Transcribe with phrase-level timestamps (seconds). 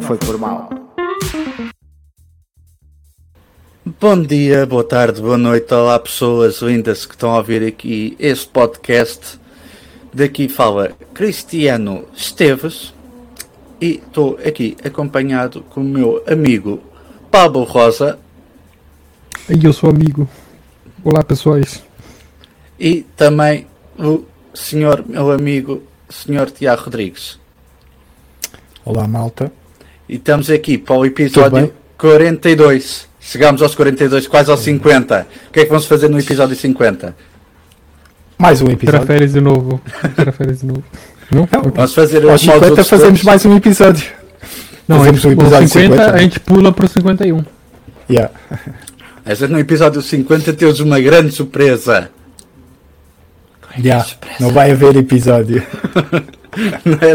[0.00, 0.70] não foi por mal.
[4.00, 8.48] Bom dia, boa tarde, boa noite, olá pessoas lindas que estão a ouvir aqui este
[8.48, 9.38] podcast.
[10.12, 12.94] Daqui fala Cristiano Esteves
[13.80, 16.82] e estou aqui acompanhado com o meu amigo
[17.30, 18.18] Pablo Rosa
[19.48, 20.28] E eu sou amigo.
[21.04, 21.82] Olá, pessoais.
[22.78, 23.66] e também
[23.98, 24.24] o
[24.54, 27.38] senhor, meu amigo, senhor Tiago Rodrigues.
[28.84, 29.52] Olá, malta.
[30.10, 31.72] E estamos aqui para o episódio bem?
[31.96, 33.06] 42.
[33.20, 35.28] Chegámos aos 42, quase aos 50.
[35.48, 37.14] O que é que vamos fazer no episódio 50?
[38.36, 39.06] Mais um episódio.
[39.06, 39.80] férias de novo.
[40.16, 40.82] Tirar férias de novo.
[41.30, 41.48] Não?
[41.52, 41.62] Não.
[41.70, 43.22] Vamos fazer Aos os modos 50 fazemos todos.
[43.22, 44.10] mais um episódio.
[44.88, 46.12] Não, a fazemos gente, um episódio o 50, 50.
[46.12, 47.44] a gente pula pro 51.
[48.10, 48.32] Yeah.
[49.28, 52.10] Gente no episódio 50 temos uma grande surpresa.
[53.78, 54.04] Yeah.
[54.40, 55.64] Não vai haver episódio.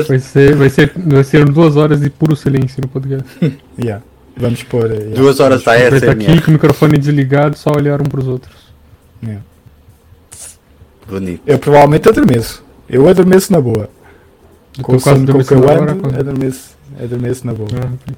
[0.07, 3.25] Vai ser, vai ser, vai ser duas horas de puro silêncio no podcast.
[3.77, 4.03] Yeah.
[4.37, 4.91] Vamos pôr.
[4.91, 5.15] yeah.
[5.15, 6.41] Duas horas da Vai estar aqui SMR.
[6.41, 8.55] com o microfone desligado, só olhar um pros outros.
[9.23, 9.41] Yeah.
[11.07, 11.41] Bonito.
[11.45, 12.63] Eu provavelmente adormeço.
[12.89, 13.89] Eu adormeço na boa.
[14.81, 16.69] Com o quase sono com que eu ando, quando- adormeço,
[17.01, 17.69] adormeço na boa.
[17.73, 18.13] Ah.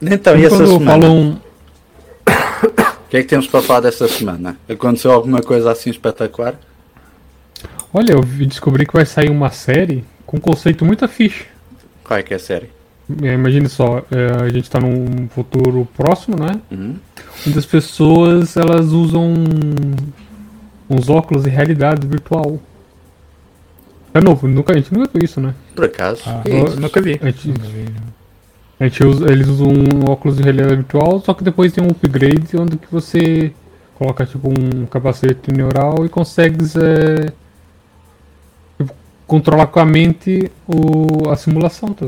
[0.00, 0.90] Então, e essa quando semana?
[0.90, 1.40] falam.
[3.08, 4.58] O que é que temos para falar desta semana?
[4.68, 6.54] Aconteceu alguma coisa assim espetacular?
[7.92, 11.46] Olha, eu descobri que vai sair uma série com um conceito muito fixe.
[12.04, 12.70] Qual é que é a série?
[13.22, 16.60] É, Imagine só, é, a gente tá num futuro próximo, né?
[16.70, 16.96] Uhum.
[17.46, 19.34] Onde as pessoas elas usam
[20.90, 22.60] uns óculos de realidade virtual.
[24.12, 25.54] É novo, nunca, a gente nunca viu isso, né?
[25.74, 26.22] Por acaso?
[26.26, 26.80] Ah, isso?
[26.80, 27.18] nunca vi.
[27.22, 27.86] A gente, Nunca vi.
[28.80, 31.88] a gente usa, eles usam um óculos de realidade virtual, só que depois tem um
[31.90, 33.52] upgrade onde que você
[33.94, 37.32] coloca tipo um capacete neural e consegue é,
[39.28, 42.04] controlar com a mente o, a simulação, tá?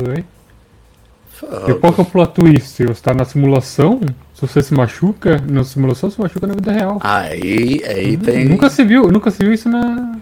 [1.69, 2.85] E qual que é o plot twist?
[2.85, 4.01] Você tá na simulação,
[4.35, 6.99] se você se machuca, na simulação se machuca na vida real.
[7.03, 8.45] Aí, aí tem.
[8.47, 10.19] Nunca se viu, nunca se viu isso na, na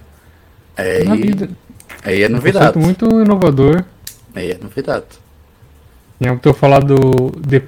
[0.76, 1.48] Aí, vida.
[2.04, 2.72] aí é Um novidade.
[2.74, 3.82] conceito muito inovador.
[4.34, 5.06] Aí é novidade.
[6.20, 7.62] E eu tô falando do The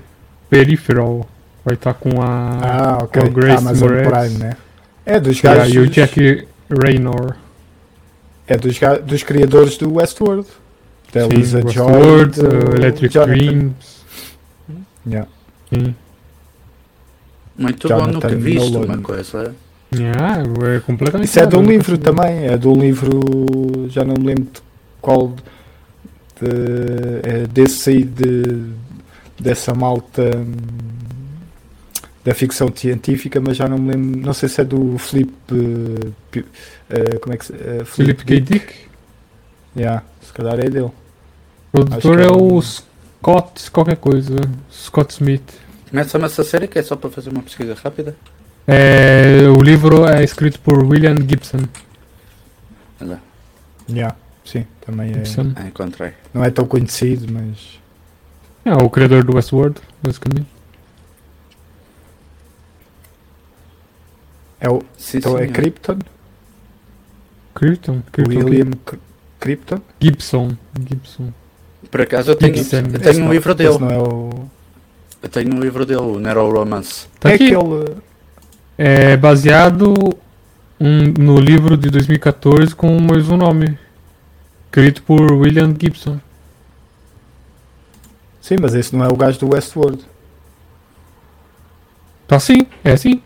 [0.48, 1.26] Peripheral.
[1.64, 3.20] Vai estar com a, Ah, ok.
[3.22, 4.56] com a Grace Amazon Moretz Prime, né?
[5.04, 5.74] É dos e gajos.
[5.74, 7.34] e o Jack Raynor.
[8.50, 10.46] É dos, dos criadores do Westworld.
[11.12, 11.92] Da Sim, Lisa Joy.
[11.92, 13.32] Westworld, do uh, Electric Jonathan.
[13.32, 14.04] Dreams.
[15.06, 15.28] Yeah.
[15.72, 15.94] Sim.
[17.56, 18.86] Muito bom, Jonathan nunca vi isto, Nolan.
[18.86, 19.54] uma coisa.
[19.94, 20.42] Yeah,
[20.76, 24.14] é completamente Isso é de um livro nunca também, é de um livro, já não
[24.14, 24.62] me lembro de
[25.00, 25.34] qual,
[26.40, 28.66] de, é desse aí de,
[29.38, 30.52] dessa malta hum,
[32.30, 35.32] da ficção científica, mas já não me lembro, não sei se é do Felipe,
[36.30, 36.44] Pi-
[36.88, 38.40] eh, como é que se uh, Philip K.
[38.40, 38.74] Dick.
[39.76, 40.90] Yeah, se calhar é dele.
[41.72, 44.36] O produtor é é o Scott, qualquer coisa.
[44.72, 45.42] Scott Smith.
[45.90, 48.14] Começa-me essa série que é só para fazer uma pesquisa rápida.
[48.66, 51.64] É, o livro é escrito por William Gibson.
[53.00, 53.18] Olha,
[53.88, 54.14] Yeah,
[54.44, 55.52] sim, também é, Gibson.
[55.56, 56.12] ah, encontrei.
[56.32, 57.80] não é tão conhecido, mas
[58.64, 60.46] É o criador do Westworld, basicamente.
[64.60, 65.52] É o, Sim, então é senhor.
[65.52, 65.98] Krypton,
[67.54, 68.02] Krypton.
[68.12, 68.44] Krypton.
[68.44, 68.70] William
[69.38, 69.80] Krypton.
[70.00, 70.56] Gibson.
[70.88, 71.32] Gibson.
[71.90, 72.76] Por acaso eu tenho, Gibson.
[72.92, 73.78] eu tenho um não- livro dele.
[73.78, 74.30] não é o...
[75.22, 77.06] Eu tenho um livro dele, o Nero Romance.
[77.18, 77.54] Tá é aqui.
[77.54, 77.96] aquele...
[78.78, 79.94] É baseado
[80.78, 83.78] um- no livro de 2014 com o mesmo nome.
[84.66, 86.20] Escrito por William Gibson.
[88.40, 90.04] Sim, mas esse não é o gajo do Westworld.
[92.26, 93.20] Tá sim, é sim.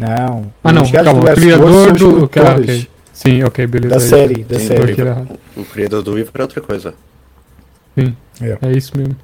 [0.00, 0.50] Não.
[0.64, 2.24] Ah não, Os gajos calma, o criador os do.
[2.24, 2.86] Ah.
[3.12, 3.90] Sim, ok, beleza.
[3.90, 5.00] Da é série, da Sim, Tô série.
[5.00, 5.38] errado.
[5.54, 6.94] O criador do livro é outra coisa.
[7.98, 9.14] É isso mesmo.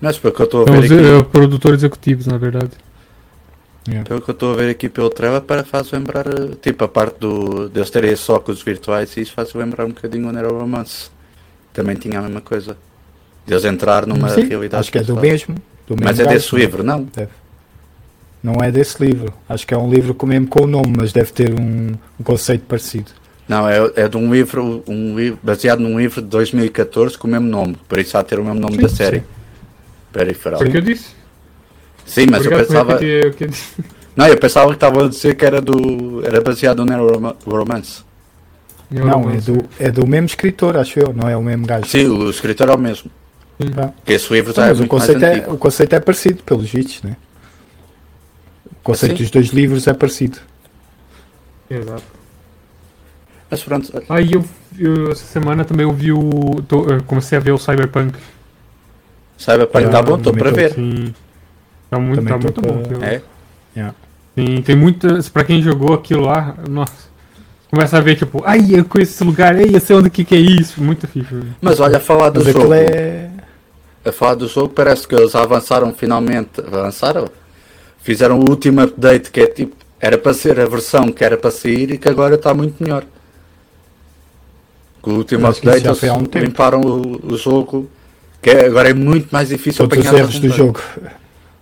[0.00, 2.70] Mas pelo que eu estou a São ver os aqui, eh, produtores executivos, na verdade.
[4.04, 6.24] pelo que eu estou a ver aqui pelo trailer, para faz lembrar,
[6.60, 10.28] tipo, a parte do, deles terem esses óculos virtuais e isso faz lembrar um bocadinho
[10.28, 11.08] o Nero Romance.
[11.72, 12.76] Também tinha a mesma coisa.
[13.46, 15.54] Deles entrar numa Sim, realidade acho que é do mesmo.
[15.86, 17.04] do mesmo Mas é desse livro, não?
[17.04, 17.30] Deve.
[18.46, 19.34] Não é desse livro.
[19.48, 22.22] Acho que é um livro com mesmo com o nome, mas deve ter um, um
[22.22, 23.10] conceito parecido.
[23.48, 27.30] Não, é, é de um livro, um livro baseado num livro de 2014 com o
[27.32, 27.76] mesmo nome.
[27.88, 29.18] Por isso há de ter o mesmo nome Sim, da série.
[29.18, 29.24] sim.
[30.12, 30.60] Peripheral.
[30.60, 31.08] Foi o que eu disse.
[32.04, 32.92] Sim, mas eu Obrigado pensava.
[32.92, 33.50] repetir o que eu.
[34.14, 36.24] Não, eu pensava que estava a dizer que era do.
[36.24, 38.04] era baseado no Romance.
[38.88, 41.86] Não, é do, é do mesmo escritor, acho eu, não é o mesmo gajo.
[41.86, 43.10] Sim, o escritor é o mesmo.
[43.74, 43.92] Tá.
[44.04, 45.54] Que esse livro já é mas o muito mais conceito, é, antigo.
[45.54, 47.16] o conceito é parecido, pelos vistos, né?
[48.86, 49.22] O conceito Sim.
[49.24, 50.38] dos dois livros é parecido.
[51.68, 52.04] Exato.
[53.50, 54.04] Mas pronto, olha.
[54.08, 54.44] Aí eu,
[54.78, 56.62] eu- essa semana também eu vi o.
[56.68, 58.16] tô- eu comecei a ver o Cyberpunk.
[59.36, 60.72] Cyberpunk Ah, tá bom, estou para ver.
[60.72, 61.12] Sim.
[61.90, 62.80] Tá muito, Também tá muito pra- bom.
[62.80, 63.04] aquilo.
[63.04, 63.22] É?
[64.38, 65.28] Sim, tem muitas.
[65.28, 67.06] Pra quem jogou aquilo lá, nossa.
[67.68, 70.34] Começa a ver, tipo, ai, eu conheço esse lugar, ei, eu sei onde que, que
[70.36, 70.80] é isso.
[70.80, 71.34] Muito fixe.
[71.60, 72.72] Mas olha, a falar do Mas jogo.
[72.72, 73.30] é.
[74.04, 76.60] A falar do jogo, parece que eles avançaram finalmente.
[76.60, 77.28] Avançaram?
[78.06, 79.74] Fizeram o último update que é tipo.
[80.00, 83.02] Era para ser a versão que era para sair e que agora está muito melhor.
[85.02, 87.90] Com o último update já eles um limparam o, o jogo.
[88.40, 90.56] Que é- agora é muito mais difícil Todos os apanhar erros algum do bug.
[90.56, 90.80] jogo.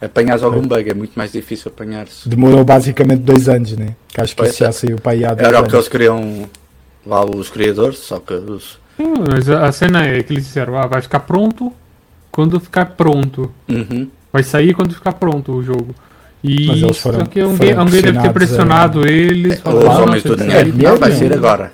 [0.02, 2.28] Apanhas algum bug, é muito mais difícil apanhar-se.
[2.28, 3.96] Demorou basicamente dois anos, né?
[4.08, 4.72] Que acho que Pois isso já é.
[4.72, 6.46] saiu para aí há dois Era o que eles queriam
[7.06, 8.78] lá os criadores, só que os.
[8.98, 11.72] Hum, Mas a, a cena é que eles disseram, ah, vai ficar pronto
[12.30, 13.50] quando ficar pronto.
[13.66, 14.10] Uhum.
[14.30, 15.94] Vai sair quando ficar pronto o jogo.
[16.46, 19.54] E Mas eles foram- só que alguém, foram alguém deve ter pressionado eles.
[19.54, 20.52] Os falou, "Ah, homens do dinheiro.
[20.60, 20.72] sair".
[20.72, 21.72] dinheiro, Não, vai ser agora.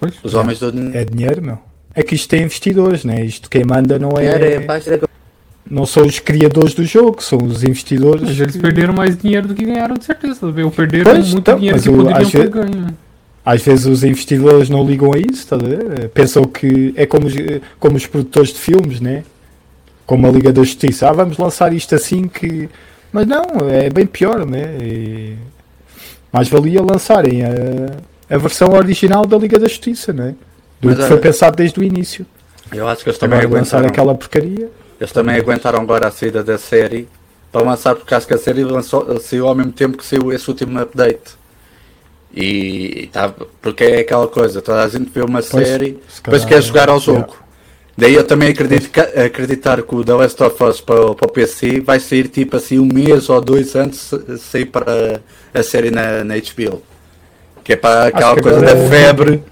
[0.00, 0.14] Pois.
[0.22, 0.98] Os homens do dinheiro.
[0.98, 1.58] É dinheiro, meu.
[1.94, 3.24] É que isto tem investidores, né?
[3.24, 4.24] Isto quem manda não É,
[4.56, 4.66] é.
[5.70, 8.22] Não são os criadores do jogo, são os investidores.
[8.22, 10.44] Mas eles perderam mais dinheiro do que ganharam, de certeza.
[10.44, 12.86] Ou perderam Pois, muito então, dinheiro que o- poderiam às ter ganho.
[13.46, 16.08] Às vezes os investidores não ligam a isso, tá a ver?
[16.08, 17.34] Pensam que é como os,
[17.78, 19.22] como os produtores de filmes, né?
[20.06, 21.08] Como a Liga da Justiça.
[21.08, 22.68] Ah, vamos lançar isto assim que.
[23.12, 24.76] Mas não, é bem pior, né?
[24.82, 25.36] E
[26.32, 27.48] mais valia lançarem a,
[28.34, 30.34] a versão original da Liga da Justiça, né?
[30.80, 32.26] Do Mas que olha- foi pensado desde o início.
[32.72, 33.92] Eu acho que eles também Também lançar aguentaram.
[33.92, 34.70] aquela porcaria.
[35.00, 37.08] Eles também aguentaram agora a saída da série
[37.52, 40.48] para lançar, porque acho que a série lançou, saiu ao mesmo tempo que saiu esse
[40.50, 41.36] último update.
[42.36, 46.44] E tá, porque é aquela coisa, toda a gente vê uma Pois, série, se depois
[46.44, 47.26] quer jogar ao yeah.
[47.96, 51.32] Daí eu também acredito que, acreditar que o The Last of Us para, para o
[51.32, 55.20] PC vai sair tipo assim um mês ou dois antes de sair para
[55.52, 56.82] a série na, na HBO.
[57.62, 59.42] Que é para aquela que coisa da é- febre.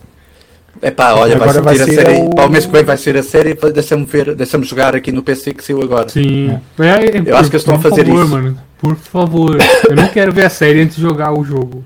[0.85, 2.21] É pá, olha, vai sair a série.
[2.23, 3.55] o- Para o mês que vem vai ser a série.
[3.73, 6.09] Deixa-me ver, deixa-me jogar aqui no PC que saiu agora.
[6.09, 6.59] Sim.
[6.81, 8.31] É, é, Eu acho que eles estão a por fazer favor, isso.
[8.33, 9.57] Mano, por favor.
[9.89, 11.85] Eu não quero ver a série antes de jogar o jogo.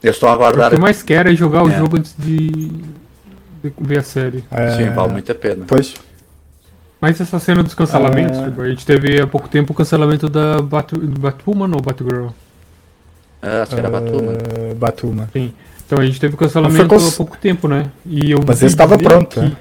[0.00, 0.70] Eu estou a O aguardar.
[0.70, 1.76] que eu mais quero é jogar o É.
[1.76, 2.70] jogo antes de
[3.80, 4.38] ver a série.
[4.76, 5.64] Sim, Ah, vale muito a pena.
[5.66, 5.94] Pois,
[7.00, 10.60] Mas essa cena dos cancelamentos, tipo, a gente teve há pouco tempo o cancelamento da
[10.60, 12.28] Bat Batwoman ou Batgirl.
[13.40, 14.32] Ah, acho que era Batman.
[14.32, 15.28] ah, Batuma.
[15.86, 17.86] Então a gente teve o cancelamento cons- há pouco tempo, né?
[18.04, 19.56] E eu Mas estava pronto, que- né?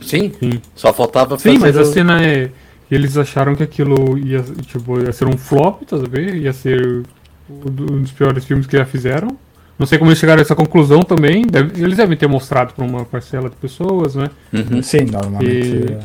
[0.00, 2.50] Sim, Sim, só faltava Sim mas a cena é.
[2.90, 6.36] Eles acharam que aquilo ia, tipo, ia ser um flop, tá vendo?
[6.36, 7.02] Ia ser
[7.50, 9.36] um dos piores filmes que já fizeram.
[9.78, 11.46] Não sei como eles chegaram a essa conclusão também.
[11.46, 14.28] Deve- eles devem ter mostrado para uma parcela de pessoas, né?
[14.52, 14.82] Uhum.
[14.82, 15.44] Sim, normalmente.
[15.54, 16.00] E- é.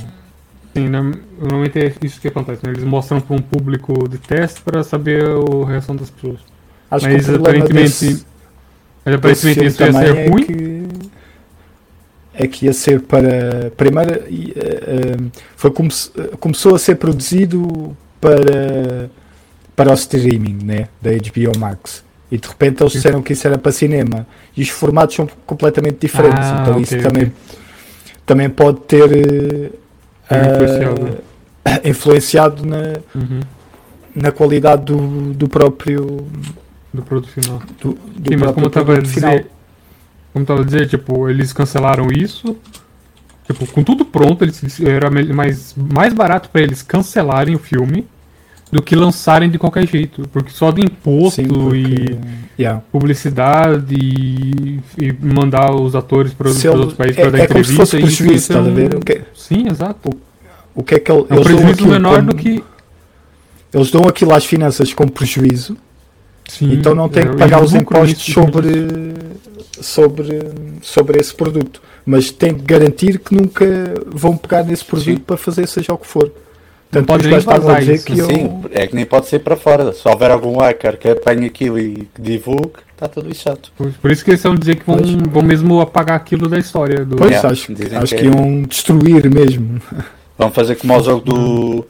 [0.75, 1.11] Sim, né?
[1.39, 2.71] normalmente é isso que acontece, né?
[2.71, 6.39] Eles mostram para um público de teste para saber a reação das pessoas.
[6.89, 7.73] Acho Mas aparentemente-
[8.05, 8.25] desse,
[9.05, 10.43] Mas aparentemente isso ia também ser é ruim.
[10.43, 10.83] que
[12.35, 14.83] é que ia ser para primeiro e, eh,
[15.19, 15.89] eh, foi come,
[16.39, 19.09] começou a ser produzido para
[19.75, 23.57] para o streaming né da HBO Max e de repente eles disseram que isso era
[23.57, 24.25] para cinema
[24.57, 27.07] e os formatos são completamente diferentes Ah, então ok, isso ok.
[27.09, 27.33] também
[28.25, 29.71] também pode ter
[30.29, 31.17] eh, Influenciado.
[31.65, 32.77] eh, influenciado na,
[33.13, 33.39] Uhum.
[34.15, 36.25] na qualidade do, do próprio
[36.93, 37.62] Do produto final.
[37.81, 39.48] do, do Sim, mas como eu tava a dizer,
[40.31, 42.55] como eu tava a dizer, tipo, eles cancelaram isso.
[43.45, 48.07] Tipo, com tudo pronto, eles era mais, mais barato pra eles cancelarem o filme
[48.74, 50.27] do que lançarem de qualquer jeito.
[50.32, 52.82] Porque só de imposto Sim, porque- e yeah.
[52.92, 57.48] publicidade e, e mandar os atores para os ele- outros países para dar é, é
[57.48, 57.72] como entrevista.
[57.86, 60.10] se fosse prejuízo, estás a um- que, Sim, exato.
[60.75, 62.63] o que é que ele- É um eles dão prejuízo aquilo menor como- do que.
[63.74, 65.75] Eles dão aquilo às finanças como prejuízo,
[66.48, 68.70] Sim, então não têm é, que pagar eles os impostos sobre,
[69.82, 70.39] sobre,
[70.82, 71.82] sobre esse produto.
[72.06, 73.65] Mas têm que garantir que nunca
[74.08, 75.18] vão pegar nesse produto Sim.
[75.18, 76.32] para fazer seja o que for.
[76.93, 79.39] Portanto, pode gajos estavam a dizer isso, que eu, Sim, é que nem pode ser
[79.39, 79.91] para fora.
[79.93, 83.59] Se houver algum hacker que apanhe aquilo e que divulgue, está tudo lixado.
[83.77, 85.12] Por, por isso que eles estão dizer que vão, Pois.
[85.12, 87.03] vão mesmo apagar aquilo da história.
[87.03, 87.15] Do...
[87.15, 88.31] Pois, Yeah, acho, dizem acho que que é.
[88.31, 89.81] iam destruir mesmo.
[90.38, 91.85] Vão fazer como ao jogo do.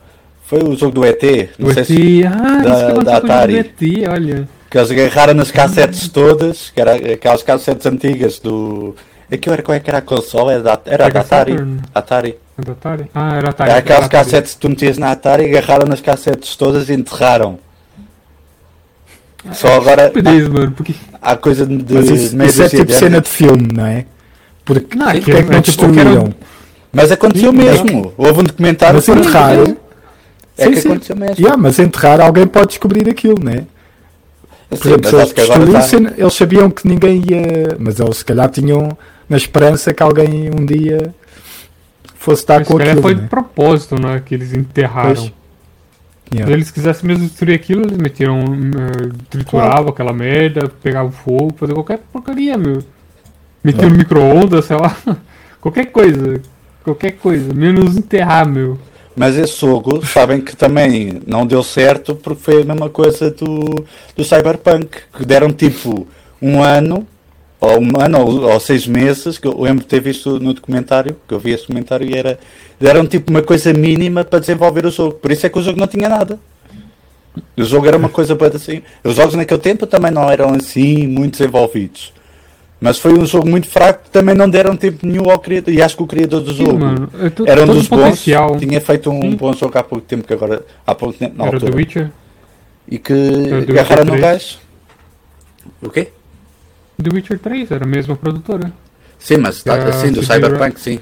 [0.46, 1.22] Foi o jogo do ET.
[1.58, 2.26] Não O sei ET, se.
[2.26, 3.54] ah, da- isso que aconteceu da o Atari.
[3.54, 4.50] do ET, olha.
[4.70, 8.96] Que eles agarraram nas cassetes todas, que era aquelas cassetes antigas do.
[9.34, 10.52] Aquilo era qual é que era a console?
[10.54, 11.56] Era da, era da Atari.
[11.94, 12.38] Atari.
[12.58, 13.10] É da Atari?
[13.16, 13.70] Ah, era Atari.
[13.70, 14.26] Era aquelas era Atari.
[14.26, 17.58] cassetes que tu metias na Atari, agarraram nas cassetes todas e enterraram.
[19.52, 20.96] Só agora Estupidez, mano, porque...
[21.22, 24.06] há coisa de, Mas isso, isso é tipo de cena de filme, não é?
[24.64, 26.34] Porque Não, porque aquilo é que é não tipo, destruíram?
[26.94, 28.14] Mas aconteceu Sim, mesmo.
[28.18, 29.60] Houve um documentário Mas sobre enterrar.
[29.60, 29.78] aquilo.
[30.58, 30.90] É Sim, que sim.
[30.90, 31.36] aconteceu mesmo.
[31.40, 33.64] Yeah, mas enterrar alguém pode descobrir aquilo, não é?
[34.70, 37.76] Por Sim, exemplo, se eles que tá- eles sabiam que ninguém ia.
[37.80, 38.96] Mas eles se calhar tinham
[39.30, 41.14] na esperança que alguém um dia
[42.16, 43.02] fosse dar Mas com aquilo.
[43.02, 43.28] foi de né?
[43.28, 44.22] propósito, né?
[44.26, 45.16] Que eles enterraram.
[45.16, 45.26] Pois.
[45.28, 45.44] Se
[46.34, 46.52] Yeah.
[46.52, 48.40] eles quisessem mesmo destruir aquilo, eles metiam.
[48.40, 52.82] eh, trituravam aquela merda, pegavam fogo, fazer qualquer porcaria, meu.
[53.64, 54.96] Metiam no micro-ondas, sei lá.
[55.62, 56.42] qualquer coisa.
[56.84, 57.54] Qualquer coisa.
[57.54, 58.80] Menos enterrar, meu.
[59.16, 63.86] Mas esse jogo, sabem que também não deu certo porque foi a mesma coisa do,
[64.16, 66.08] do Cyberpunk, que deram tipo
[66.42, 67.06] um ano,
[67.64, 71.16] ou um ano, ou, ou seis meses, que eu lembro de ter visto no documentário,
[71.26, 72.38] que eu vi esse documentário e era.
[72.78, 75.14] Deram tipo uma coisa mínima para desenvolver o jogo.
[75.14, 76.38] Por isso é que o jogo não tinha nada.
[77.56, 78.82] O jogo era uma coisa para assim.
[79.02, 82.12] Os jogos naquele tempo também não eram assim muito desenvolvidos.
[82.82, 85.74] Mas foi um jogo muito fraco que também não deram tempo nenhum ao criador.
[85.74, 87.10] E acho que o criador do Sim, jogo mano.
[87.48, 88.22] é era um dos bons.
[88.60, 89.36] Tinha feito um Sim.
[89.38, 91.78] bom jogo há pouco tempo, que agora há pouco tempo na Era do altura.
[91.78, 92.12] Witcher.
[92.90, 94.58] E que do agarraram no gajo.
[95.82, 96.10] O quê?
[97.02, 98.72] The Witcher 3, era a mesma produtora.
[99.20, 101.00] Sim, mas tá, sim, do Cyberpunk, sim.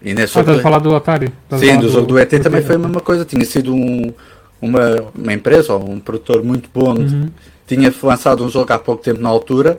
[0.00, 1.32] E nesse Ah, do- a falar do Atari?
[1.58, 3.24] Sim, do jogo do ET também foi a mesma coisa.
[3.24, 4.12] Tinha sido um,
[4.62, 6.94] uma, uma empresa ou um produtor muito bom.
[6.94, 7.28] Uhum.
[7.66, 9.78] Tinha lançado um jogo há pouco tempo na altura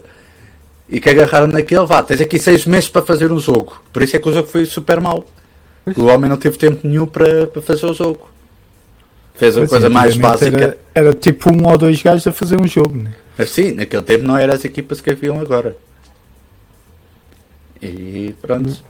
[0.87, 1.85] e que agarraram naquele.
[1.85, 3.81] Vá, tens aqui seis meses para fazer um jogo.
[3.91, 5.25] Por isso é que o jogo foi super mau.
[5.97, 8.29] O homem não teve tempo nenhum para, para fazer o jogo.
[9.35, 10.63] Fez a coisa mais antigamente básica.
[10.63, 13.11] Era, era tipo um ou dois gajos a fazer um jogo, né?
[13.39, 15.75] Assim, naquele tempo não eram as equipas que haviam agora.
[17.81, 18.83] E pronto.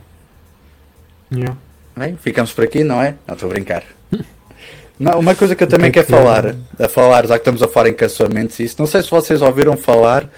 [1.32, 1.56] Yeah.
[1.96, 3.16] Bem, ficamos por aqui, não é?
[3.28, 3.84] Não estou a brincar.
[5.00, 7.64] Não, uma coisa que eu também que quero que- falar, a falar, já que estamos
[7.64, 10.30] a falar em caçamentos e isso, não sei se vocês ouviram falar,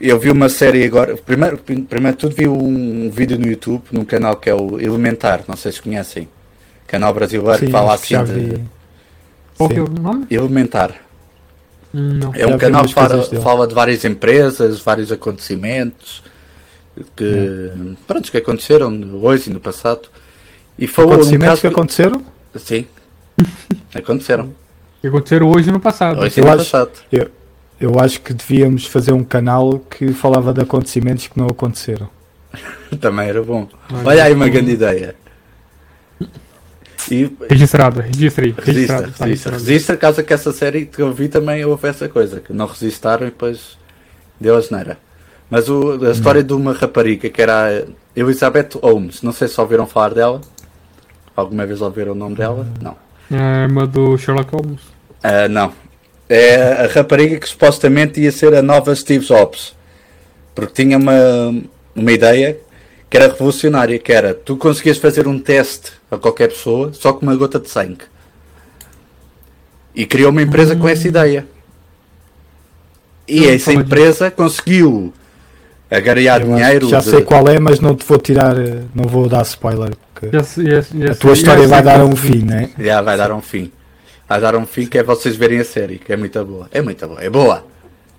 [0.00, 4.36] eu vi uma série agora, primeiro, primeiro tudo vi um vídeo no YouTube, num canal
[4.36, 6.28] que é o Elementar, não sei se conhecem,
[6.86, 8.64] canal brasileiro que Sim, fala acho assim que de.
[9.58, 9.90] Qual que é Sim.
[9.90, 10.26] o nome?
[10.30, 10.94] Elementar.
[11.94, 12.32] Hum, Não.
[12.34, 16.22] É um canal que fala, fala de várias empresas, vários acontecimentos
[17.16, 17.70] que,
[18.06, 20.08] pronto, que aconteceram hoje e no passado.
[20.78, 22.22] E falou um Acontecimentos caso que aconteceram?
[22.56, 22.86] Sim,
[23.94, 24.52] aconteceram.
[25.00, 26.20] Que aconteceram hoje e no passado.
[26.20, 26.90] Hoje e Eu no acho- passado.
[27.12, 27.30] Eu,
[27.80, 32.08] eu acho que devíamos fazer um canal que falava de acontecimentos que não aconteceram.
[33.00, 33.68] Também era bom.
[34.04, 35.14] Olha, aí uma grande ideia.
[37.10, 38.54] E Registrado, registra aí.
[38.56, 39.64] registra, registra, registrado.
[39.64, 43.26] registra caso que essa série que eu vi também houve essa coisa, que não resistaram
[43.26, 43.76] e depois
[44.40, 44.98] deu a geneira.
[45.50, 49.86] Mas o, a história de uma rapariga que era Elizabeth Holmes, não sei se ouviram
[49.86, 50.40] falar dela.
[51.36, 52.66] Alguma vez ouviram o nome dela?
[52.80, 52.96] Não.
[53.30, 54.80] É a irmã do Sherlock Holmes.
[55.22, 55.72] Ah, não.
[56.28, 59.74] É a rapariga que supostamente ia ser a nova Steve Jobs.
[60.54, 61.12] Porque tinha uma,
[61.94, 62.56] uma ideia
[63.14, 67.22] que era revolucionária, que era tu conseguias fazer um teste a qualquer pessoa só com
[67.24, 68.00] uma gota de sangue.
[69.94, 71.46] E criou uma empresa com essa ideia.
[73.28, 75.14] E Hum, essa empresa conseguiu
[75.88, 76.88] agariar Eu acho dinheiro.
[76.88, 79.92] já de- sei qual é, mas não te vou tirar, eh, não vou dar spoiler,
[80.12, 82.70] porque se- já, já a tua história vai dar um fim, né?
[82.76, 83.70] Já vai dar um fim.
[84.28, 86.66] Vai dar um fim que é vocês verem a série, que é muito boa.
[86.72, 87.64] É muito boa, é boa.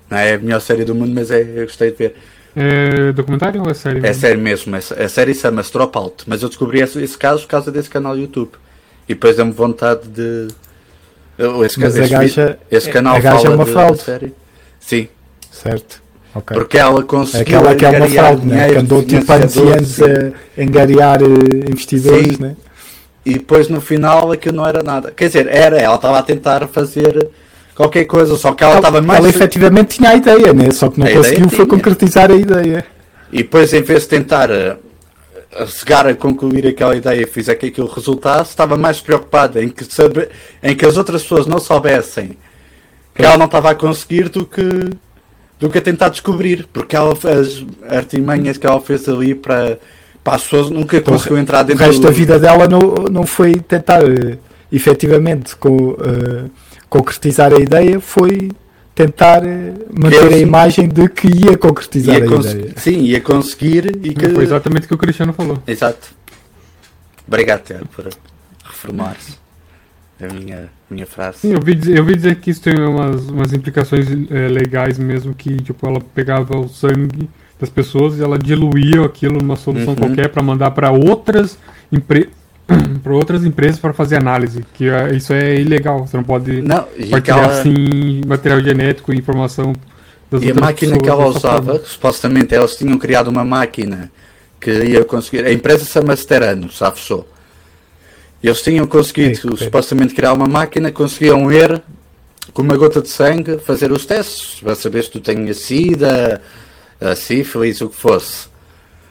[0.09, 2.15] Não é a melhor série do mundo, mas é, eu gostei de ver.
[2.55, 3.99] É documentário ou é série?
[3.99, 4.21] É mesmo?
[4.21, 7.71] sério mesmo, essa- a série chama-se Dropout, mas eu descobri esse, esse caso por causa
[7.71, 8.51] desse canal do YouTube.
[9.09, 10.47] E depois deu-me vontade de.
[11.65, 14.01] Esse, Mas esse, gaja, esse canal a gaja fala é uma de- fraude.
[14.01, 14.33] série.
[14.79, 15.07] Sim,
[15.51, 16.01] certo?
[16.33, 16.57] Ok.
[16.57, 17.59] porque ela conseguiu.
[17.59, 18.67] Aquela que é uma fraude, né?
[18.69, 22.41] Que andou tipo e anos a angariar eh, investidores, Sim.
[22.43, 22.55] né?
[23.25, 25.11] E depois no final aquilo não era nada.
[25.11, 27.29] Quer dizer, era, ela estava a tentar fazer
[27.75, 29.19] qualquer coisa, só que ela estava mais.
[29.19, 30.71] Ela efetivamente tinha a ideia, né?
[30.71, 32.85] Só que não A conseguiu foi concretizar a ideia.
[33.31, 34.77] E depois, em vez de tentar eh,
[35.57, 39.69] a chegar a concluir aquela ideia e fizer que aquilo resultasse, estava mais preocupada em
[39.69, 40.29] que, saber,
[40.63, 42.37] em que as outras pessoas não soubessem
[43.13, 44.61] que ela não estava a conseguir do que,
[45.59, 46.67] do que a tentar descobrir.
[46.73, 49.79] Porque ela, as artimanhas que ela fez ali para,
[50.23, 53.25] para as pessoas nunca conseguiu entrar O dentro resto do- da vida dela não, não
[53.25, 54.37] foi tentar eh,
[54.71, 56.49] efetivamente co- eh,
[56.99, 58.49] concretizar a ideia, foi
[58.93, 62.73] tentar eh, manter Eu a imagem de que ia concretizar Ia a ideia.
[62.77, 64.29] Sim, ia conseguir e que.
[64.29, 65.61] Foi exatamente o que o Cristiano falou.
[65.67, 66.07] Exato.
[67.27, 68.07] Obrigado, Tiago, por
[68.63, 69.33] reformar-se
[70.21, 71.39] a minha, minha frase.
[71.39, 74.97] Sim, eu vi, dizer- eu vi dizer que isso tem umas, umas implicações eh, legais
[74.97, 77.27] mesmo, que tipo, ela pegava o sangue
[77.59, 79.95] das pessoas e ela diluía aquilo numa solução Uhum.
[79.95, 81.57] qualquer para mandar para outras,
[81.91, 82.29] empre...
[83.03, 84.65] pra outras empresas para fazer análise.
[84.73, 89.17] Que eh, isso é ilegal, você não pode Não, partilhar aquela, assim material genético e
[89.17, 89.73] informação
[90.29, 94.11] das E a máquina que ela usava, supostamente elas tinham criado uma máquina
[94.59, 95.45] que ia conseguir.
[95.45, 97.27] A empresa chama-se Terano, já fechou.
[98.43, 99.65] Eles tinham conseguido Ei, ok.
[99.65, 101.81] supostamente criar uma máquina, conseguiam ler
[102.53, 106.41] com uma gota de sangue, fazer os testes para saber se tu tens sida,
[107.01, 108.47] a sífilis, o que fosse,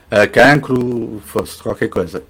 [0.09, 2.23] a cancro, fosse qualquer coisa.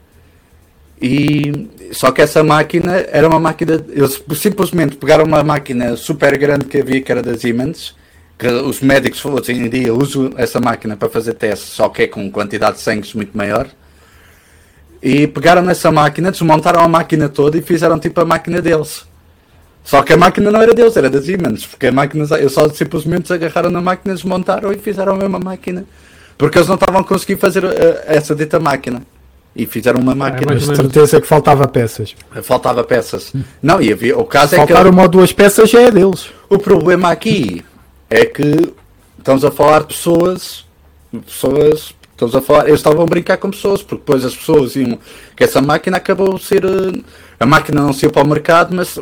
[1.01, 3.83] E só que essa máquina era uma máquina.
[3.89, 7.95] Eles simplesmente pegaram uma máquina super grande que havia, que era da Siemens,
[8.37, 12.07] que os médicos hoje em dia usam essa máquina para fazer testes, só que é
[12.07, 13.67] com quantidade de sangue muito maior.
[15.01, 19.05] E pegaram nessa máquina, desmontaram a máquina toda e fizeram tipo a máquina deles.
[19.83, 22.67] Só que a máquina não era deles, era da Siemens, porque a máquina, eles só
[22.69, 25.85] simplesmente agarraram na máquina, desmontaram e fizeram a mesma máquina.
[26.37, 27.71] Porque eles não estavam a conseguir fazer uh,
[28.07, 29.03] essa dita máquina.
[29.55, 30.53] E fizeram uma máquina.
[30.53, 32.13] Mas de certeza que faltava peças.
[32.43, 33.31] Faltava peças.
[33.63, 34.89] Não, e havia, o caso Faltar é que.
[34.89, 36.29] uma ou duas peças já é deles.
[36.49, 37.63] O problema aqui
[38.09, 38.73] é que
[39.17, 40.65] estamos a falar de pessoas.
[41.25, 41.93] Pessoas.
[42.11, 42.67] Estamos a falar.
[42.67, 44.99] Eles estavam a brincar com pessoas, porque depois as pessoas iam.
[45.37, 46.65] Que essa máquina acabou de ser.
[46.65, 47.03] uh,
[47.39, 48.99] A máquina não saiu para o mercado, mas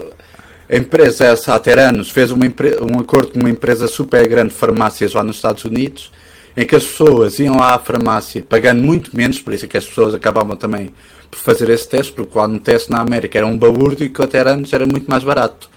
[0.69, 4.49] a empresa, essa há ter anos, fez uma, um acordo com uma empresa super grande
[4.49, 6.11] de farmácias lá nos Estados Unidos,
[6.55, 9.77] em que as pessoas iam lá à farmácia pagando muito menos, por isso é que
[9.77, 10.93] as pessoas acabavam também
[11.29, 14.21] por fazer esse teste, porque lá no teste na América era um balúrdio e que
[14.21, 15.69] até anos era muito mais barato.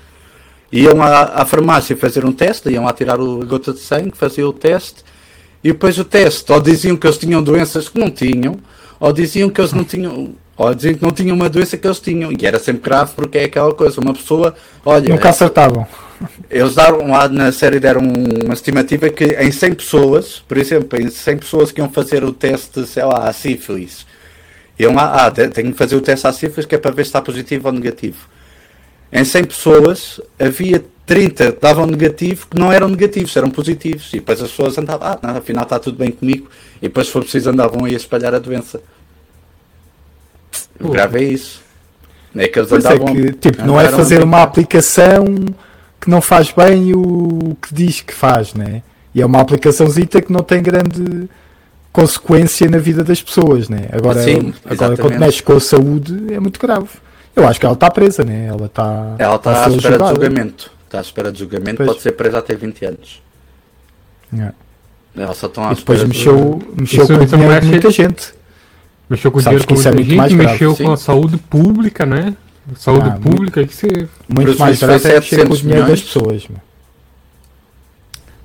[0.71, 4.13] Iam à, à farmácia fazer um teste, iam lá tirar o, a gota de sangue,
[4.15, 5.03] faziam o teste,
[5.65, 8.57] e depois o teste, ou diziam que eles tinham doenças que não tinham,
[9.01, 12.01] ou diziam que eles não tinham, ou diziam que não tinham uma doença que eles
[12.01, 15.87] tinham, e era sempre grave porque é aquela coisa, uma pessoa, olha, Nunca acertavam.
[16.51, 18.01] eles deram lá na série deram
[18.45, 22.33] uma estimativa que em 100 pessoas, por exemplo, em 100 pessoas que iam fazer o
[22.33, 24.07] teste, sei lá, à sífilis,
[24.79, 27.05] iam lá, ah, te- tenho que fazer o teste à sífilis que é para ver
[27.05, 28.27] se está positivo ou negativo.
[29.13, 34.09] Em 100 pessoas havia 30 que davam negativo que não eram negativos, eram positivos.
[34.13, 36.49] E depois as pessoas andavam, ah, não, afinal está tudo bem comigo.
[36.79, 38.81] E depois, se for preciso, andavam aí a espalhar a doença.
[40.81, 41.61] O grave é isso.
[42.35, 43.15] É que eles Pois é andavam.
[43.15, 45.25] que, tipo, não é fazer uma aplicação
[46.01, 48.83] que não faz bem o que diz que faz, né?
[49.15, 51.29] E é uma aplicaçãozita que não tem grande
[51.93, 53.89] consequência na vida das pessoas, né?
[53.91, 56.89] Agora, Sim, agora quando mexe com a saúde é muito grave.
[57.35, 58.47] Eu acho que ela está presa, né?
[58.47, 60.09] Ela está Ela está à espera de julgada.
[60.15, 60.71] julgamento.
[60.85, 61.89] Está à espera de julgamento, Pois.
[61.89, 63.23] pode ser presa até 20 anos.
[64.39, 64.53] É.
[65.17, 67.67] Elas só estão à E depois espera de- mexeu, mexeu Isso- com o dinheiro de
[67.69, 68.35] muita gente.
[69.09, 70.85] Mexeu com o dinheiro com é muita muito mais gente, grave, mexeu sim.
[70.85, 72.35] com a saúde pública, né?
[72.77, 74.09] Saúde Ah, pública, que você.
[74.29, 76.03] Muito mais grave foi é mexer com o 700 dinheiro das milhões.
[76.03, 76.49] pessoas.
[76.49, 76.59] meu.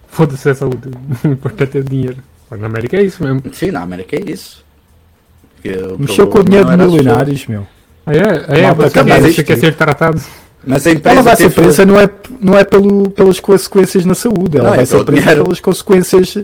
[0.07, 0.89] Foda-se a saúde.
[1.23, 2.17] O importante é o dinheiro.
[2.49, 3.41] Mas na América é isso mesmo.
[3.53, 4.63] Sim, na América é isso.
[5.97, 7.65] Mexeu com o dinheiro de milionários, meu.
[8.05, 8.59] Ah, é?
[8.59, 10.21] É, Malta, você, quer, você quer ser tratado.
[10.65, 14.13] Mas a empresa Ela vai ser presa não é, não é pelo, pelas consequências na
[14.13, 15.43] saúde, ela Não, é vai ser pelo presa dinheiro.
[15.43, 16.37] pelas consequências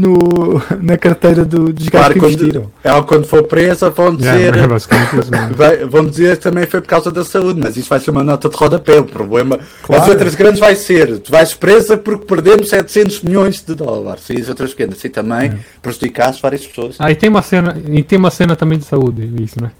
[0.00, 2.70] no, na carteira do, dos Claro, que quando, investiram.
[2.84, 4.54] ela quando for presa vão dizer.
[4.56, 7.98] É, é vai- vão dizer que também foi por causa da saúde, mas isso vai
[7.98, 8.98] ser uma nota de rodapé.
[9.00, 9.58] O problema.
[9.82, 10.02] Claro.
[10.02, 14.28] As outras grandes vai ser: tu vais presa porque perdemos 700 milhões de dólares.
[14.30, 15.02] E as outras pequenas.
[15.04, 16.96] E também prejudicaste várias pessoas.
[16.98, 17.76] Aí tem uma cena.
[17.88, 19.70] E tem uma cena também de saúde, isso, né?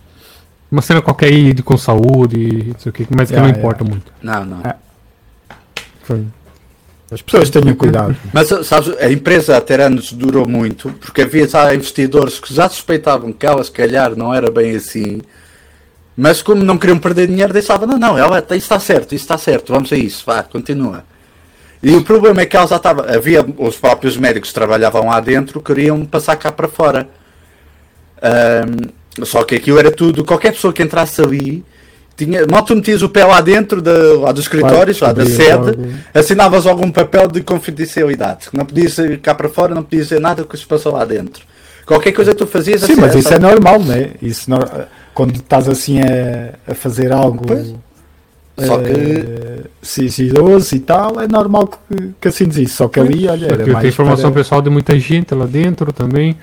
[0.70, 3.46] Uma cena qualquer aí de, com saúde, não sei o que, mas que Yeah, não
[3.48, 3.58] yeah.
[3.58, 4.12] importa muito.
[4.22, 4.60] Não, não.
[4.64, 4.76] Ah.
[6.02, 6.24] Foi.
[7.10, 8.14] As pessoas tenham cuidado.
[8.32, 13.32] Mas sabes, a empresa ter anos durou muito, porque havia já investidores que já suspeitavam
[13.32, 15.20] que ela se calhar não era bem assim,
[16.14, 19.38] mas como não queriam perder dinheiro, deixavam, não, não, ela, isso está certo, isso está
[19.38, 21.04] certo, vamos a isso, vá, continua.
[21.82, 25.20] E o problema é que ela já estava, havia os próprios médicos que trabalhavam lá
[25.20, 27.08] dentro, queriam passar cá para fora.
[28.20, 28.90] Ahm,
[29.24, 31.64] só que aquilo era tudo, qualquer pessoa que entrasse ali,
[32.18, 35.52] tinha, mal tu metias o pé lá dentro da, lá dos escritórios, lá da sede,
[35.52, 35.86] logo.
[36.12, 38.48] assinavas algum papel de confidencialidade.
[38.52, 41.04] Não podias ir cá para fora, não podias dizer nada do que se passou lá
[41.04, 41.42] dentro.
[41.86, 44.10] Qualquer coisa que tu fazias Sim, assim, mas era isso é normal, né?
[44.20, 44.58] Isso no-
[45.14, 47.74] quando estás assim a, a fazer algo Pois.
[48.60, 52.76] Só que eh, sigiloso e tal, é normal que, que assines isso.
[52.78, 55.46] Só que ali, olha, era Porque mais tem informação para- pessoal de muita gente lá
[55.46, 56.36] dentro também.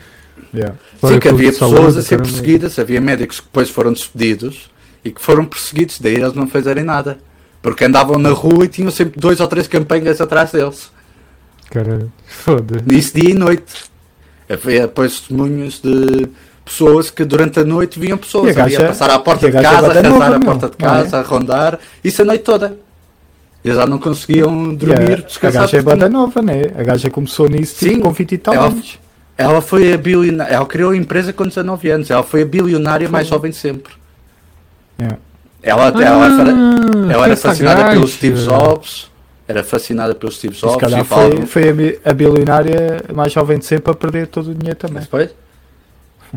[0.54, 0.76] Yeah.
[1.06, 4.70] Sim, que havia pessoas a ser perseguidas, havia médicos que depois foram despedidos
[5.06, 7.20] e que foram perseguidos, daí eles não fazerem nada.
[7.62, 10.92] Porque andavam na rua e tinham sempre dois ou três campanhas atrás deles.
[11.70, 12.82] Cara, foda.
[12.86, 13.86] Nisso dia e noite.
[14.50, 16.28] Havia depois testemunhos de
[16.64, 19.62] pessoas que durante a noite viam pessoas a a gaja- passar à porta a de
[19.62, 21.04] casa, a nova, à porta de não é?
[21.04, 22.78] casa, a rondar, isso a noite toda.
[23.64, 25.62] Eles já não conseguiam dormir, a, a descansar.
[25.64, 26.62] gaja é bada nova, né?
[26.78, 29.00] A gaja começou nisso Sim, tipo, com 20 e tal ela- anos.
[29.38, 33.10] Ela foi a bilionária, ela criou a empresa com 19 anos, ela foi a bilionária
[33.10, 33.92] mais jovem de sempre.
[35.00, 35.18] Yeah.
[35.62, 37.94] Ela, ela, era, Ah, ela era essa fascinada gaja.
[37.96, 39.12] pelo Steve Jobs,
[39.48, 43.66] era fascinada pelo Steve Jobs e foi, foi a, bi- a bilionária mais jovem de
[43.66, 44.98] sempre a perder todo o dinheiro também.
[44.98, 45.30] Mas foi?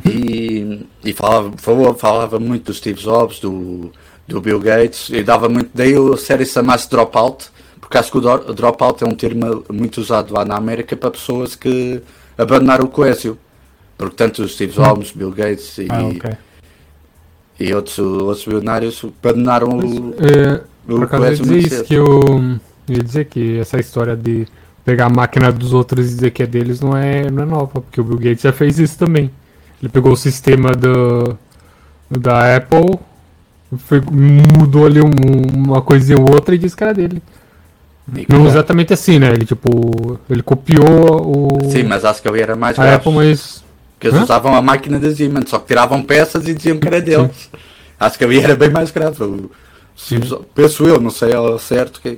[0.04, 3.90] E, e falava, falava, falava muito do Steve Jobs, do,
[4.26, 5.70] do Bill Gates, e dava muito.
[5.74, 7.48] Daí a série chamasse Dropout,
[7.80, 11.10] Porque acho que o dro- dropout é um termo muito usado lá na América para
[11.10, 12.00] pessoas que
[12.36, 13.38] abandonaram o colégio.
[13.96, 16.30] Porque tanto os Steve Jobs, Bill Gates e, Ah, ok.
[17.58, 21.76] E outros, outros bilionários abandonaram o, É, por acaso eu ia colégio dizer muito isso,
[21.76, 21.86] cedo.
[21.86, 24.46] que eu eu ia dizer que essa história de
[24.84, 27.80] pegar a máquina dos outros e dizer que é deles não é, não é nova,
[27.82, 29.30] porque o Bill Gates já fez isso também.
[29.82, 31.36] Ele pegou o sistema do,
[32.10, 32.98] da Apple,
[33.76, 35.10] foi- mudou ali um-
[35.54, 37.22] uma coisinha ou outra e disse que era dele.
[38.26, 39.28] Não que- exatamente assim, né?
[39.32, 40.18] Ele tipo.
[40.30, 41.70] Ele copiou o.
[41.70, 42.94] Sim, mas acho que ali era mais a.
[42.94, 43.62] Apple, mas.
[43.98, 44.22] Porque eles Hã?
[44.22, 47.50] usavam a máquina da Siemens, só que tiravam peças e diziam que era deles.
[47.98, 49.20] Acho que ali era bem mais grave.
[49.24, 49.50] O
[49.96, 52.16] Steve Jobs- penso eu, não sei ao certo que.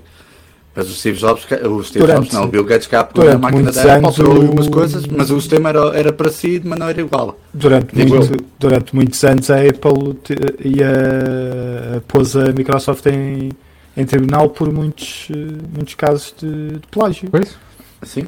[0.76, 3.38] Mas o Steve Jobs, o Steve Durante- Jobs não, o Bill Gates cá pegou a
[3.38, 7.00] máquina da Apple, o- algumas coisas, mas o sistema era, era parecido, mas não era
[7.00, 7.38] igual.
[7.52, 10.16] Durante, Digo muito- durante muitos anos a Apple
[10.64, 13.50] ia, pôs a Microsoft em,
[13.96, 15.34] em tribunal por muitos, eh,
[15.74, 17.28] muitos casos de, de plágio.
[17.30, 17.56] Pois?
[18.00, 18.26] Assim?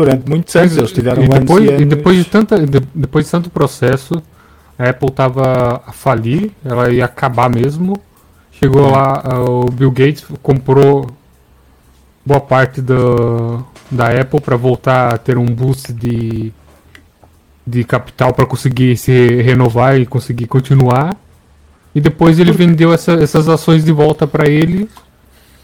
[0.00, 1.86] Durante muitos anos eles tiveram e anos depois, e e anos.
[1.88, 4.22] depois de tanta, de- depois de tanto processo,
[4.78, 7.94] a Apple tava a falir, ela ia acabar mesmo.
[8.52, 11.10] Chegou lá, o Bill Gates comprou
[12.24, 16.52] boa parte do, da Apple para voltar a ter um boost de,
[17.66, 21.16] de capital para conseguir se renovar e conseguir continuar.
[21.94, 24.88] E depois ele vendeu essa- essas ações de volta para ele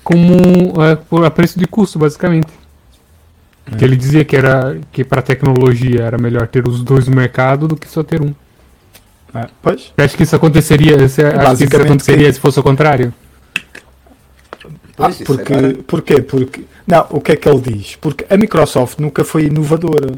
[0.04, 2.48] como é, a preço de custo, basicamente.
[3.79, 7.68] Que ele dizia que era que para tecnologia era melhor ter os dois no mercado
[7.68, 8.35] do que só ter um.
[9.35, 10.96] Ah, pois, Você acha que isso aconteceria?
[11.09, 12.33] Você acha que isso Basicamente, aconteceria sim.
[12.35, 13.14] se fosse o contrário?
[14.98, 16.20] Ah, porque, agora- porquê?
[16.22, 17.96] Porque, não, o que é que ele diz?
[17.96, 20.12] Porque a Microsoft nunca foi inovadora.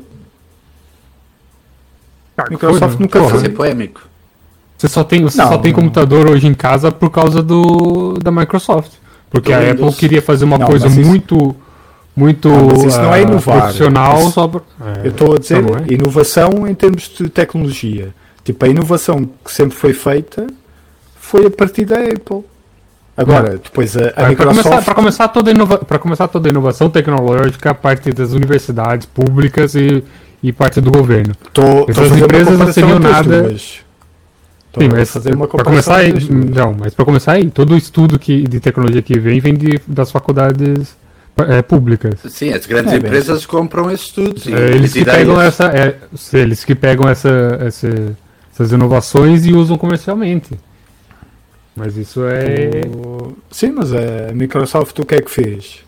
[2.37, 3.31] A Microsoft Foi, nunca porra.
[3.31, 3.41] Foi.
[3.41, 4.03] ser polémico.
[4.77, 5.81] Você só tem, você Não, só tem não.
[5.81, 8.93] computador hoje em casa por causa do da Microsoft.
[9.31, 9.81] Porque Do a Windows.
[9.89, 11.55] Apple queria fazer uma Não, coisa muito
[12.17, 13.61] muito Não, isso não é ah, inovar.
[13.63, 14.61] profissional Isso- só pra-
[15.03, 15.85] É, Eu estou a dizer não é?
[15.93, 18.15] inovação em termos de tecnologia.
[18.45, 20.47] Tipo, a inovação que sempre foi feita
[21.17, 22.45] foi a partir da Apple.
[23.17, 24.63] Agora, depois a, a Para Microsoft.
[24.65, 29.07] começar, pra começar toda inova pra começar toda a inovação tecnológica, a parte das universidades
[29.07, 30.03] públicas e,
[30.43, 31.33] e parte do governo.
[31.53, 33.79] Tô, tô Essas uma empresas não seriam nada- duas.
[34.73, 35.09] Tô Sim, mas
[35.53, 39.17] para começar aí, não, mas para começar aí, todo o estudo que, de tecnologia que
[39.21, 40.97] vem vem de, das faculdades
[41.39, 42.15] é, públicas.
[42.29, 44.47] Sim, as grandes É, bem, empresas compram esses estudos.
[44.47, 45.97] e É, eles que pegam essa, é,
[46.35, 48.17] eles que pegam essa, essa-
[48.53, 50.59] essas inovações e usam comercialmente.
[51.77, 55.81] Mas isso é O- Sim, mas a Microsoft o que é que fez?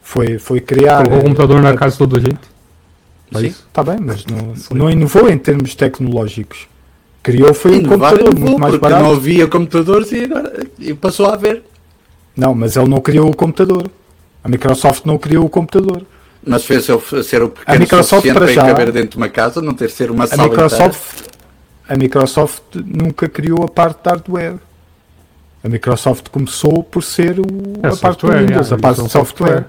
[0.00, 0.98] Foi, foi criar.
[1.04, 2.52] colocou o computador na casa de toda a gente.
[3.34, 3.46] É Sim.
[3.46, 3.64] isso?
[3.68, 6.68] Está bem, mas não, não inovou em termos tecnológicos.
[7.22, 9.02] Criou foi um computador muito mais porque barato.
[9.04, 11.62] não havia computadores e, agora, e passou a haver.
[12.36, 13.88] Não, mas ele não criou o computador.
[14.44, 16.02] A Microsoft não criou o computador.
[16.44, 16.92] Mas fez ser
[17.42, 19.92] o A pequeno Microsoft suficiente para para caber dentro de uma casa, não ter de
[19.92, 21.28] ser uma A sala Microsoft,
[21.88, 24.56] a Microsoft nunca criou a parte de hardware.
[25.62, 27.44] A Microsoft começou por ser o,
[27.84, 29.48] É, a parte do software, Windows, é, a parte de software.
[29.48, 29.66] software.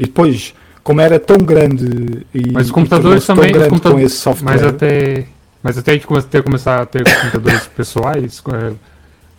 [0.00, 0.52] E depois,
[0.82, 3.50] como era tão grande e, Mas os e computadores tão também.
[3.52, 5.26] os grande computadores- com esse software, Mas até.
[5.62, 8.72] Mas até a gente come- ter começar a ter computadores pessoais, é,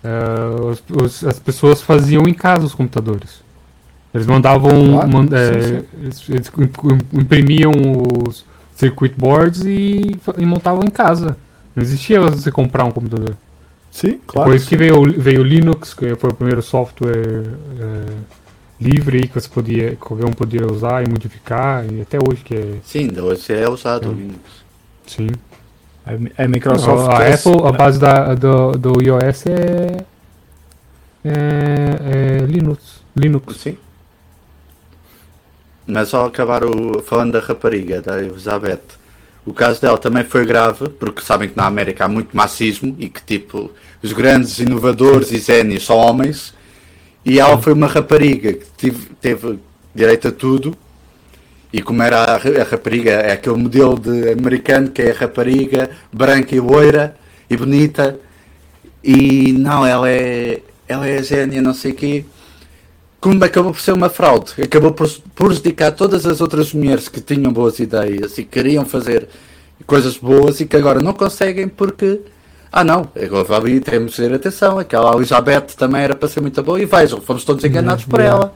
[0.08, 3.44] é, os- os- as pessoas faziam em casa os computadores.
[4.16, 4.70] Eles mandavam.
[4.94, 5.84] Claro, man- sim, é, sim.
[6.02, 7.72] Eles, eles im- imprimiam
[8.28, 11.38] os circuit boards e, e montavam em casa.
[11.76, 13.36] Não existia você comprar um computador.
[13.92, 14.50] sim, claro.
[14.50, 17.44] Depois que veio, o- veio o Linux, que foi o primeiro software
[17.80, 18.06] é,
[18.80, 22.56] livre que você podia, que qualquer um podia usar e modificar, e até hoje que
[22.56, 22.76] é.
[22.86, 24.16] Sim, hoje é usado o Hum.
[24.16, 24.40] Linux.
[25.08, 25.30] Sim.
[26.06, 27.10] A, a Microsoft.
[27.10, 29.98] a Apple, a base da, do, do iOS é,
[31.24, 33.02] é, é Linux.
[33.16, 33.58] Linux.
[33.58, 33.78] Sim.
[35.88, 38.82] Mas ao acabar o, falando da rapariga, da Elizabeth,
[39.46, 43.08] o caso dela também foi grave, porque sabem que na América há muito machismo e
[43.08, 43.70] que tipo,
[44.02, 46.54] os grandes inovadores e génios são homens,
[47.24, 49.60] e ela foi uma rapariga que tive- teve
[49.94, 50.76] direito a tudo,
[51.72, 55.14] e como era a, ra- a rapariga, é aquele modelo de americano que é a
[55.16, 57.16] rapariga branca e loira
[57.48, 58.20] e bonita,
[59.04, 62.26] e não, ela é, ela é gênia, não sei o quê
[63.26, 67.52] como acabou por ser uma fraude, acabou por prejudicar todas as outras mulheres que tinham
[67.52, 69.28] boas ideias e queriam fazer
[69.88, 72.20] coisas boas e que agora não conseguem porque,
[72.72, 76.62] ah não, agora ali temos de ter atenção, aquela Elizabeth também era para ser muito
[76.62, 78.44] boa e vejam, fomos todos enganados por Yeah.
[78.44, 78.54] ela.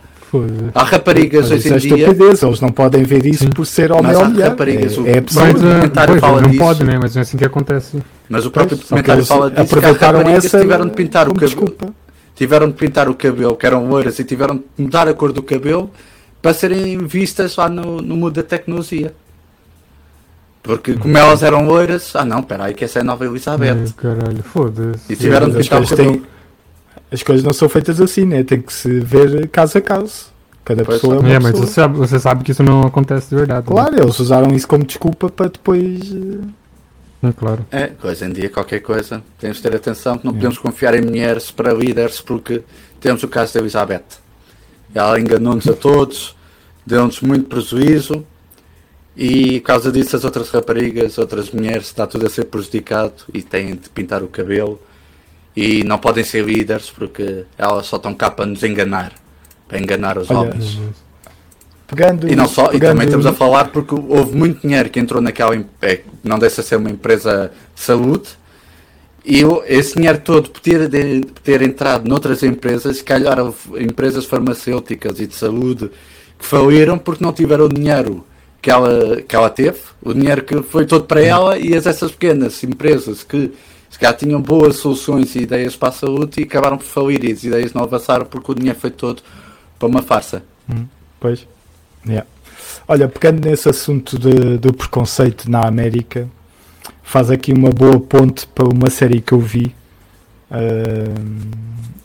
[0.75, 3.49] Há raparigas Mas hoje isso é em dia, estupidez, eles não podem ver isso Sim.
[3.49, 4.49] por ser homem Mas ou há mulher.
[4.49, 6.63] raparigas, o- É, é Mas, documentário pois, fala não disso.
[6.63, 6.99] pode, né?
[7.01, 7.97] Mas não é assim que acontece.
[8.29, 10.91] mas o próprio Pois, que documentário fala disso que as aproveitaram raparigas essa tiveram de
[10.91, 11.87] pintar o cabelo, desculpa.
[12.39, 15.43] Tiveram de pintar o cabelo, que eram loiras, e tiveram de mudar a cor do
[15.43, 15.91] cabelo
[16.41, 19.13] para serem vistas lá no, no mundo da tecnologia.
[20.63, 23.71] Porque como elas eram loiras, ah não, peraí, que essa é a nova Elizabeth.
[23.71, 25.11] Ai, caralho, foda-se.
[25.11, 26.17] E tiveram de as, pintar o coisas cabelo.
[26.21, 26.27] têm-
[27.11, 28.43] as coisas não são feitas assim, né?
[28.43, 30.27] Tem que se ver caso a caso.
[30.63, 31.65] Cada Pois pessoa é uma É, mas pessoa.
[31.67, 33.61] você sabe, você sabe que isso não acontece de verdade.
[33.67, 33.73] né?
[33.73, 36.15] Claro, eles usaram isso como desculpa para depois.
[37.23, 37.65] Eh, É claro.
[37.71, 41.01] É, hoje em dia qualquer coisa, temos de ter atenção que não podemos confiar em
[41.01, 42.63] mulheres para líderes porque
[42.99, 44.05] temos o caso da Elizabeth.
[44.93, 46.35] Ela enganou-nos a todos,
[46.85, 48.25] deu-nos muito prejuízo
[49.15, 53.41] e por causa disso as outras raparigas, outras mulheres, está tudo a ser prejudicado e
[53.41, 54.79] têm de pintar o cabelo
[55.55, 59.13] e não podem ser líderes porque elas só estão cá para nos enganar,
[59.67, 60.79] para enganar os Olha, homens.
[61.89, 64.99] Pegando, E não só, e pegando- também estamos a falar porque houve muito dinheiro que
[64.99, 68.29] entrou naquela é, não deixa de ser uma empresa de saúde
[69.25, 73.37] e esse dinheiro todo por ter, de- ter entrado noutras empresas, se calhar
[73.79, 75.89] empresas farmacêuticas e de saúde
[76.37, 78.23] que faliram porque não tiveram o dinheiro
[78.61, 82.11] que ela, que ela teve, o dinheiro que foi todo para ela e as, essas
[82.11, 83.51] pequenas empresas que
[83.89, 87.31] se calhar tinham boas soluções e ideias para a saúde e acabaram por falir e
[87.31, 89.21] as ideias não avançaram porque o dinheiro foi todo
[89.77, 90.43] para uma farsa.
[91.19, 91.45] Pois.
[92.07, 92.27] Yeah.
[92.87, 96.27] Olha, pegando nesse assunto de- do preconceito na América,
[97.03, 99.75] faz aqui uma boa ponte para uma série que eu vi.
[100.51, 101.51] Ahm,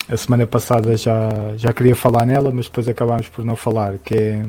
[0.08, 4.14] a semana passada já, já queria falar nela, mas depois acabámos por não falar, que
[4.14, 4.44] é,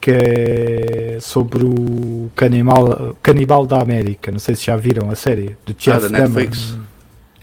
[0.00, 4.30] que é sobre o canibal, canibal da América.
[4.30, 6.28] Não sei se já viram a série, do Ah, Jeff da Dahmer.
[6.28, 6.76] Netflix.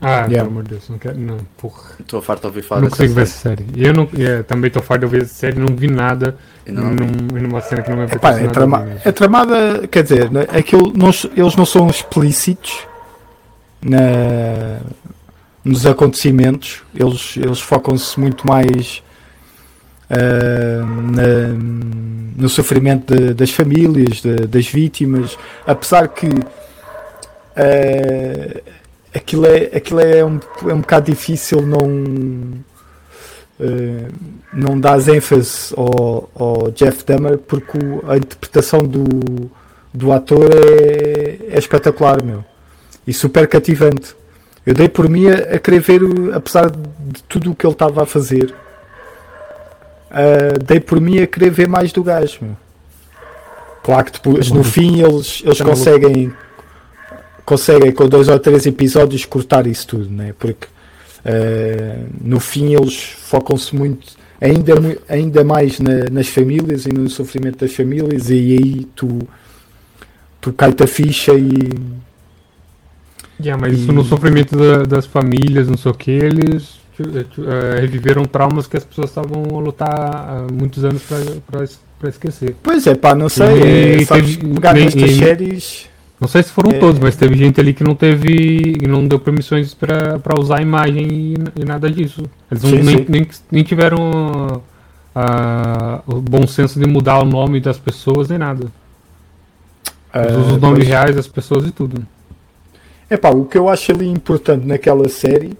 [0.03, 0.35] Ah, Yeah.
[0.37, 1.17] pelo amor de Deus, não quero.
[1.19, 1.83] Não, porra.
[1.99, 3.65] Estou farto de ouvir falar não dessa consigo ver essa série.
[3.75, 6.35] Eu não, é, também estou farto de ouvir essa série, não vi nada
[6.67, 10.31] Ainda não num, numa cena que não me Epá, é, trama- é tramada, quer dizer,
[10.31, 12.87] né, aquilo, não, eles não são explícitos
[13.83, 14.79] na,
[15.63, 19.03] nos acontecimentos, eles, eles focam-se muito mais
[20.09, 20.83] ah,
[21.13, 26.27] na- no sofrimento de- das famílias, de- das vítimas, apesar que
[27.55, 28.61] ah,
[29.13, 32.53] aquilo, é, aquilo é, um, é um bocado difícil não
[33.59, 34.07] eh,
[34.53, 39.03] não dás ênfase ao, ao Jeff Dahmer porque o- a interpretação do,
[39.93, 42.43] do ator é, é espetacular, meu.
[43.05, 44.15] E super cativante.
[44.65, 46.01] Eu dei por mim a, a querer ver,
[46.33, 48.53] apesar de tudo o que ele estava a fazer,
[50.09, 52.57] ah, dei por mim a querer ver mais do gajo, meu.
[53.83, 56.31] Claro que depois, no fim, eles, eles conseguem,
[57.45, 60.33] conseguem com dois ou três episódios cortar isso tudo, né?
[60.37, 60.67] Porque
[61.23, 64.07] Uh, no fim eles focam-se muito
[64.41, 64.73] ainda,
[65.07, 69.19] ainda mais na- nas famílias e no sofrimento das famílias e aí tu
[70.41, 71.69] tu cai-te a ficha e
[73.39, 77.79] Yeah, mas isso E- no sofrimento da- das famílias, não sei o que, eles eh,
[77.81, 81.03] reviveram traumas que as pessoas estavam a lutar há muitos anos
[81.99, 82.55] pra esquecer.
[82.63, 83.45] pois é pá, não sei
[83.99, 85.85] E é, sabes, teve- pegar nem- nestas e- séries
[86.21, 86.77] Não sei se foram É.
[86.77, 88.77] todos, mas teve gente ali que não teve.
[88.87, 92.23] não deu permissões pra usar a imagem e, e nada disso.
[92.51, 93.05] Eles não- Sim, nem, sim.
[93.09, 94.61] nem, nem tiveram
[95.15, 98.71] ah, o bom senso de mudar o nome das pessoas nem nada.
[100.13, 102.05] Eles uh, usam os nomes pois- reais das pessoas e tudo.
[103.09, 105.53] É pá, o que eu acho ali importante naquela série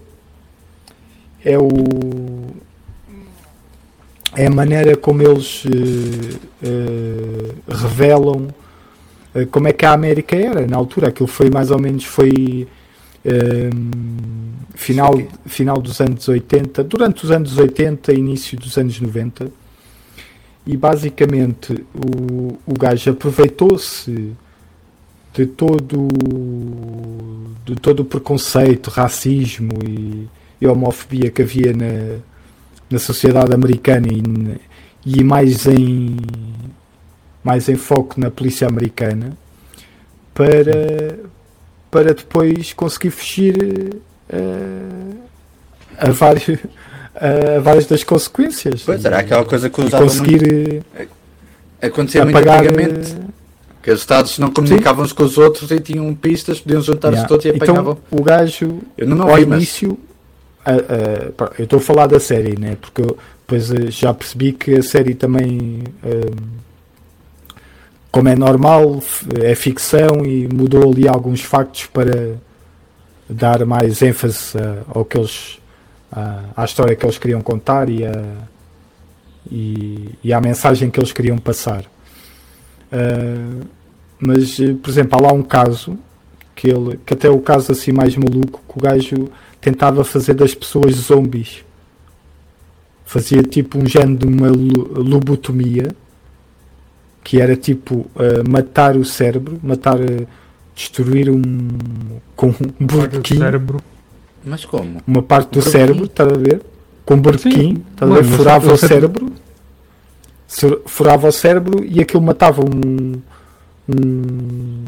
[1.44, 1.68] é o
[4.36, 8.48] é a maneira como eles eh, eh, revelam
[9.50, 11.08] como é que a América era na altura.
[11.08, 12.66] Aquilo foi mais ou menos foi
[13.24, 13.70] eh,
[14.74, 15.14] final,
[15.46, 19.50] final dos anos 80, durante os anos 80, início dos anos 90.
[20.66, 24.32] E basicamente o, o gajo aproveitou-se
[25.34, 26.08] de todo
[27.64, 30.28] de todo o preconceito, racismo e,
[30.60, 32.18] e homofobia que havia na,
[32.90, 36.16] na sociedade americana e, e mais em
[37.44, 39.36] mais em foco na polícia americana
[40.34, 41.18] para
[41.90, 43.96] para depois conseguir fugir
[44.28, 45.14] eh,
[45.98, 46.58] a vários
[47.56, 51.06] a várias das consequências Pois era aquela coisa que usava muito, conseguir eh,
[51.82, 53.16] acontecia muito antigamente.
[53.82, 57.28] Que os Estados não comunicavam uns com os outros e tinham pistas, podiam juntar-se Yeah.
[57.28, 57.98] todos e apanhavam.
[58.06, 59.98] Então, o gajo, Eu não, não ao vi, mas início,
[60.64, 62.76] a- a- pá, eu estou a falar da série, né?
[62.80, 65.82] Porque eu depois eh, já percebi que a série também,
[68.12, 69.02] como é normal,
[69.42, 72.36] é ficção e mudou ali alguns factos para
[73.28, 75.58] dar mais ênfase a- ao que eles,
[76.12, 78.22] à, à história que eles queriam contar e, a,
[79.50, 81.84] e, e à mensagem que eles queriam passar.
[82.92, 83.64] Ah,
[84.20, 85.98] mas, eh, por exemplo, há lá um caso
[86.54, 90.54] que, ele, que até o caso assim mais maluco, que o gajo tentava fazer das
[90.54, 91.64] pessoas zombies.
[93.04, 95.88] Fazia tipo um género de uma lo- lobotomia,
[97.24, 100.26] que era tipo uh, matar o cérebro, matar, uh,
[100.74, 101.42] destruir um
[102.34, 103.80] com um burbequim, cérebro.
[104.44, 105.00] Mas como?
[105.06, 106.62] uma parte do Um cérebro, estás a ver?
[107.04, 108.24] Com um burbequim, Sim, estás a ver?
[108.24, 109.32] Furava o cérebro,
[110.86, 113.20] furava o cérebro e aquilo matava um,
[113.88, 114.84] um-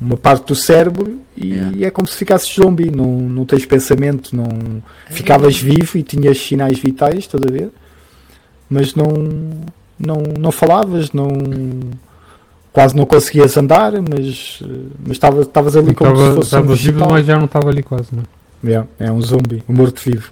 [0.00, 1.86] uma parte do cérebro e Yeah.
[1.86, 6.78] é como se ficasses zombie, não, não tens pensamento, não ficavas vivo e tinhas sinais
[6.78, 7.70] vitais, estás a ver?
[8.68, 9.06] Mas não,
[9.98, 11.28] não, não falavas, não
[12.72, 14.60] quase não conseguias andar, mas
[15.00, 17.68] mas estavas estavas ali como se Estava fosse um estava vivo, mas já não estava
[17.70, 18.22] ali quase, né?
[18.62, 20.30] Yeah, é um zombie, um morto-vivo.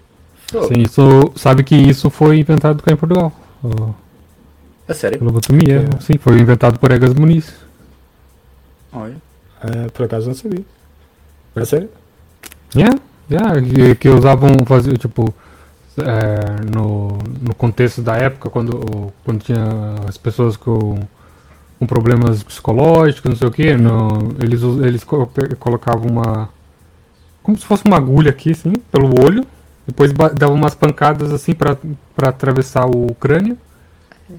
[0.50, 3.32] Sim, isso, sabe que isso foi inventado cá em Portugal.
[3.62, 3.94] O-
[4.88, 5.18] A sério?
[5.20, 6.00] A lobotomia, É.
[6.00, 7.54] sim, foi inventado por Egas Muniz.
[8.92, 9.16] Olha.
[9.60, 10.64] Ah, por acaso não sabia.
[11.54, 11.88] É sério?
[12.74, 12.98] Yeah,
[13.30, 15.32] yeah, que, que usavam, fazer, tipo,
[15.98, 19.64] é, no, no contexto da época, quando, quando tinha
[20.08, 20.98] as pessoas com,
[21.78, 25.04] com problemas psicológicos, não sei o que, eles, eles
[25.58, 26.48] colocavam uma.
[27.42, 29.46] como se fosse uma agulha aqui, assim, pelo olho,
[29.86, 31.76] depois davam umas pancadas assim pra
[32.28, 33.58] atravessar o crânio.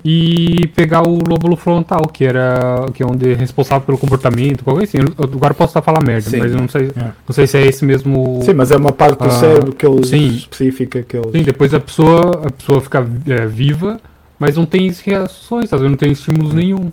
[0.05, 4.83] E pegar o lóbulo frontal, que era que é onde é responsável pelo comportamento, qualquer
[4.83, 4.97] assim.
[4.99, 6.37] Eu- Agora eu posso estar falando merda, Sim.
[6.37, 7.03] mas eu não sei, É.
[7.27, 8.39] não sei se é esse mesmo.
[8.43, 10.27] Sim, mas é uma parte do Ah, cérebro que eles sim.
[10.27, 11.31] específica que eles.
[11.31, 13.99] Sim, depois a pessoa, a pessoa fica é, viva,
[14.39, 16.91] mas não tem reações, vezes não tem estímulos nenhum.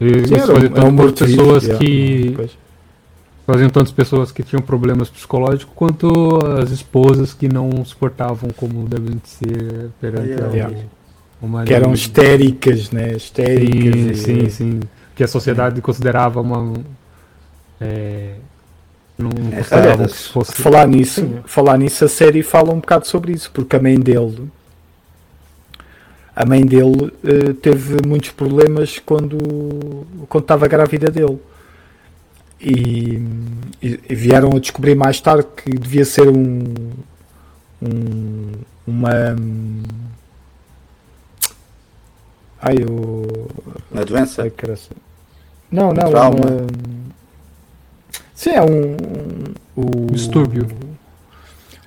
[0.00, 1.84] E Sim, isso era um- é um pessoas yeah.
[1.84, 2.32] que.
[2.36, 2.50] Pois.
[3.46, 9.20] Faziam tantas pessoas que tinham problemas psicológicos quanto as esposas que não suportavam como devem
[9.24, 10.66] ser perante Yeah.
[10.66, 10.86] ao- o
[11.48, 11.68] marido.
[11.68, 13.12] Que eram histéricas, né?
[13.14, 14.18] Histéricas.
[14.20, 14.80] Sim, e- sim, sim.
[15.14, 16.74] Que a sociedade considerava uma.
[17.80, 18.34] É,
[19.18, 20.52] não É, consideravam que fosse.
[20.54, 21.38] Falar nisso, Sim.
[21.44, 24.48] falar nisso, a série fala um bocado sobre isso, porque a mãe dele,
[26.34, 29.36] a mãe dele eh, teve muitos problemas quando
[30.28, 31.38] quando estava grávida dele.
[32.60, 33.22] E,
[33.82, 36.64] e- e vieram a descobrir mais tarde que devia ser um,
[37.82, 38.52] um-
[38.86, 39.34] uma
[42.62, 43.48] ai o
[43.90, 44.42] Uma doença?
[44.42, 44.78] Ai, caralho.
[45.70, 46.10] Não, não.
[46.10, 46.36] trauma.
[46.36, 46.66] uma-
[48.34, 48.96] Sim, é um.
[49.76, 50.66] um, o- Distúrbio.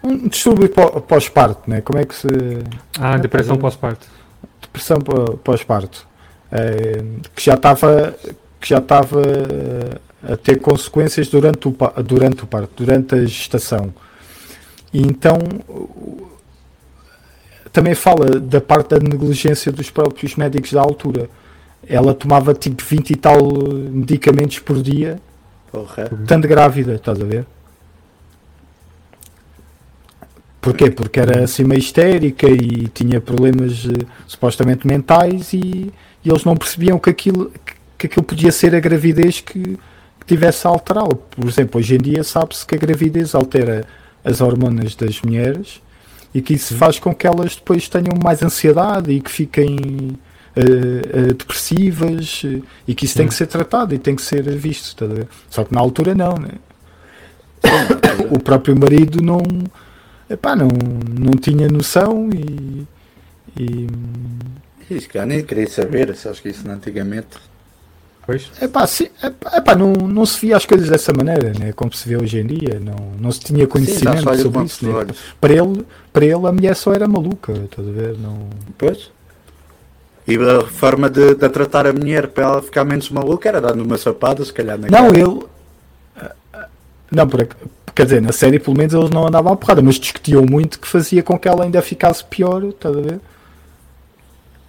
[0.04, 1.82] Um distúrbio pó- pós-parto, né?
[1.82, 2.28] Como é que se.
[3.00, 3.60] Ah, depressão é.
[3.60, 4.08] pós-parto.
[4.62, 6.06] Depressão pó- pós-parto.
[6.52, 7.02] Eh,
[7.36, 8.16] que já estava.
[8.60, 13.94] Que já estava eh, a ter consequências durante o, durante o parto, durante a gestação.
[14.94, 15.38] E então.
[17.74, 21.28] Também fala da parte da negligência dos próprios médicos da altura.
[21.86, 23.40] Ela tomava tipo 20 e tal
[23.90, 25.20] medicamentos por dia
[25.72, 26.10] Porra.
[26.22, 27.48] estando grávida, estás a ver?
[30.62, 30.92] Porquê?
[30.92, 35.92] Porque era assim meio histérica e tinha problemas eh, supostamente mentais e,
[36.24, 40.26] e eles não percebiam que aquilo, que, que aquilo podia ser a gravidez que, que
[40.26, 41.16] tivesse a alterá-lo.
[41.16, 43.86] Por exemplo, hoje em dia sabe-se que a gravidez altera
[44.24, 45.82] as hormonas das mulheres
[46.34, 50.18] e que isso faz com que elas depois tenham mais ansiedade e que fiquem
[50.56, 54.44] eh, eh, depressivas eh, e que isso tem que ser tratado e tem que ser
[54.56, 55.08] visto.
[55.08, 55.28] ver?
[55.50, 56.52] Só que na altura não, né?
[58.30, 59.42] o próprio marido não,
[60.30, 62.88] epá, não, não tinha noção e,
[63.60, 63.88] e
[64.90, 67.38] Isso, cara, nem queria saber, se acho que isso antigamente.
[68.26, 68.50] Pois.
[68.62, 71.74] epá, sim, epá, epá, não, não se via as coisas dessa maneira, né?
[71.74, 74.64] como se vê hoje em dia, não, não se tinha Sim, conhecimento se com sobre
[74.64, 74.86] isso.
[74.86, 75.08] Né?
[75.42, 78.18] Para, ele, para ele a mulher só era maluca, estás a ver?
[78.18, 79.12] Não, Pois.
[80.26, 83.84] E a forma de, de tratar a mulher para ela ficar menos maluca era dando
[83.84, 85.20] uma sapada, se calhar na Não, cara.
[85.20, 85.40] ele.
[87.12, 87.46] Não, por,
[87.94, 90.88] quer dizer, na série pelo menos eles não andavam à porrada, mas discutiam muito que
[90.88, 93.20] fazia com que ela ainda ficasse pior, estás a ver?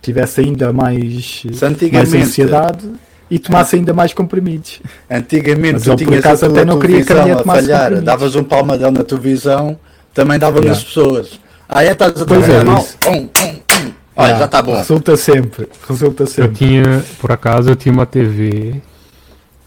[0.02, 2.90] Tivesse ainda mais, Se mais antigamente, ansiedade
[3.30, 4.80] e tomasse ainda mais comprimidos.
[5.10, 7.22] antigamente Mas tu ele, por tinhas acaso, a tua até não queria que a televisão
[7.26, 9.78] mulher a tomasse falhar, davas um palmadão na televisão,
[10.12, 10.70] também dava Yeah.
[10.74, 11.40] nas pessoas.
[11.68, 12.84] Ah, é, estás a Pois é, mal?
[13.00, 13.92] Pum, pum, pum.
[14.16, 14.76] Olha, Ah, já está bom.
[14.76, 16.54] Resulta sempre, resulta Eu sempre.
[16.54, 18.80] tinha, por acaso, eu tinha uma TV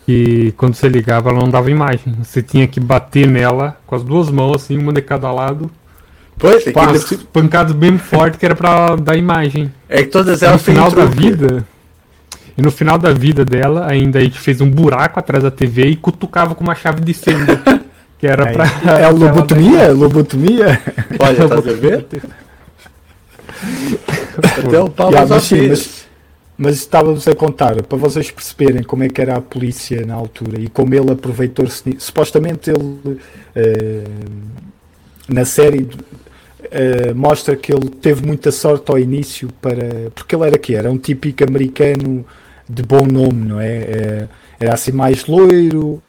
[0.06, 2.16] que quando você ligava ela não dava imagem.
[2.24, 5.70] Você tinha que bater nela com as duas mãos, assim, uma de cada lado.
[6.40, 9.74] Pois, aquilo, pancadas bem forte que era pra dar imagem.
[9.90, 11.66] é que todas no elas têm final da vida.
[12.58, 15.88] E no final da vida dela, ainda a gente fez um buraco atrás da TV
[15.90, 17.62] e cutucava com uma chave de fenda.
[18.18, 18.66] Que era pra.
[19.00, 19.92] É a lobotomia?
[19.92, 20.82] Lobotomia?
[21.20, 22.08] Olha, ver?
[24.66, 26.08] Até o pau Yeah, mas sim, mas-
[26.58, 30.60] mas estava-vos a contar para vocês perceberem como é que era a polícia na altura
[30.60, 31.96] e como ele aproveitou-se.
[32.00, 33.20] Supostamente ele uh,
[35.30, 40.58] na série uh, mostra que ele teve muita sorte ao início para porque ele era
[40.58, 42.26] que era um típico americano
[42.70, 43.80] de bom nome, não é?
[43.80, 46.02] Uh, era assim mais loiro,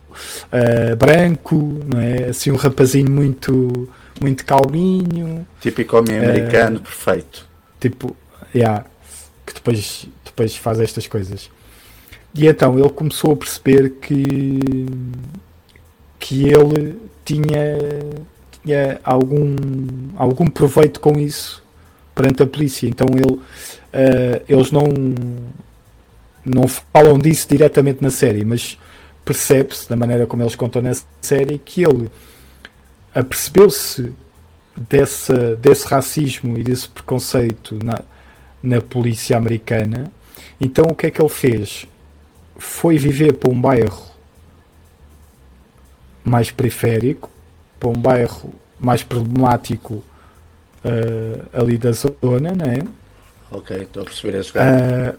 [0.99, 2.31] branco, não é?
[2.31, 3.89] Assim um rapazinho muito
[4.21, 5.47] muito calminho.
[5.61, 7.47] Típico homem americano perfeito.
[7.79, 8.17] Tipo,
[8.55, 8.85] yeah,
[9.47, 11.51] que depois depois faz estas coisas.
[12.35, 14.87] E então ele começou a perceber que,
[16.21, 17.77] que ele tinha,
[18.63, 19.57] tinha algum,
[20.17, 21.63] algum proveito com isso
[22.15, 22.87] perante a polícia.
[22.87, 24.85] Então ele, uh, eles não,
[26.49, 28.79] não falam disso diretamente na série, mas
[29.25, 32.11] percebe-se, da maneira como eles contam na série, que ele
[33.15, 34.13] apercebeu-se
[34.77, 38.01] desse, desse racismo e desse preconceito na,
[38.63, 40.11] na polícia americana
[40.61, 41.87] então o que é que ele fez?
[42.57, 44.07] Foi viver para um bairro
[46.25, 47.31] mais periférico,
[47.79, 49.95] para um bairro mais problemático
[50.85, 52.83] uh, ali da zona, não é?
[53.51, 55.19] Ok, estou a perceber esse uh,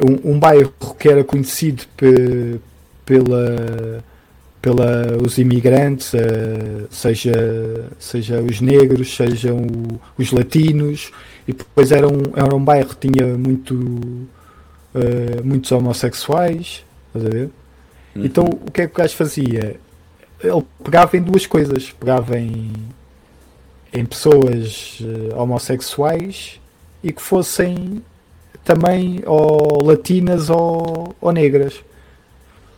[0.00, 2.60] um, um bairro que era conhecido pe,
[3.04, 4.04] pela,
[4.60, 9.66] pela os imigrantes, uh, seja, seja os negros, sejam
[10.18, 11.10] os latinos,
[11.46, 17.28] e depois era um, era um bairro que tinha muito, uh, muitos homossexuais, estás a
[17.28, 17.50] ver?
[18.16, 18.24] Uhum.
[18.24, 19.76] Então o que é que o gajo fazia?
[20.42, 22.72] Ele pegava em duas coisas, pegava em,
[23.92, 26.60] em pessoas uh, homossexuais
[27.02, 28.02] e que fossem
[28.62, 31.82] também ou latinas ou, ou negras.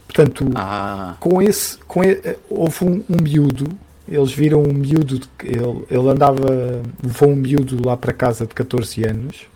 [0.06, 1.16] Portanto, ah.
[1.20, 3.68] com esse, com esse, houve um, um miúdo
[4.08, 8.54] eles viram um miúdo, de, ele, ele andava, levou um miúdo lá para casa de
[8.54, 9.46] 14 anos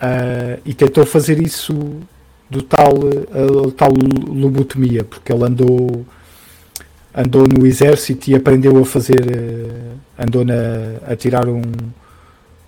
[0.00, 1.74] uh, e tentou fazer isso
[2.48, 6.06] do tal, a, tal lobotomia, porque ele andou,
[7.14, 10.54] andou no exército e aprendeu a fazer, uh, andou na,
[11.08, 11.62] a tirar um,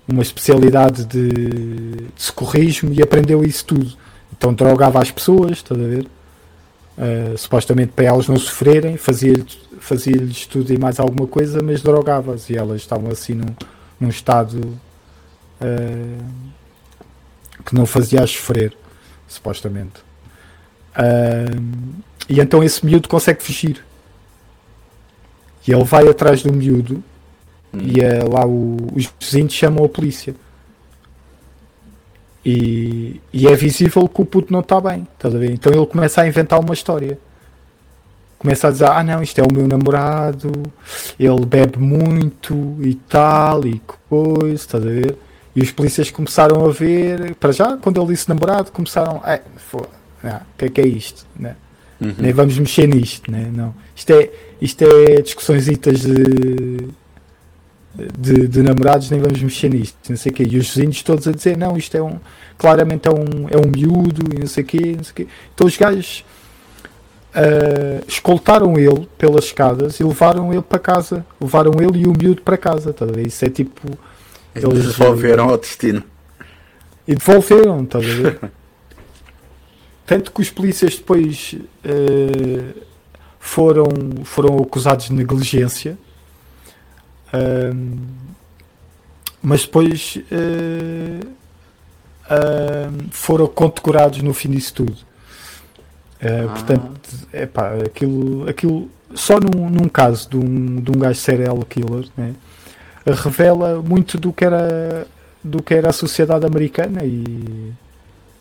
[0.07, 3.92] uma especialidade de, de socorrismo e aprendeu isso tudo.
[4.36, 6.07] Então drogava as pessoas, estás a ver?
[6.96, 10.14] Uh, supostamente para elas não sofrerem, fazia-lhes fazia
[10.48, 13.55] tudo e mais alguma coisa, mas drogava-as e elas estavam assim num,
[14.00, 14.59] num estado
[15.61, 16.24] uh,
[17.64, 18.74] que não fazia sofrer,
[19.28, 20.00] supostamente.
[20.96, 21.92] Uh,
[22.28, 23.84] e então esse miúdo consegue fugir.
[25.66, 27.02] E ele vai atrás do miúdo
[27.75, 27.81] hum.
[27.83, 30.35] e uh, lá o, os vizinhos chamam a polícia.
[32.45, 35.51] E, e, é visível que o puto não está bem, estás a ver?
[35.51, 37.18] Então ele começa a inventar uma história
[38.45, 40.53] começa a dizer, ah não, isto é o meu namorado,
[41.18, 45.16] ele bebe muito e tal, e coisa, estás a ver?
[45.57, 49.41] E os polícias começaram a ver, para já, quando ele disse namorado, começaram, é,
[49.72, 51.27] o que é que é isto?
[51.35, 51.57] Né?
[51.99, 52.14] Uhum.
[52.18, 53.51] Nem vamos mexer nisto, né?
[53.51, 53.75] não.
[53.97, 56.89] Isto é, isto é discussões de,
[57.95, 60.42] de, de, namorados, nem vamos mexer nisto, não sei o quê.
[60.42, 62.18] E os vizinhos todos a dizer, não, isto é um,
[62.59, 65.26] claramente é um, é um miúdo, e não sei o quê, não sei o quê.
[65.55, 66.24] Então os gajos
[67.34, 71.24] uh, escoltaram ele pelas escadas e levaram ele para casa.
[71.40, 72.92] Levaram ele e o miúdo para casa.
[72.92, 73.86] Tá Isso é tipo.
[74.55, 76.03] Eles devolveram ao destino.
[77.07, 78.40] E devolveram, estás a ver?
[80.07, 82.80] Tanto que os polícias depois uh,
[83.40, 83.88] foram,
[84.22, 85.99] foram acusados de negligência,
[87.35, 87.99] uh,
[89.43, 91.35] mas depois uh,
[93.11, 94.93] foram condecorados no fim disso tudo.
[94.93, 96.53] Uh, ah.
[96.53, 101.59] Portanto, é pá, aquilo, aquilo só num, num caso de um, de um gajo serial
[101.68, 102.35] killer né,
[103.07, 105.07] revela muito do que era
[105.43, 107.72] do que era a sociedade americana e,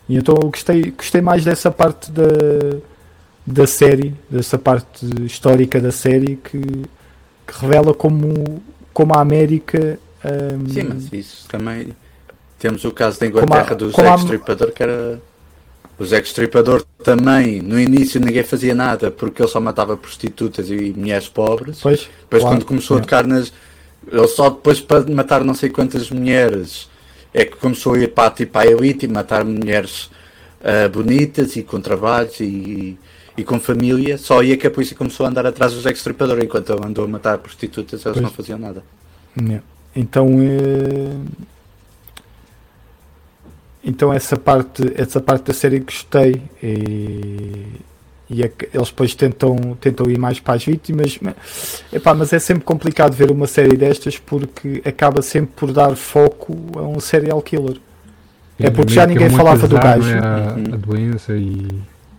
[0.08, 2.24] e então eu gostei, gostei mais dessa parte da,
[3.46, 8.64] da série, dessa parte histórica da série que, que revela como,
[8.94, 11.90] como a América um, Sim, mas isso também
[12.58, 15.22] temos o caso da Inglaterra a, do Zack Stripador que era
[15.98, 20.94] o Zé Stripador também, no início ninguém fazia nada porque ele só matava prostitutas e
[20.96, 21.80] mulheres pobres.
[21.82, 23.00] Pois, depois claro, quando começou é.
[23.00, 23.54] a tocar nas.
[24.12, 26.90] Ele só depois para matar não sei quantas mulheres
[27.34, 30.10] é que começou a ir para, tipo, a elite e matar mulheres
[30.62, 33.00] uh, bonitas e com trabalhos e, e
[33.42, 34.18] com família.
[34.18, 36.86] Só aí é que a polícia começou a andar atrás do Zé Stripador enquanto ele
[36.86, 38.22] andou a matar prostitutas, eles pois.
[38.22, 38.84] não faziam nada.
[39.96, 40.28] Então.
[40.40, 41.10] É
[43.86, 47.66] então essa parte, essa parte da série gostei e,
[48.30, 51.20] e é eles depois tentam, tentam ir mais para as vítimas.
[51.22, 55.96] Mas, epá, mas é sempre complicado ver uma série destas porque acaba sempre por dar
[55.98, 57.78] foco a um serial killer.
[58.58, 60.10] É porque já que ninguém falava do gajo.
[60.10, 60.74] é, a, Uhum.
[60.74, 61.68] a doença e,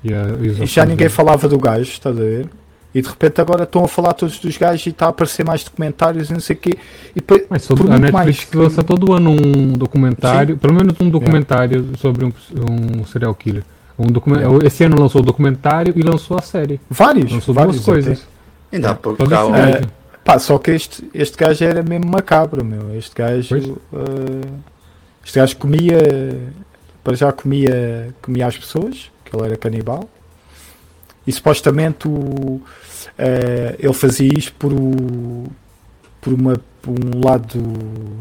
[0.04, 0.24] e, a,
[0.62, 2.46] e já ninguém falava do gajo, estás a ver?
[2.94, 5.64] E de repente agora estão a falar todos dos gajos e está a aparecer mais
[5.64, 6.78] documentários e não sei o quê.
[7.16, 10.94] E pe- Mas sobre, por a Netflix mais lança todo ano um documentário, pelo menos
[11.00, 12.32] um documentário sobre um,
[13.00, 13.64] um serial killer.
[13.98, 14.06] Um
[14.62, 14.66] É.
[14.66, 16.80] Esse ano lançou o documentário e lançou a série.
[16.88, 18.18] vários, Lançou vários duas coisas.
[18.20, 18.76] até.
[18.76, 19.80] Ainda há pouco É.
[20.24, 22.96] Pá, só que este, este gajo era mesmo macabro, meu.
[22.96, 23.76] Este gajo.
[23.92, 24.48] Eh,
[25.24, 25.98] este gajo comia.
[27.02, 30.08] Para já comia, comia as pessoas, ele era canibal.
[31.26, 32.60] E supostamente o,
[33.18, 35.46] eh, ele fazia isto por, o,
[36.20, 37.62] por, uma, por um lado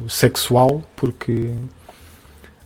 [0.07, 1.51] sexual, porque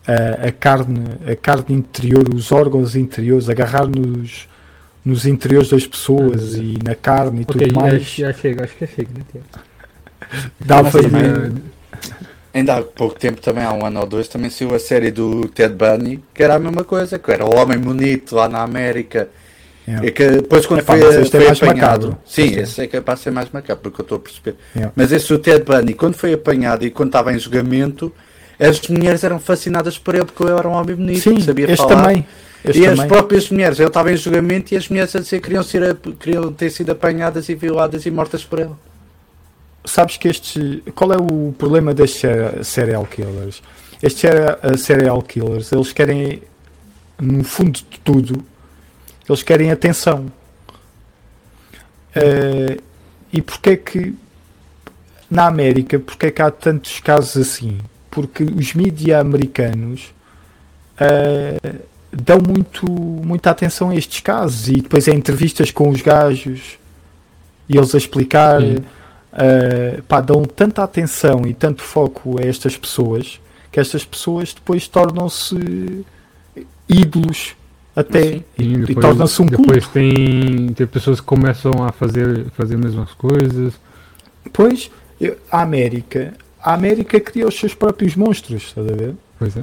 [0.08, 4.48] a, a carne, a carne interior, os órgãos interiores, agarrar nos,
[5.04, 8.64] nos interiores das pessoas Ah, e na carne e Ok, tudo mais, já, já chega,
[8.64, 9.42] acho que já chega, né,
[10.60, 11.54] dava Mas
[12.58, 15.48] Ainda há pouco tempo, também há um ano ou dois, também saiu a série do
[15.50, 19.30] Ted Bunny, que era a mesma coisa, que era o homem bonito lá na América.
[20.04, 22.08] E que depois quando foi, este é foi mais apanhado.
[22.08, 22.18] macabro.
[22.26, 22.62] Sim, é.
[22.62, 24.56] esse é capaz de ser mais macabro, porque eu estou a perceber.
[24.96, 28.12] Mas esse o Ted Bunny, quando foi apanhado e quando estava em julgamento,
[28.60, 31.78] as mulheres eram fascinadas por ele porque ele era um homem bonito, Sim, sabia este
[31.78, 32.08] falar.
[32.08, 32.26] também.
[32.66, 33.08] Este e as também.
[33.08, 36.52] próprias mulheres, ele estava em julgamento e as mulheres a dizer que queriam, ser, queriam
[36.52, 38.72] ter sido apanhadas e violadas e mortas por ele.
[39.88, 40.82] Sabes que estes.
[40.94, 43.62] Qual é o problema destes ser- serial killers?
[44.04, 46.44] Estes uh, serial killers, eles querem,
[47.20, 48.44] no fundo de tudo,
[49.28, 50.32] eles querem atenção.
[52.16, 52.82] Uh,
[53.32, 54.14] e porquê que
[55.30, 57.78] na América, porquê que há tantos casos assim?
[58.12, 60.14] Porque os mídia americanos
[61.00, 61.80] uh,
[62.12, 66.78] dão muito, muita atenção a estes casos e depois é entrevistas com os gajos
[67.70, 68.62] e eles a explicar.
[69.38, 73.40] Uh, pá, dão tanta atenção e tanto foco a estas pessoas
[73.72, 76.04] que estas pessoas depois tornam-se
[76.90, 77.56] ídolos
[77.96, 78.44] até Sim.
[78.58, 79.62] e, e depois- tornam-se um culto.
[79.64, 83.74] Depois tem, tem pessoas que começam a fazer, fazer as mesmas coisas.
[84.44, 89.14] Depois, eu- a América, a América cria os seus próprios monstros, estás a ver?
[89.38, 89.62] Pois é.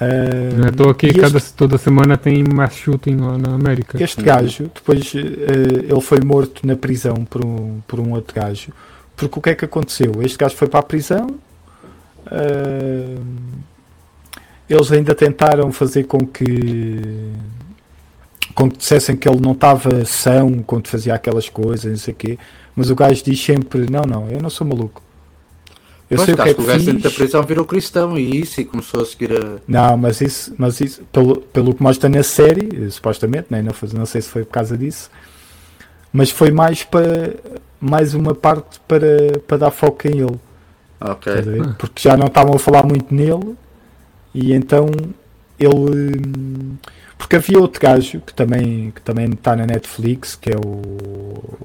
[0.00, 3.54] Uh, Não é à toa que cada, este- toda semana tem mass shooting lá na
[3.54, 4.02] América.
[4.02, 8.72] Este gajo, depois eh, ele foi morto na prisão por um, por um outro gajo.
[9.14, 10.12] Porque o que é que aconteceu?
[10.22, 11.26] Este gajo foi para a prisão.
[12.30, 13.16] eh,
[14.68, 17.30] eles ainda tentaram fazer com que
[18.54, 22.16] com que dissessem que ele não estava são quando fazia aquelas coisas, não sei o
[22.16, 22.38] quê.
[22.74, 25.02] Mas o gajo diz sempre: Não, não, eu não sou maluco.
[26.12, 28.18] Eu Pois, sei o que acho é que o gajo dentro da prisão virou cristão
[28.18, 29.56] e isso e começou a seguir a.
[29.66, 33.62] Não, mas isso, mas isso pelo, pelo que mostra na série, eh, supostamente, né?
[33.62, 35.10] não, não sei se foi por causa disso,
[36.12, 37.34] mas foi mais para
[37.80, 40.38] mais uma parte para, para dar foco em ele,
[41.00, 41.32] Ok.
[41.32, 41.74] Ah.
[41.78, 43.56] porque já não estavam a falar muito nele
[44.34, 44.90] e então
[45.58, 46.20] ele
[47.16, 50.82] porque havia outro gajo que também que também está na Netflix que é o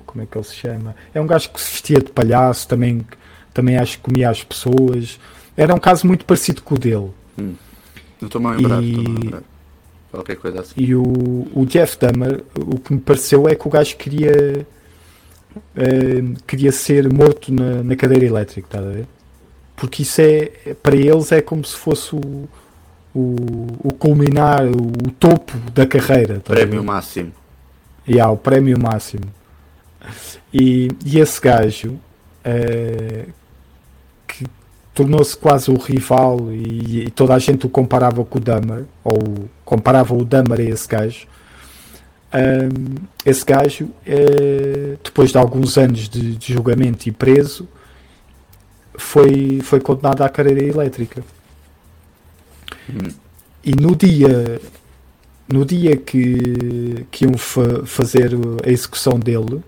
[0.06, 0.96] como é que ele se chama?
[1.14, 3.06] É um gajo que se vestia de palhaço, também
[3.58, 5.20] também acho que comia as pessoas.
[5.56, 7.10] Era um caso muito parecido com o dele.
[7.36, 7.56] Não
[8.22, 8.84] estou-me a lembrar.
[8.84, 9.34] E-.
[10.12, 10.74] Qualquer coisa assim.
[10.78, 14.66] E o, o Jeff Dahmer, o que me pareceu é que o gajo queria
[15.76, 19.08] eh, queria ser morto na, na cadeira elétrica, estás a ver?
[19.76, 22.48] Porque isso é, para eles é como se fosse o,
[23.14, 23.36] o,
[23.84, 26.36] o culminar, o, o topo da carreira.
[26.36, 26.42] ver?
[26.42, 27.32] Prémio máximo.
[28.08, 29.26] E há o prémio máximo.
[30.54, 32.00] E, e esse gajo
[32.44, 33.26] que
[34.98, 39.48] tornou-se quase o rival e, e toda a gente o comparava com o Dahmer, ou
[39.64, 41.28] comparava o Dahmer a esse gajo.
[42.34, 47.68] Ahm, esse gajo, eh, depois de alguns anos de, de julgamento e preso,
[48.98, 51.24] foi, foi condenado à carreira elétrica.
[52.90, 53.12] Hum.
[53.64, 54.60] E no dia
[55.48, 58.32] no dia que, que iam fa- fazer
[58.66, 59.62] a execução dele,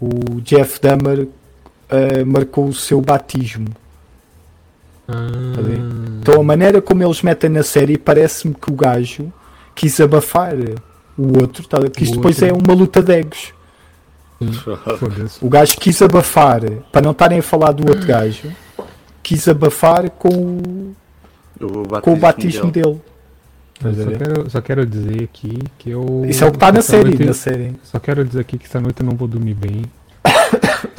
[0.00, 1.28] o Jeff Dahmer
[1.90, 3.68] eh, marcou o seu batismo.
[5.08, 5.52] Ah?
[6.20, 9.32] Então a maneira como eles metem na série parece-me que o gajo
[9.74, 10.54] quis abafar
[11.16, 11.78] o outro, tá?
[11.88, 13.52] que isto depois é uma luta de egos.
[15.40, 16.60] O gajo quis abafar,
[16.92, 18.52] para não estarem a falar do outro gajo,
[19.22, 20.96] quis abafar com, o-
[21.60, 23.00] O com o batismo dele.
[23.84, 26.24] A Só quero, só quero dizer aqui que eu.
[26.28, 27.74] Isso é o que está na série, noite- na série.
[27.82, 29.82] Só quero dizer aqui que essa noite eu não vou dormir bem.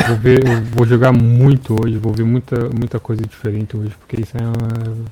[0.08, 4.22] Vou ver, eu vou jogar muito hoje, vou ver muita, muita coisa diferente hoje, porque
[4.22, 5.08] isso é uma.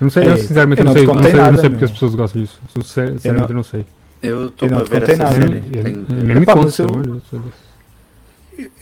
[0.00, 1.44] Eu não sei, É, eu sinceramente eu não não sei, eu não sei, eu não
[1.44, 1.84] nada, sei porque meu.
[1.86, 2.58] as pessoas gostam disso.
[2.74, 3.86] Sinceramente, eu não, sei.
[4.22, 5.34] Eu Eu estou não contei essa nada.
[5.34, 5.56] série.
[5.72, 6.82] Eu- Tenho- eu nem me conta,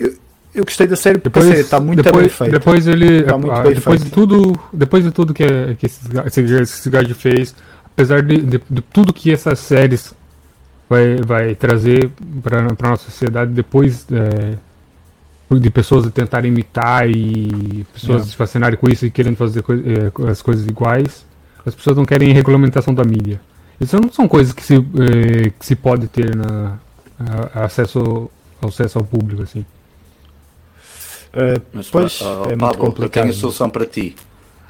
[0.01, 0.15] eu-
[0.55, 2.53] eu gostei da série porque a série está muito depois, bem feita.
[2.59, 4.15] Depois ele, Tá muito ah, bem depois de feito.
[4.15, 7.55] tudo, depois de tudo que, é- que esse, esse, esse Guard fez,
[7.87, 10.15] apesar de, de, de tudo que essas séries
[10.89, 12.11] vai, vai trazer
[12.43, 14.57] para a nossa sociedade depois é,
[15.57, 18.25] de pessoas tentarem imitar e pessoas É.
[18.27, 21.25] se fascinarem com isso e querendo fazer coi- é, as coisas iguais,
[21.65, 23.41] as pessoas não querem regulamentação da mídia.
[23.81, 26.79] Isso não são coisas que se, é, que se pode ter na
[27.55, 28.31] a- acesso,
[28.63, 29.65] acesso ao público assim.
[31.35, 33.11] Uh, Mas, pois, ó, é Pablo, muito eu complicado.
[33.25, 34.17] tenho a solução para ti.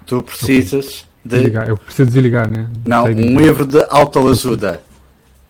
[0.06, 1.36] Tu precisas de.
[1.36, 1.68] Desligar.
[1.68, 2.68] Eu preciso desligar, né?
[2.86, 3.22] Não, Segue.
[3.24, 4.80] um livro de autoajuda.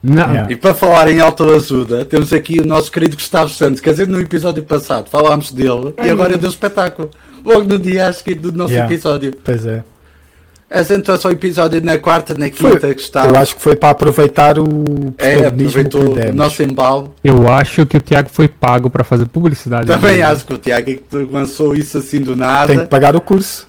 [0.03, 0.49] Não.
[0.49, 3.80] E para falar em autoajuda, temos aqui o nosso querido Gustavo Santos.
[3.80, 7.11] Quer dizer, no episódio passado falámos dele e agora deu espetáculo.
[7.44, 8.92] Logo no dia a seguir do nosso Yeah.
[8.92, 9.34] episódio.
[9.44, 9.82] Pois é.
[10.70, 12.72] Acentuou só o episódio na quarta, na Foi.
[12.72, 13.34] quinta, Gustavo.
[13.34, 17.14] Eu acho que foi para aproveitar o É, protagonismo aproveitou que lhe o nosso embalo.
[17.24, 19.86] eu acho que o Thiago foi pago pra fazer publicidade.
[19.86, 22.66] Também acho que o Tiago é que lançou isso assim do nada.
[22.68, 23.66] Tem que pagar o curso.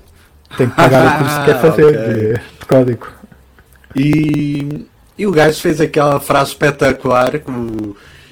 [0.57, 2.13] Tem que pagar o curso que quer fazer Ok.
[2.13, 3.07] de, de código.
[3.95, 4.85] E,
[5.19, 7.51] e o gajo fez aquela frase espetacular que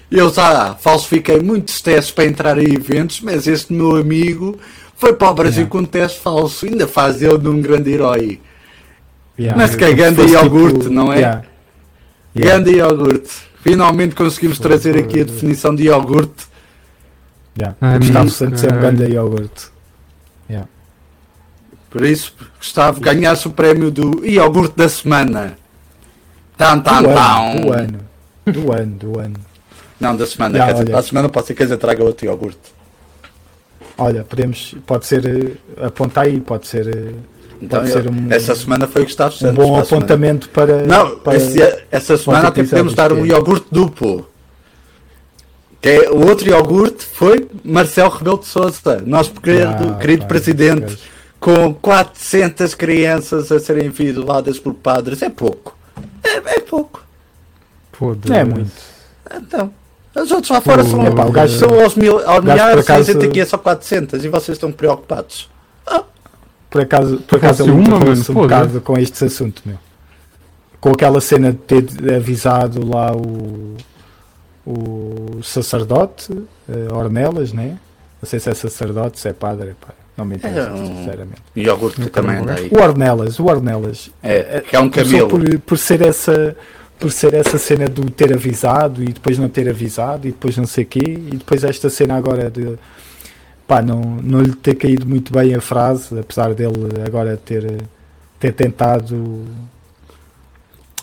[0.10, 4.58] eu já falsifiquei muitos testes para entrar em eventos, mas este meu amigo
[4.96, 5.70] foi para o Brasil Yeah.
[5.70, 8.40] com um teste falso, ainda faz ele de um grande herói.
[9.38, 9.62] Yeah.
[9.62, 11.18] Mas que é ganda fosse iogurte, não é?
[11.18, 11.44] Yeah.
[12.34, 12.64] Yeah.
[12.64, 13.32] Grande iogurte.
[13.62, 16.48] Finalmente conseguimos trazer aqui a definição de iogurte.
[17.60, 17.76] Yeah.
[17.82, 18.78] Ah, Gustavo mas- Santos é um ah.
[18.78, 19.68] grande iogurte.
[20.50, 20.70] Yeah.
[21.90, 25.58] Por isso, Gustavo, ganhasse o prémio do iogurte da semana.
[26.58, 27.16] Tan, tan, do, tan.
[27.16, 28.00] ano, do ano.
[28.46, 29.36] Do ano, do ano.
[30.00, 30.58] Não, da semana.
[30.58, 30.92] Já, quer dizer, olha.
[30.92, 32.58] para a semana pode ser que a traga outro iogurte.
[33.98, 37.14] Olha, podemos, pode ser, eh, apontar aí, pode ser eh,
[37.60, 39.56] Então, Pode ser eu- um- essa semana foi o Gustavo um Santos.
[39.56, 40.84] bom para apontamento para.
[40.86, 44.30] Não, para esse- essa semana até podemos dar um iogurte duplo.
[45.82, 51.00] Que é, o outro iogurte foi Marcelo Rebelo de Sousa, nosso querido, Ah, querido presidente,
[51.40, 55.22] com 400 crianças a serem violadas por padres.
[55.24, 55.77] É pouco.
[56.24, 57.04] É, é pouco.
[58.30, 58.72] Não é muito.
[59.36, 59.74] Então,
[60.16, 63.12] os outros lá fora Pô, são, epá, o gajo- são aos, mil, aos milhares, acaso-
[63.12, 65.50] a gente aqui é só 400 e vocês estão preocupados.
[66.70, 69.78] Por acaso, por acaso ele uma, mano, um bocado com este assunto, meu.
[70.82, 71.86] Com aquela cena de ter
[72.16, 73.78] avisado lá o,
[74.66, 76.32] o sacerdote,
[76.70, 77.80] eh, Ornelas, né?
[78.22, 79.94] Não sei se é sacerdote, se é padre, pá.
[80.18, 81.42] Não me interessa, É um- sinceramente.
[81.56, 82.70] Iogurte Não também quero anda aí.
[82.72, 84.10] O Ornelas, o Ornelas.
[84.24, 85.28] É, que é um camelo.
[85.30, 86.56] por, por ser essa
[87.00, 90.66] por ser essa cena do ter avisado e depois não ter avisado e depois não
[90.66, 92.76] sei quê e depois esta cena agora de
[93.68, 96.74] pá, não, não lhe ter caído muito bem a frase, apesar dele
[97.06, 97.84] agora ter,
[98.40, 99.46] ter tentado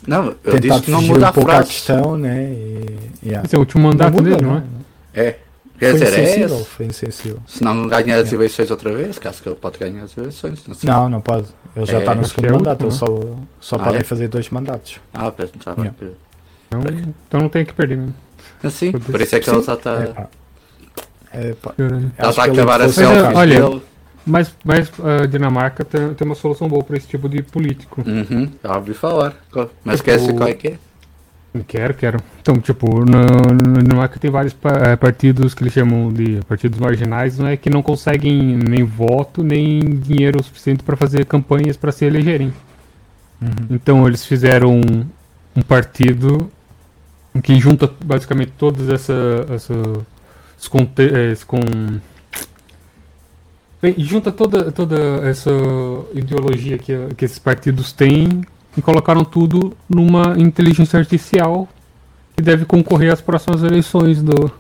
[0.07, 1.69] Não, eu tentar disse que não fugir muda um a pouco à frase.
[1.71, 2.43] questão, né?
[2.53, 3.45] E, yeah.
[3.47, 4.63] Esse é o último mandato muda, dele, não é?
[5.15, 5.39] É.
[5.79, 6.65] Quer Foi dizer, é insensível, esse.
[6.67, 7.39] foi insensível.
[7.49, 10.63] Se não ganhar as eleições outra vez, caso que ele pode ganhar as eleições.
[10.69, 10.89] Não sei.
[10.89, 11.49] Não, não pode.
[11.75, 13.23] Ele já É, está no segundo é o mandato, último, ele
[13.61, 14.05] só, só Ah, podem é?
[14.05, 15.01] fazer dois mandatos.
[15.13, 15.81] Ah, pois, não estava.
[15.81, 15.97] Yeah.
[16.71, 18.15] Então, então não tem que perder mesmo.
[18.63, 19.11] Assim, Foda-se.
[19.11, 19.67] por isso é que ele Sim.
[19.67, 20.29] já está.
[21.33, 21.75] É, pá.
[21.77, 21.83] É.
[21.83, 23.81] Ele Acho está a que ele acabar a selfie olha.
[24.27, 24.91] Mas, mas
[25.23, 28.03] a Dinamarca tem, tem uma solução boa para esse tipo de político.
[28.07, 29.35] Uhum, já ouvi falar.
[29.85, 30.79] Mas esquece Tipo, qual é que é?
[31.69, 32.19] Quero, quero.
[32.41, 37.39] Então, tipo, na na Dinamarca tem vários eh, partidos que eles chamam de partidos marginais,
[37.39, 42.05] não é que não conseguem nem voto nem dinheiro suficiente para fazer campanhas para se
[42.05, 42.53] elegerem.
[43.41, 43.49] Uhum.
[43.71, 45.07] Então eles fizeram um,
[45.55, 46.51] um partido
[47.41, 51.61] que junta basicamente todas essa, essa eh, esse com
[53.81, 54.97] Bem, junta toda, toda
[55.29, 55.51] essa
[56.15, 58.43] ideologia que, que esses partidos têm
[58.77, 61.69] e colocaram tudo numa inteligência artificial
[62.37, 64.51] que deve concorrer às próximas eleições do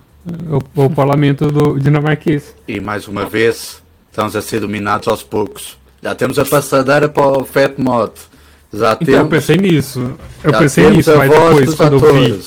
[0.50, 2.54] ao, ao parlamento do dinamarquês.
[2.66, 5.76] E mais uma vez, estamos a ser dominados aos poucos.
[6.02, 8.12] Já temos a passadeira para o Fat Mod.
[8.72, 10.00] Já Então eu temos, pensei nisso.
[10.42, 12.44] Eu já pensei temos nisso, mas depois quando eu vi.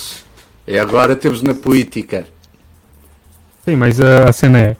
[0.67, 2.27] E agora temos na política.
[3.63, 4.77] Sim, mas a, cena é.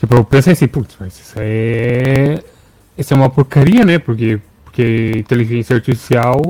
[0.00, 2.42] Tipo, eu pensei assim, putz, mas isso é.
[2.96, 3.98] Isso é uma porcaria, né?
[3.98, 4.40] Porque,
[4.76, 6.42] porque inteligência artificial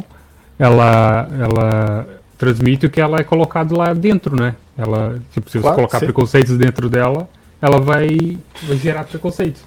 [0.59, 2.07] ela, ela
[2.37, 4.57] transmite o que ela é colocado lá dentro, né?
[4.77, 6.07] Ela, tipo, se você Claro, colocar sim.
[6.07, 7.29] preconceitos dentro dela,
[7.63, 9.63] ela vai, vai gerar preconceitos.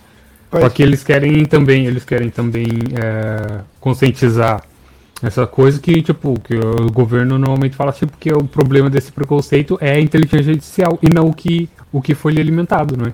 [0.51, 0.64] Pois.
[0.64, 2.68] Só que eles querem também, eles querem também
[3.01, 4.62] é, conscientizar
[5.22, 9.78] essa coisa que, tipo, que o governo normalmente fala, tipo, que o problema desse preconceito
[9.80, 13.14] é a inteligência artificial e não o que, o que foi alimentado, não é?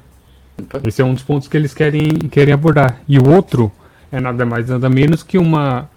[0.87, 3.01] Esse é um dos pontos que eles querem, querem abordar.
[3.07, 3.71] E o outro
[4.15, 5.89] é nada mais nada menos que uma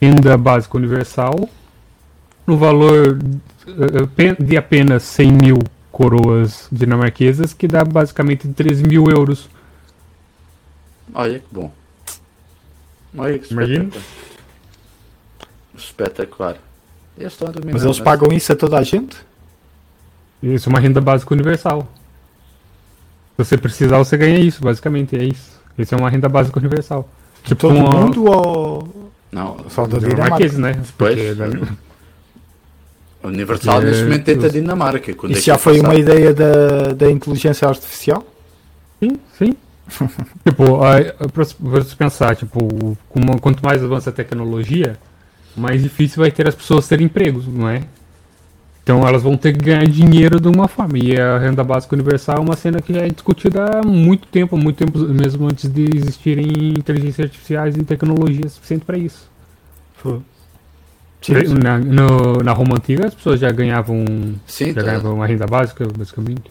[0.00, 1.48] renda básica universal
[2.46, 3.18] no valor
[3.66, 5.58] eh, apen- de apenas 100 mil
[5.90, 9.48] coroas dinamarquesas, que dá basicamente 13 mil euros.
[11.14, 11.70] Olha que bom.
[13.16, 13.90] Olha que Imagina.
[15.76, 16.56] espetacular.
[17.18, 17.72] Espetacular.
[17.72, 19.16] Mas eles pagam isso a toda a gente?
[20.42, 21.86] Isso é uma renda básica universal.
[23.36, 25.60] Se você precisar, você ganha isso, basicamente, é isso.
[25.78, 27.08] Isso é uma renda básica universal.
[27.44, 30.80] De todo uma- mundo ou Não, só da dinamarqueses, Dinamarca?
[30.80, 30.86] né?
[30.96, 31.14] Pois.
[31.18, 31.62] Porque daí-
[33.22, 35.14] o Universal Porque- neste momento dentro da Dinamarca.
[35.14, 35.88] Quando é Isso que já foi passar?
[35.88, 38.24] uma ideia da, da inteligência artificial?
[39.00, 39.56] Sim, sim.
[40.46, 44.96] tipo, a- a- pra você pensar, tipo, como- quanto mais avança a tecnologia,
[45.56, 47.82] mais difícil vai ter as pessoas terem empregos, não é?
[48.82, 50.98] Então elas vão ter que ganhar dinheiro de uma forma.
[50.98, 54.56] E a renda básica universal é uma cena que já é discutida há muito tempo,
[54.56, 59.30] muito tempo mesmo antes de existirem inteligências artificiais e tecnologia suficiente para isso.
[61.20, 61.54] Sim, sim.
[61.54, 64.04] Na, no- na Roma Antiga as pessoas já ganhavam,
[64.46, 64.82] Sim, já tá.
[64.82, 66.42] ganhavam uma renda básica, basicamente.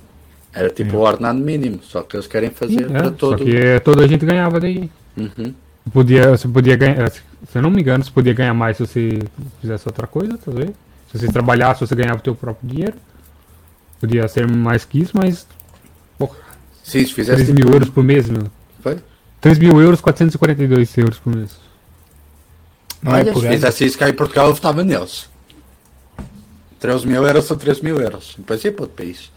[0.53, 3.43] era tipo o ordenado mínimo, só que eles querem fazer É, para só todo.
[3.43, 4.89] que é, toda a gente ganhava daí.
[5.17, 5.53] Uhum.
[5.91, 7.21] Podia, você podia ganhar, se
[7.55, 9.19] eu não me engano, você podia ganhar mais se você
[9.59, 10.69] fizesse outra coisa, talvez.
[11.11, 12.95] Se você trabalhasse, você ganhava o teu próprio dinheiro.
[13.99, 15.45] Podia ser mais que isso, mas
[16.17, 16.37] porra,
[16.83, 18.49] se fizesse 3 mil euros por mês, meu.
[18.81, 18.97] Foi?
[19.41, 21.51] 3 mil euros, 442 euros por mês.
[23.01, 25.29] Não é Olha, por se fizesse isso cá em Portugal, eu votava neles.
[26.79, 28.35] 13 mil euros são 3 mil euros.
[28.37, 29.31] Depois é para outro país.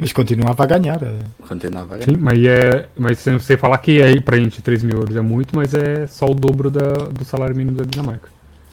[0.00, 1.02] Mas continuava a ganhar.
[1.02, 1.18] eh.
[1.46, 2.10] Continuava a ganhar.
[2.10, 5.20] Sim, mas, é, mas sem você falar que aí pra gente 3 mil euros é
[5.20, 8.28] muito, mas é só o dobro da, do salário mínimo da Dinamarca.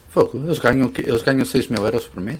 [0.09, 2.39] Fogo, eles ganham, eles ganham 6 mil euros por mês.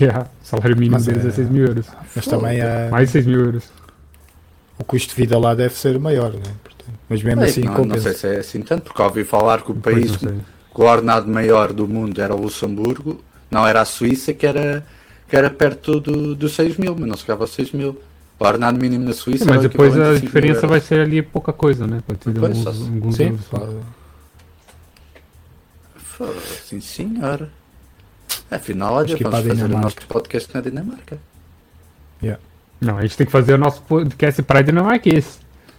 [0.00, 1.28] Yeah, o salário mínimo Mas deles é...
[1.28, 1.86] é- 6 mil euros.
[2.14, 3.64] Mas também eh, Mais de 6 mil euros.
[4.78, 6.32] o custo de vida lá deve ser maior.
[6.32, 6.42] Né?
[6.62, 8.12] Portanto, mas mesmo Bem, assim não, não compensa.
[8.12, 10.40] sei se é assim tanto, porque ouvi falar que o país não
[10.72, 14.86] com o ordenado maior do mundo era o Luxemburgo, não era a Suíça, que era,
[15.28, 18.00] que era perto do, dos 6 mil, mas não chegava a 6 mil.
[18.38, 21.00] O ordenado mínimo na Suíça É, mas depois a a 5 mil diferença vai ser
[21.00, 22.02] ali pouca coisa, né?
[22.06, 23.38] Pode ter Depois, alguns, só- alguns Sim,
[25.96, 26.32] Fogo,
[26.64, 27.48] Sim, senhor.
[28.50, 29.82] Afinal, olha, Acho que vamos a fazer o Dinamarca.
[29.82, 31.18] nosso podcast na Dinamarca.
[32.78, 34.60] Não, a gente tem que fazer o nosso podcast para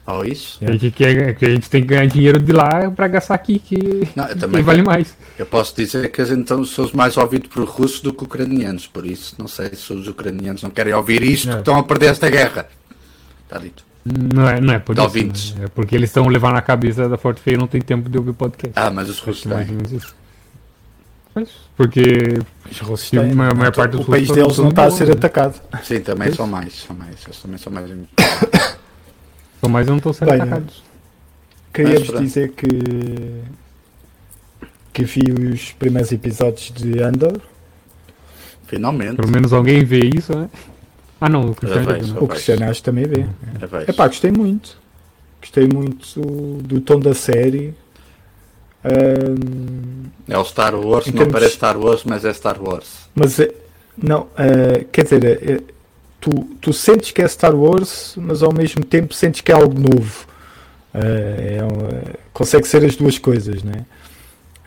[0.07, 0.57] Ou isso?
[0.65, 3.59] A gente quer, que a gente tem que ganhar dinheiro de lá para gastar aqui,
[3.59, 5.13] que, Não, eu que também vale mais.
[5.37, 9.35] Eu posso dizer que então somos mais ouvidos por russos do que ucranianos, por isso
[9.37, 11.53] não sei se os ucranianos não querem ouvir isto, É.
[11.53, 12.67] que estão a perder esta guerra.
[13.43, 13.83] Está dito.
[14.05, 15.07] Não é, não é por De isso.
[15.09, 15.53] ouvintes.
[15.55, 15.65] né?
[15.65, 18.17] É porque eles estão levando na cabeça da Forte Feia e não tem tempo de
[18.17, 18.71] ouvir podcast.
[18.79, 19.77] Ah, mas os russos ou têm.
[19.97, 20.15] isso.
[21.75, 22.39] Porque
[22.71, 25.11] Os russos a maior- maior parte dos o país deles não está a ser né?
[25.13, 25.55] atacado.
[25.83, 27.89] Sim, também são mais, são mais, eles também são mais.
[29.59, 30.83] são mais não estão sendo Bem, atacados.
[31.73, 32.67] Queria-vos dizer que
[34.93, 37.39] que vi os primeiros episódios de Andor.
[38.65, 39.15] Finalmente.
[39.17, 40.49] Pelo menos alguém vê isso, né?
[41.21, 42.03] Ah não, o Cristiano não.
[42.03, 42.19] só.
[42.19, 43.21] O Cristiano acho que também vê.
[43.85, 43.91] É.
[43.91, 44.77] Epá, gostei muito.
[45.39, 46.19] Gostei muito
[46.63, 47.73] do tom da série.
[48.83, 53.07] Ahm, É o Star Wars, Em não termos- parece Star Wars, mas é Star Wars.
[53.15, 53.51] mas é-
[54.01, 55.61] não, ah, quer dizer, é-
[56.29, 59.79] tu, tu sentes que é Star Wars, mas ao mesmo tempo sentes que é algo
[59.79, 60.25] novo.
[60.93, 63.85] Ah, é um- consegue ser as duas coisas, né?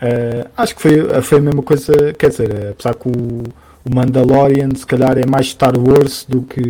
[0.01, 3.43] Ah, acho que foi, foi a mesma coisa, quer dizer, apesar que o,
[3.85, 6.63] o Mandalorian se calhar é mais Star Wars do que,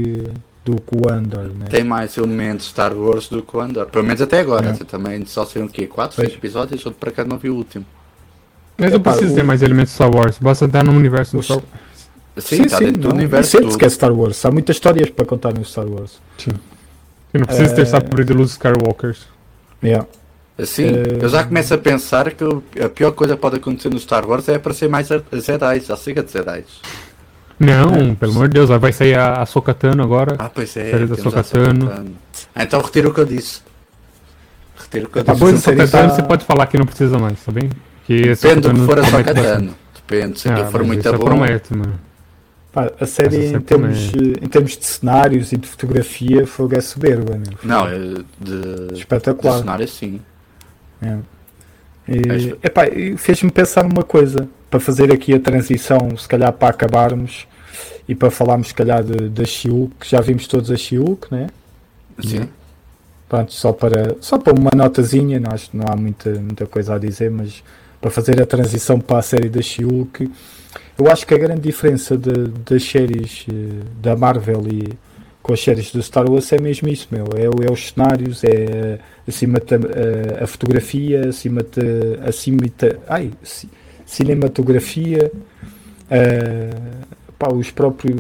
[0.65, 1.67] do que o Andor, né?
[1.71, 3.87] Tem mais elementos Star Wars do que o Andor.
[3.87, 4.71] Pelo menos até agora.
[4.71, 4.75] É.
[4.75, 5.87] Você também só saiu o quê?
[5.87, 6.29] 4, Pois.
[6.29, 6.85] 6 episódios?
[6.87, 7.85] Outro para cá não vi o último.
[8.79, 11.43] Mas não Epá, precisa o- ter mais elementos Star Wars, basta estar no universo do
[11.43, 11.69] Star Wars.
[12.39, 13.17] Sim, está dentro do não.
[13.17, 13.77] universo.
[13.79, 14.45] Que é Star Wars.
[14.45, 16.21] Há muitas histórias para contar no Star Wars.
[17.35, 19.27] E não precisa ter Eh, sabre de luz Skywalkers.
[19.83, 20.07] Yeah.
[20.59, 20.85] Assim,
[21.21, 22.45] eu já começo a pensar que
[22.83, 26.23] a pior coisa que pode acontecer no Star Wars é aparecer mais Jedi, já siga
[26.23, 26.65] de Jedi.
[27.59, 30.37] Não, pelo amor de Deus, vai sair a, a Sokatano agora.
[30.39, 30.91] Ah, pois é.
[30.91, 31.93] Série da a Sokatano.
[32.55, 33.61] Ah, então retiro o que eu disse.
[34.77, 35.45] Retiro o que eu Tá disse.
[35.45, 37.71] bom, Depois série Sokatano tá- você pode falar que não precisa mais, tá bem?
[38.07, 39.75] Que Depende do que Sokatano for a Sokatano.
[39.95, 41.19] Depende, se Ah, for muito bom.
[41.25, 42.01] promete, mano.
[42.73, 46.81] Pá, a série Essa em termos, em termos de cenários e de fotografia foi é
[46.81, 47.37] soberba.
[47.37, 47.59] Meu.
[47.65, 48.25] Não, é de,
[48.93, 49.59] de Espetacular.
[49.59, 50.21] cenário sim.
[51.03, 51.19] É.
[52.09, 56.69] E, epá, e fez-me pensar numa coisa para fazer aqui a transição, se calhar para
[56.69, 57.47] acabarmos
[58.09, 61.49] e para falarmos se calhar de- da Shiuk, que já vimos todos a Shiuk, né?
[62.25, 62.49] Sim.
[63.29, 66.95] Pronto, só para, só para uma notazinha, não, acho que não há muita, muita coisa
[66.95, 67.63] a dizer, mas
[68.01, 70.31] para fazer a transição para a série da She-Hulk,
[71.01, 73.53] eu acho que a grande diferença de- das séries eh,
[74.03, 74.89] da Marvel e
[75.43, 77.25] com as séries do Star Wars é mesmo isso, meu.
[77.35, 83.31] É, é os cenários, é acima de, a, a fotografia, acima de, acima de, ai,
[83.43, 83.69] ci-
[84.07, 85.31] cinematografia,
[86.13, 87.07] Uh,
[87.39, 88.17] pá, os próprios.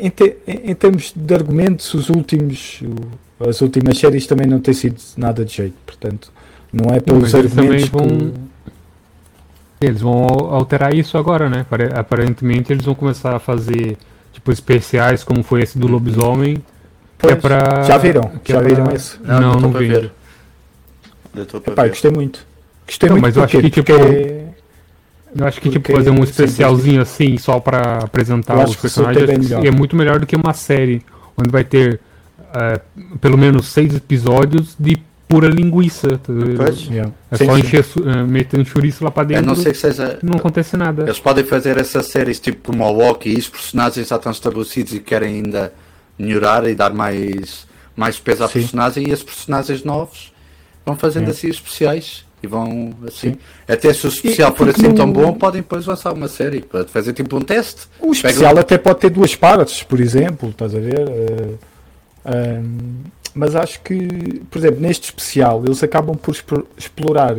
[0.00, 2.82] Em, te, em, termos de argumentos, os últimos,
[3.38, 6.32] as últimas séries também não têm sido nada de jeito, portanto,
[6.72, 8.34] não é pelos Mas argumentos também vão- que-
[9.86, 11.60] Eles vão alterar isso agora, né?
[11.60, 13.96] Apare- Aparentemente eles vão começar a fazer
[14.32, 16.56] tipo especiais como foi esse do lobisomem.
[16.56, 16.62] Que
[17.18, 18.22] Pois, é pra, já viram?
[18.44, 19.16] que Já é viram pra- esse?
[19.22, 19.88] Não, não, pra vi.
[21.74, 21.88] pra ver.
[21.90, 22.46] gostei muito.
[22.86, 24.46] Gostei Não, muito mas eu acho que, tipo, Porque
[25.38, 29.70] Eu acho que tipo Porque- fazer um especialzinho assim só pra apresentar os personagens é
[29.70, 31.02] muito melhor do que uma série
[31.36, 32.00] onde vai ter
[32.54, 32.80] eh,
[33.20, 34.96] pelo menos seis episódios de
[35.28, 36.18] pura linguiça.
[36.18, 36.32] tá.
[36.90, 37.12] Yeah.
[37.30, 39.78] É Sim, só encher, eh, meter um chouriço lá pra A dentro não ser que
[39.78, 40.18] seja.
[40.22, 41.02] não acontece nada.
[41.02, 44.94] Eles podem fazer essas séries tipo como o Walkie e os personagens já estão estabelecidos
[44.94, 45.72] e querem ainda
[46.18, 47.66] melhorar e dar mais,
[47.96, 48.60] mais peso à Sim.
[48.60, 50.32] personagem e esses personagens novos
[50.84, 51.30] vão fazendo É.
[51.30, 53.32] assim especiais e vão assim.
[53.32, 53.38] Sim.
[53.66, 56.60] Até se o especial E- for assim no- tão bom, podem depois lançar uma série
[56.60, 57.82] para fazer tipo um teste.
[58.00, 61.00] O especial até pode ter duas partes, por exemplo, estás a ver?
[61.08, 61.54] Eh,
[62.24, 63.04] ahm,
[63.36, 66.34] mas acho que, por exemplo, neste especial eles acabam por
[66.76, 67.36] explorar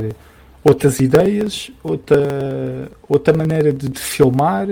[0.63, 4.67] outras ideias, outra, outra maneira de, de filmar,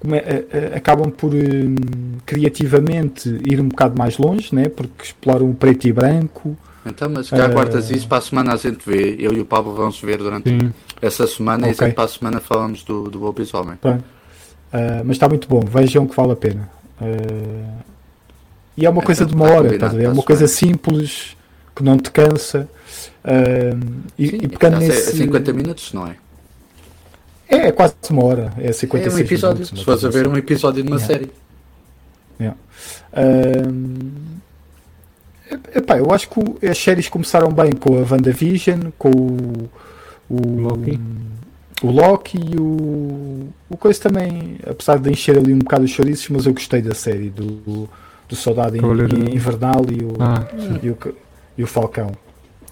[0.00, 1.74] come- eh, eh, acabam por hum,
[2.24, 4.68] criativamente ir um bocado mais longe, né?
[4.68, 6.56] porque exploram o preto e branco.
[6.86, 9.16] Então, mas cá Eh, guardas isso para a semana a gente vê.
[9.18, 10.72] Eu e o Pablo vamos ver durante Sim.
[11.02, 11.86] essa semana e a Ok.
[11.86, 13.76] gente para a semana falamos do, do lobisomem.
[13.76, 14.04] Pronto.
[14.72, 16.70] Ah, mas está muito bom, vejam que vale a pena.
[17.00, 17.82] Ah,
[18.78, 20.04] e é uma Então, coisa de uma tá hora, a ver?
[20.04, 21.36] É uma coisa simples
[21.74, 22.68] que não te cansa.
[23.24, 23.76] Ah,
[24.18, 25.16] e, Sim, e pegando é- é nesse.
[25.16, 26.16] 50 minutos, não é?
[27.48, 29.54] É, é quase uma hora, é 56 É um episódio.
[29.56, 29.78] minutos.
[29.80, 31.06] Se fores a ver um episódio de uma Yeah.
[31.14, 31.30] série.
[33.12, 34.40] Ahm,
[35.74, 39.68] epá, eu acho que as séries começaram bem com a WandaVision, com o,
[40.28, 41.00] o Loki.
[41.82, 46.28] o Loki e o, o coisa também, apesar de encher ali um bocado os chouriços,
[46.28, 47.88] mas eu gostei da série do,
[48.28, 50.44] do Soldado In- Cavaleiro- Invernal e o, Ah,
[50.82, 50.98] e, o,
[51.56, 52.12] e o Falcão.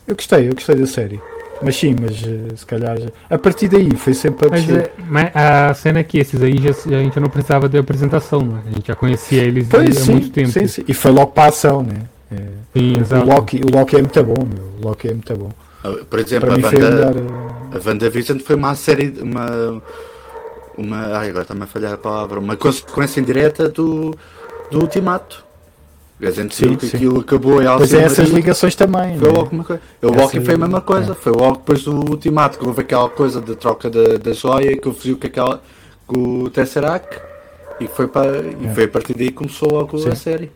[0.07, 1.21] Eu gostei, eu gostei da série.
[1.63, 2.99] Mas sim, mas eh, se calhar
[3.31, 6.59] a partir daí foi sempre a Mas, é, mas a cena é que esses aí
[6.59, 8.61] já, a gente não precisava de apresentação, né?
[8.67, 10.51] A gente já conhecia eles Pois, há sim, muito tempo.
[10.51, 10.85] sim, sim.
[10.87, 12.03] E foi logo para a ação, né?
[12.31, 12.37] É.
[12.79, 12.93] Sim,
[13.23, 13.25] O.
[13.25, 14.65] Loki, o Loki é muito bom, meu.
[14.83, 15.49] O Loki é muito bom.
[16.11, 17.17] Por exemplo, a Wanda, melhor.
[17.17, 19.81] eh, a WandaVision foi uma série, uma,
[20.77, 24.15] uma, ai agora está-me a falhar a palavra, uma consequência indireta do,
[24.71, 25.46] do Ultimato.
[26.19, 26.97] Gente Sim, que sim.
[26.97, 29.19] aquilo acabou em Pois é, essas ligações também.
[29.19, 29.35] foi né?
[29.39, 29.83] logo uma coisa.
[30.01, 31.15] O Loki foi a mesma coisa, é.
[31.15, 34.89] foi logo depois do Ultimato, que houve aquela coisa da troca da, da joia, que
[34.89, 35.63] eu viu com, aquela,
[36.07, 37.19] com o Tesseract,
[37.79, 38.75] e foi, para, e É.
[38.75, 40.09] foi a partir daí que começou logo Sim.
[40.09, 40.51] a série.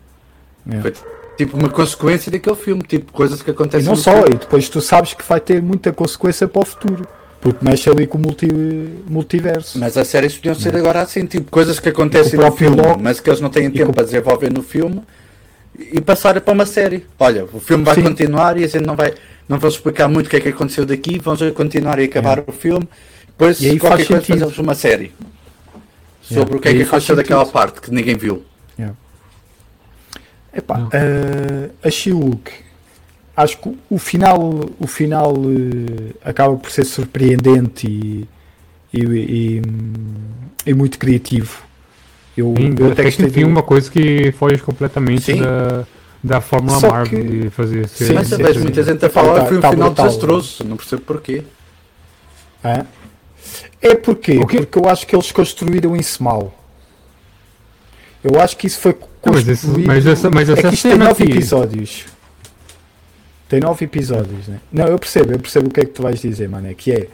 [0.67, 0.81] É.
[0.81, 0.93] Foi
[1.37, 4.29] tipo uma consequência daquele filme, tipo coisas que E acontecem não no só, filme.
[4.33, 7.07] e depois tu sabes que vai ter muita consequência para o futuro.
[7.39, 8.47] Porque mexe ali com o multi,
[9.07, 9.77] multiverso.
[9.79, 13.19] Mas as séries podiam ser agora assim, tipo, coisas que acontecem no filme, Loki- mas
[13.19, 15.01] que eles não têm tempo com- para desenvolver no filme
[15.93, 17.05] e passar para uma série.
[17.19, 18.03] Olha, o filme vai Sim.
[18.03, 19.13] continuar e a gente não vai
[19.49, 22.51] não vamos explicar muito o que é que aconteceu daqui, vamos continuar e acabar o
[22.51, 22.87] filme.
[23.27, 23.65] Depois, É.
[23.65, 24.39] E aí qualquer faz coisa, sentido.
[24.39, 25.11] fazemos uma série
[26.21, 26.57] sobre É.
[26.57, 28.43] o que é que aconteceu daquela parte que ninguém viu.
[30.53, 30.89] Epá, Não.
[30.91, 32.51] eh, a She-Hulk,
[33.37, 38.27] acho que o final, o final eh, acaba por ser surpreendente e,
[38.93, 39.61] e, e,
[40.65, 41.63] e muito criativo.
[42.37, 45.41] Eu, Sim, eu até que do- uma coisa que foge completamente Sim.
[45.41, 45.85] da,
[46.23, 48.13] da Fórmula Só Marvel que- de fazer Sim, séries.
[48.15, 48.59] mas sim, vejo sim.
[48.61, 50.05] muita gente a Epá, falar tá- que foi um tá final brutal.
[50.07, 51.43] desastroso, não percebo porquê.
[52.63, 52.85] Hã?
[53.81, 56.57] É porque, porque eu acho que eles construíram isso mal.
[58.23, 59.87] Eu acho que isso foi Não, mas esse- construído.
[59.87, 62.05] mas essa- mas é essa que isto tem nove aqui- episódios.
[63.49, 64.61] Tem nove episódios, né?
[64.71, 66.67] Não, eu percebo, eu percebo o que é que tu vais dizer, mano.
[66.69, 67.07] É que é.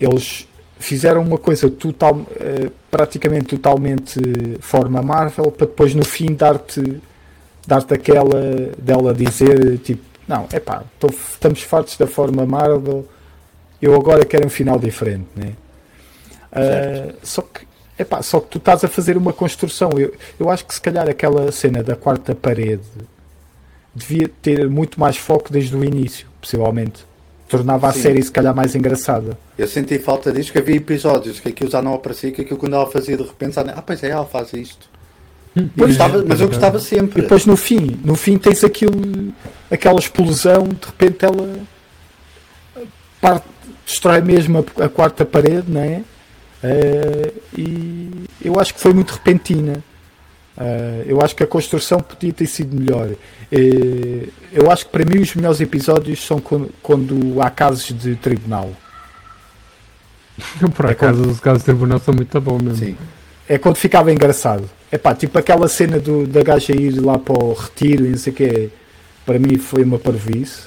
[0.00, 0.48] Eles
[0.78, 4.20] fizeram uma coisa total, eh, praticamente totalmente
[4.60, 7.00] forma Marvel para depois no fim dar-te
[7.66, 8.40] dar-te aquela
[8.78, 10.84] dela dizer tipo, não, é pá,
[11.32, 13.06] estamos fartos da forma Marvel,
[13.82, 15.52] eu agora quero um final diferente, né?
[16.52, 17.66] Ah, só que
[17.98, 19.90] epá, só que tu estás a fazer uma construção.
[19.96, 22.84] Eu, eu acho que se calhar aquela cena da quarta parede
[23.94, 27.04] devia ter muito mais foco desde o início, possivelmente.
[27.48, 28.00] Tornava a Sim.
[28.02, 29.38] série se calhar mais engraçada.
[29.56, 32.74] Eu senti falta disso, que havia episódios que aquilo já não aparecia, que aquilo quando
[32.74, 34.88] ela fazia de repente, ah, pois é, ela faz isto.
[35.54, 37.22] Eu Pois, gostava- mas eu gostava E sempre.
[37.22, 39.32] depois no fim, no fim tens aquilo,
[39.70, 41.54] aquela explosão, de repente ela
[43.20, 43.46] parte,
[43.86, 46.02] destrói mesmo a, a quarta parede, não é?
[46.62, 48.10] Eh, e
[48.44, 49.82] eu acho que foi muito repentina.
[50.58, 53.10] Eh, eu acho que a construção podia ter sido melhor.
[53.52, 58.14] Eh, eu acho que para mim os melhores episódios são quando, quando há casos de
[58.16, 58.70] tribunal.
[60.74, 62.78] Por É acaso, os casos de tribunal são muito bons mesmo.
[62.86, 62.96] Sim.
[63.48, 64.68] É quando ficava engraçado.
[64.90, 68.18] É pá, tipo aquela cena do, da gaja ir lá para o retiro e não
[68.18, 68.70] sei o que.
[69.24, 70.62] Para mim foi uma parvoíce.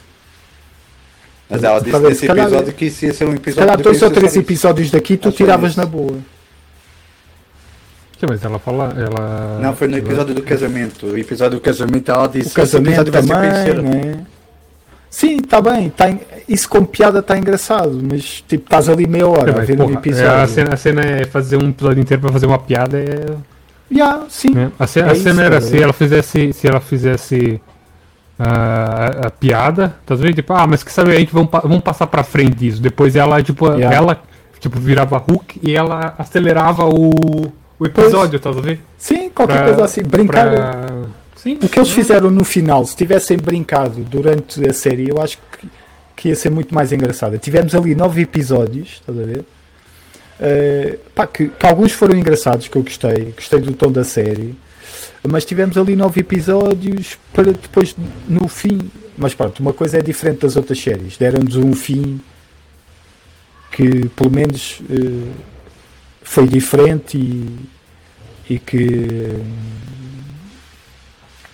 [1.50, 3.60] Mas ela disse nesse se calhar- episódio que isso ia ser um Se episódio.
[3.62, 6.18] calhar de dois ou três episódios daqui tu Acho que tiravas na boa.
[8.20, 8.94] Sim, mas ela fala.
[8.98, 9.60] Ela...
[9.62, 11.06] Não, foi no episódio do casamento.
[11.08, 14.26] O episódio do casamento ela disse O casamento "Esse episódio vai ser também, conhecido." né?
[15.10, 15.90] Sim, está bem.
[15.90, 16.06] Tá,
[16.48, 19.94] isso como piada está engraçado, mas tipo, estás ali meia hora a ver porra, um
[19.94, 20.32] é, episódio.
[20.32, 22.98] a, cena, a cena é fazer um episódio inteiro para fazer uma piada.
[23.00, 23.26] É,
[23.92, 24.52] Yeah, sim.
[24.52, 24.72] né?
[24.78, 25.84] A cena, É a cena isso, era tá se vendo?
[25.84, 26.54] ela fizesse.
[26.54, 27.60] Se ela fizesse.
[28.38, 30.36] ah, a, a piada, tá vendo?
[30.36, 32.82] Tipo, ah, mas que sabe, a gente vamos, vamos passar pra frente disso.
[32.82, 33.96] Depois ela, tipo, Yeah.
[33.96, 34.22] ela
[34.60, 38.80] tipo, virava Hulk e ela acelerava o, o episódio, tá vendo?
[38.98, 40.02] Sim, qualquer Pra- coisa assim.
[40.04, 40.50] Brincar.
[40.52, 40.86] Pra...
[41.36, 45.38] Sim, O que eles fizeram no final, se tivessem brincado durante a série, eu acho
[45.58, 45.68] que,
[46.16, 47.38] que ia ser muito mais engraçado.
[47.38, 49.46] Tivemos ali nove episódios, estás a ver?
[50.42, 54.54] Eh, pá, que, que alguns foram engraçados, que eu gostei, gostei do tom da série,
[55.28, 57.96] mas tivemos ali nove episódios para depois,
[58.28, 58.92] no fim.
[59.18, 62.20] Mas pronto, uma coisa é diferente das outras séries, deram-nos um fim
[63.72, 65.32] que pelo menos eh,
[66.30, 69.40] foi diferente e, e que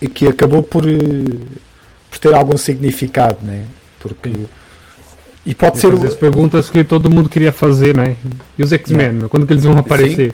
[0.01, 0.93] e que acabou por, eh,
[2.09, 3.63] por ter algum significado, né?
[3.99, 4.32] Porque
[5.45, 8.17] e pode ser as perguntas que todo mundo queria fazer, né?
[8.57, 10.34] E os X-Men, quando que eles vão aparecer?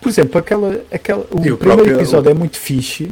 [0.00, 3.10] por exemplo, aquela, aquela o o primeiro próprio- episódio é muito fixe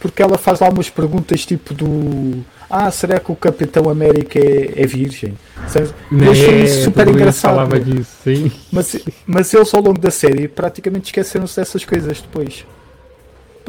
[0.00, 2.44] porque ela faz lá umas perguntas tipo do
[2.74, 5.36] ah, será que o Capitão América é, é virgem?
[5.68, 5.92] Sabes?
[6.10, 7.52] Eu achei isso super engraçado.
[7.52, 8.50] falava disso, sim.
[8.72, 8.96] Mas,
[9.26, 12.64] mas eles ao longo da série praticamente esqueceram-se dessas coisas depois.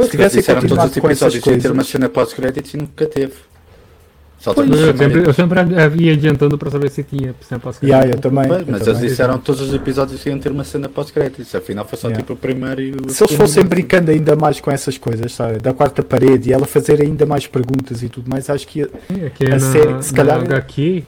[0.01, 1.87] Se tivessem continuado os com essas sem ter uma coisas.
[1.87, 3.33] cena pós-créditos e nunca teve.
[3.33, 5.59] Só Pois, teve o Eu sempre, eu sempre
[6.03, 8.47] ia adiantando para saber se tinha se tinha pós Yeah, eu também.
[8.47, 8.99] Pois, eu mas também.
[8.99, 11.55] eles disseram todos os episódios iam ter uma cena pós-créditos.
[11.55, 12.21] Afinal foi só Yeah.
[12.21, 15.59] tipo o primeiro e o Se eles fossem brincando ainda mais com essas coisas, sabe?
[15.59, 18.89] Da quarta parede e ela fazer ainda mais perguntas e tudo mais, acho que ia-
[19.09, 21.03] É que A na, série, se calhar- na HQ,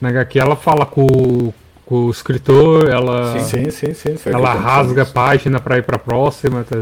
[0.00, 1.52] na HQ ela fala com,
[1.90, 4.16] com o escritor, ela, sim, sim, sim.
[4.16, 6.62] Foi ela que rasga a página pra ir pra próxima.
[6.62, 6.76] Tá,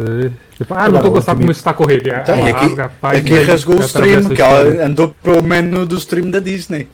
[0.55, 2.09] tipo, ah, não tô gostando como isso tá correndo.
[2.09, 4.43] Ela Então, e aqui, rasga a página aqui e rasgou o atravessa stream, a que
[4.43, 6.89] ela andou pelo menu do stream da Disney.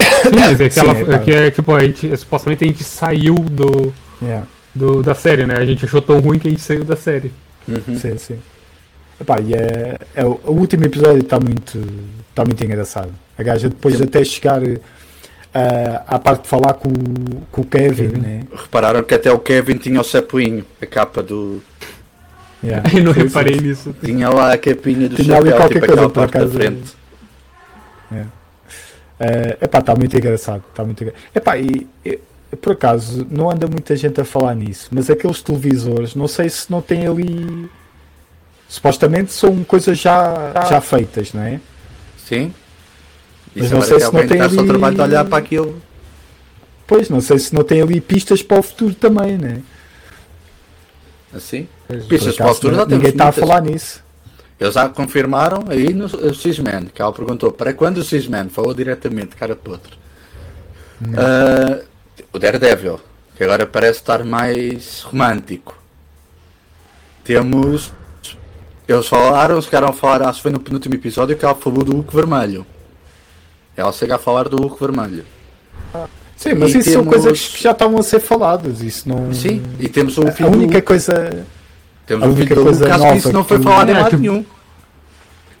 [0.00, 1.12] Sim, mas é que, Sim, ela, é, tá.
[1.12, 4.44] é que é tipo, a gente, supostamente a gente saiu do, Yeah,
[4.74, 5.54] do, da série, né?
[5.56, 7.32] A gente achou tão ruim que a gente saiu da série.
[7.68, 7.96] Uhum.
[7.96, 8.38] sim, sim.
[9.20, 11.78] Epá, e é, é o, último episódio está muito,
[12.34, 13.12] tá muito engraçado.
[13.38, 14.02] A gaja depois Sim.
[14.02, 14.60] até chegar
[16.06, 18.20] à parte de falar com, o- com o Kevin, Kevin.
[18.20, 18.40] né?
[18.54, 21.62] Repararam que até o Kevin tinha o sapoinho, a capa do.
[22.64, 22.88] Yeah.
[22.96, 23.94] Eu não reparei nisso.
[24.04, 26.38] Tinha lá a capinha do Tinha ali chapéu, qualquer tipo coisa, aquela por parte da
[26.38, 26.52] acaso.
[26.54, 26.92] frente.
[29.20, 30.62] É, epá, está muito engraçado.
[30.74, 31.14] Tá muito engra...
[31.34, 32.18] Epá, e, e,
[32.60, 36.70] por acaso, não anda muita gente a falar nisso, mas aqueles televisores, não sei se
[36.70, 37.68] não tem ali.
[38.68, 41.60] Supostamente são coisas já, já feitas, não é?
[42.16, 42.52] Sim.
[43.54, 45.82] Mas Isso não sei se não tem está só ali- trabalho de olhar para aquilo.
[46.86, 49.62] Pois, não sei se não tem ali pistas para o futuro também, né?
[51.34, 51.68] Assim.
[51.86, 54.02] Por Pistas para o futuro já ninguém está a falar nisso.
[54.60, 59.34] Eles já confirmaram aí no X-Men, que ela perguntou para quando o X-Men falou diretamente,
[59.36, 59.96] cara de outro.
[61.16, 61.80] Ah,
[62.32, 63.00] o Daredevil,
[63.36, 65.76] que agora parece estar mais romântico.
[67.24, 67.92] Temos.
[68.86, 71.92] Eles falaram, chegaram a falar, acho que foi no penúltimo episódio, que ela falou do
[71.96, 72.66] Hulk vermelho.
[73.76, 75.24] Ela chega a falar do Hulk vermelho.
[76.36, 78.80] Sim, mas E isso são temos- coisas que já estavam a ser faladas.
[78.82, 79.32] Isso não.
[79.32, 81.44] Sim, e temos o A filho única do, coisa.
[82.06, 83.88] temos a o única filho do coisa Hulk, acho nova que isso não foi falado
[83.88, 84.44] em É, lado tipo, nenhum.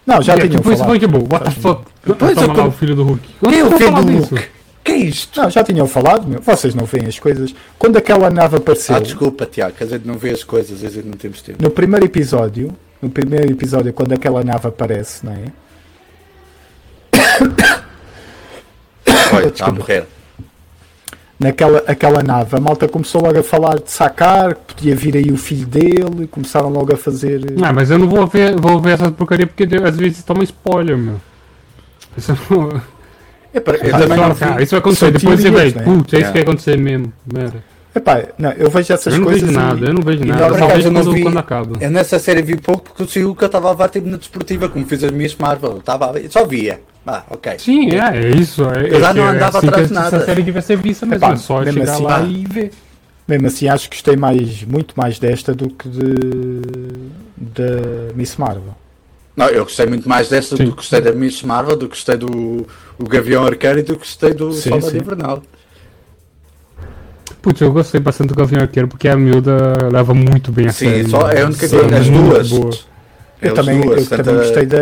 [0.04, 0.88] Não, já É, tinham tipo, isso falado.
[0.88, 1.82] foi tipo, what the fuck?
[2.04, 3.28] Depois eu lá com- o filho do Hulk.
[3.48, 4.12] Quem é o filho do?
[4.12, 4.48] Hulk?
[4.84, 5.40] Que é isto?
[5.40, 6.40] Não, já tinham falado, meu.
[6.42, 7.54] Vocês não veem as coisas.
[7.78, 11.06] Quando aquela nave apareceu, Ah, desculpa, Tiago, a gente não vê as coisas, a gente
[11.06, 11.62] não temos tempo.
[11.62, 15.44] no primeiro episódio, no primeiro episódio, quando aquela nave aparece, não é?
[19.36, 20.04] Olha, está a morrer.
[21.38, 25.32] Naquela aquela nave, a malta começou logo a falar de sacar, que podia vir aí
[25.32, 27.40] o filho dele, começaram logo a fazer.
[27.60, 30.96] Ah, mas eu não vou ver, vou ver essa porcaria porque às vezes toma spoiler,
[30.96, 31.20] meu.
[32.16, 32.80] Isso não.
[33.52, 34.62] É, para- eu Ah, também não cara, vi.
[34.62, 35.70] isso vai acontecer depois você vai.
[35.72, 35.82] né?
[35.82, 36.28] Putz, é isso É.
[36.28, 37.12] que vai acontecer mesmo.
[37.30, 37.64] Merda.
[37.94, 39.42] Epá, não, eu vejo essas Eu não coisas.
[39.42, 40.40] vejo e- nada, eu não vejo e nada.
[40.40, 41.76] não- Eu por só vejo eu não quando, vi- quando acaba.
[41.84, 44.16] Eu nessa série vi pouco porque o Siu que eu estava a levar tipo na
[44.16, 45.78] desportiva, como fiz as minhas Marvel.
[45.78, 46.80] Estava a ver, só via.
[47.06, 47.58] Ah, ok.
[47.58, 48.62] Sim, é, é isso.
[48.64, 50.16] É, Eu já é, não é andava assim atrás que de nada.
[50.16, 51.24] Essa série devia ser vista mesmo.
[51.24, 52.24] Epá, é só mesmo chegar assim, lá ah.
[52.24, 52.70] e ver.
[53.26, 56.04] Mesmo assim, acho que gostei mais, muito mais desta do que de.
[57.36, 58.74] da Miss Marvel.
[59.36, 60.64] Não, eu gostei muito mais desta Sim.
[60.64, 62.66] do que gostei da Miss Marvel, do que gostei do
[62.98, 64.98] o Gavião Arqueiro e do que gostei do Sim, Soldado sim.
[64.98, 65.42] Invernal.
[67.40, 70.90] Putz, eu gostei bastante do Gavião Arqueiro porque a miúda leva muito bem a Sim,
[70.90, 71.08] série.
[71.08, 71.96] só é a única Sim, coisa.
[71.96, 72.48] As duas.
[72.50, 72.91] boa.
[73.42, 74.78] É Eu também, duas, eu tanto também a- gostei da.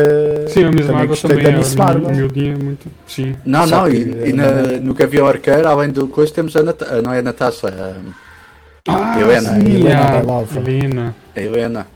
[0.48, 1.44] Sim, a Miss também Marvel gostei também.
[1.44, 2.10] da a Miss Marvel.
[2.10, 2.86] é muito.
[3.06, 3.34] Sim.
[3.44, 4.52] Não, Só não, que, e, e eh, na-
[4.82, 7.00] no Gavião Arqueiro, além do coisa, temos a Natasha.
[7.02, 9.50] Não é a Natasha, a, Ah, Helena.
[9.54, 10.58] sim, Helena a.
[10.58, 11.16] Helena.
[11.36, 11.86] a Helena.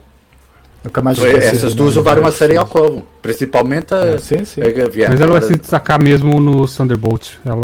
[0.83, 3.07] Nunca mais essas duas levaram das série ao colo.
[3.23, 4.61] Principalmente a, É, Sim, sim.
[4.63, 5.11] a Gavião.
[5.11, 7.33] Mas ela vai se destacar mesmo no Thunderbolt.
[7.45, 7.61] Ela,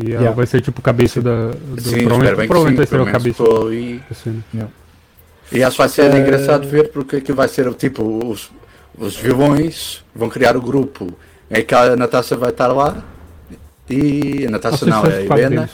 [0.00, 0.30] e ela Yeah.
[0.32, 1.48] vai ser tipo cabeça da.
[1.48, 3.68] Do, Sim, provavelmente provavelmente sim, vai ser a menos cabeça.
[3.68, 4.00] aí.
[4.10, 4.42] Assim.
[5.52, 8.50] E acho que vai ser Eh, engraçado ver porque aquilo vai ser tipo os,
[8.96, 11.12] os vilões vão criar o grupo
[11.50, 13.02] em que a Natasha vai estar lá
[13.88, 15.68] e a Natasha não, é a Helena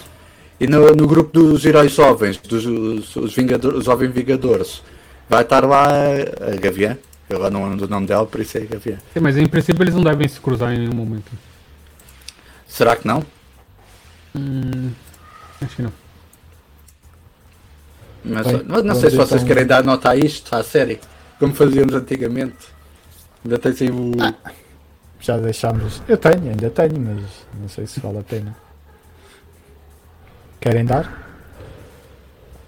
[0.58, 4.82] e no, no grupo dos heróis jovens, dos os, os, Vingadores, os jovens Vingadores,
[5.28, 6.96] vai estar lá a, Gavião.
[7.28, 8.98] Eu lá não lembro do nome dela, por isso é Gavião.
[9.12, 11.30] Sim, mas em princípio eles não devem se cruzar em nenhum momento.
[12.66, 13.22] Será que não?
[14.34, 14.90] Hum,
[15.60, 15.92] acho que não.
[18.26, 21.00] Mas, Bem, mas não sei se vocês então- querem dar nota a isto, à série,
[21.38, 22.74] como fazíamos antigamente.
[23.44, 24.12] Ainda tem assim o.
[25.20, 26.02] Já deixámos.
[26.08, 27.24] Eu tenho, ainda tenho, mas
[27.60, 28.54] não sei se vale a pena.
[30.60, 31.26] Querem dar?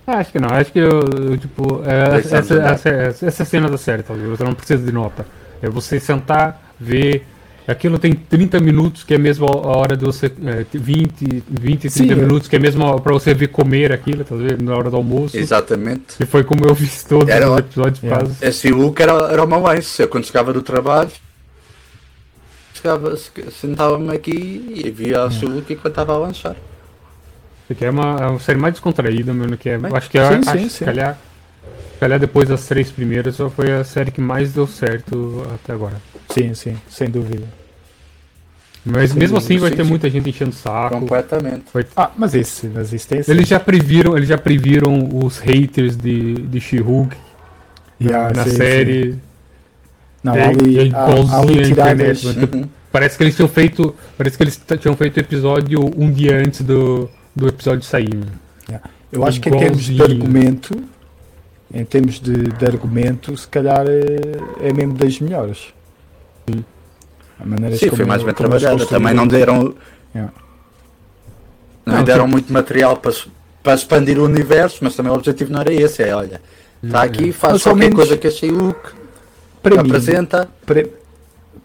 [0.07, 3.77] Ah, acho que não, acho que eu, eu, tipo, é, essa, essa, essa, cena da
[3.77, 4.37] série, tá ligado?
[4.37, 5.27] Você não precisa de nota.
[5.61, 7.27] É você sentar, ver.
[7.69, 10.25] Aquilo tem 30 minutos, que é mesmo a hora de você.
[10.27, 12.15] É, 20, 20, 30 Sim, é.
[12.15, 14.65] minutos, que é mesmo pra você ver comer aquilo, tá vendo?
[14.65, 15.37] Na hora do almoço.
[15.37, 16.15] Exatamente.
[16.19, 18.25] E foi como eu fiz todos Era os episódios Yeah.
[18.25, 18.37] quase.
[18.41, 20.01] Esse Luke era, era uma lance.
[20.01, 21.11] Eu quando chegava do trabalho,
[22.73, 23.15] chegava,
[23.51, 26.57] sentava-me aqui e via o seu Luke enquanto estava a lanchar.
[27.67, 29.59] Porque é uma, é uma série mais descontraída, mano.
[29.59, 31.19] Que é, Bem, acho que, é, sim, acho, sim, calhar,
[31.93, 35.75] se calhar depois das três primeiras só foi a série que mais deu certo até
[35.75, 36.01] agora.
[36.31, 37.58] Sim, sim, sem dúvida.
[38.85, 39.91] Mas Sim, mesmo assim vai sim, ter sim.
[39.91, 40.99] muita gente enchendo o saco.
[41.01, 41.65] Completamente.
[41.97, 46.35] Ah, mas isso, mas isso tem Eles já previram, eles já previram os haters de,
[46.35, 47.17] de She-Hulk
[48.01, 48.57] Yeah, na sim, sim.
[48.57, 49.15] série.
[50.23, 52.25] Não, É, ali, é igualzinho a tiradas.
[52.25, 52.69] internet, Uhum.
[52.91, 56.63] Parece que eles tinham feito, parece que eles tinham feito o episódio um dia antes
[56.63, 58.15] do, do episódio sair.
[58.15, 58.33] mano.
[59.13, 60.85] Eu acho que em termos de argumento,
[61.73, 65.73] em termos de, de argumento, se calhar é, é mesmo das melhores.
[67.41, 68.85] A maneira Sim, foi mais bem trabalhada.
[68.87, 69.75] Também não deram.
[70.15, 70.33] Yeah.
[71.87, 73.13] Não, Não, deram muito material para,
[73.63, 76.03] para expandir o universo, mas também o objetivo não era esse.
[76.03, 76.41] É, olha,
[76.83, 78.29] está aqui, faz Mas qualquer menos- coisa que
[79.63, 80.49] Para mim, apresenta.
[80.67, 80.87] para,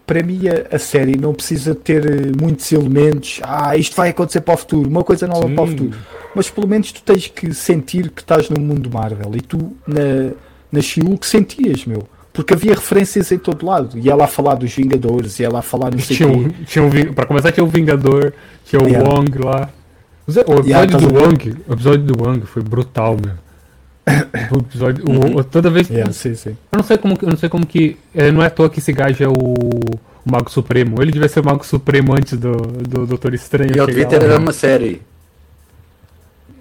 [0.06, 3.40] para mim a, a série não precisa ter eh, muitos elementos.
[3.42, 5.54] Ah, isto vai acontecer para o futuro, uma coisa nova Sim.
[5.54, 5.98] para o futuro.
[6.34, 9.30] Mas pelo menos tu tens que sentir que estás no mundo Marvel.
[9.34, 10.32] E tu na,
[10.72, 12.06] na She-Hulk sentias, meu.
[12.34, 13.96] Porque havia referências em todo lado.
[13.98, 16.48] E ela a falar dos Vingadores, e ela a falar não sei Tinha o um,
[16.66, 18.32] tinha um, pra começar tinha o Vingador,
[18.66, 19.08] tinha o Yeah.
[19.08, 19.70] Wong lá.
[20.26, 21.22] O O episódio Yeah, do ver?
[21.22, 23.34] Wong, o episódio do Wong foi brutal, meu.
[24.50, 26.56] O episódio, o- o- toda vez Yeah, sim, sim.
[26.72, 27.96] Eu não sei como, que- eu não sei como que.
[28.14, 31.00] é, não é à toa que esse gajo é o, o Mago Supremo.
[31.00, 33.70] Ele devia ser o Mago Supremo antes do, do Doutor Estranho.
[33.74, 34.38] E ele devia chegar ter lá.
[34.38, 35.00] uma série.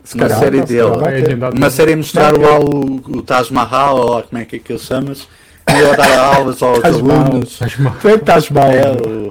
[0.04, 0.82] Se Uma calhar, série se dele.
[0.84, 1.22] calhar vai ter.
[1.24, 1.58] Legendado.
[1.58, 5.26] Uma série mostrar o, o Taj Mahal, ou como é que aquilo chamas, e
[5.68, 7.22] a dar aulas aos Taj Mahal.
[7.26, 7.58] alunos.
[7.62, 8.72] Mas, mano, Tu é que estás mal.
[8.72, 9.30] É meu.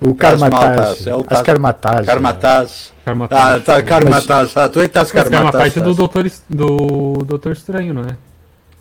[0.00, 1.06] o o Mahal, Karmataz.
[1.06, 2.92] é o As Taj- Karmataz.
[3.30, 4.56] Ah, tá, Karmataz.
[4.56, 5.62] Ah, tu é que estás Essa é uma Karmataz.
[5.74, 8.16] parte do Doutor, Es- do Doutor Estranho, não é?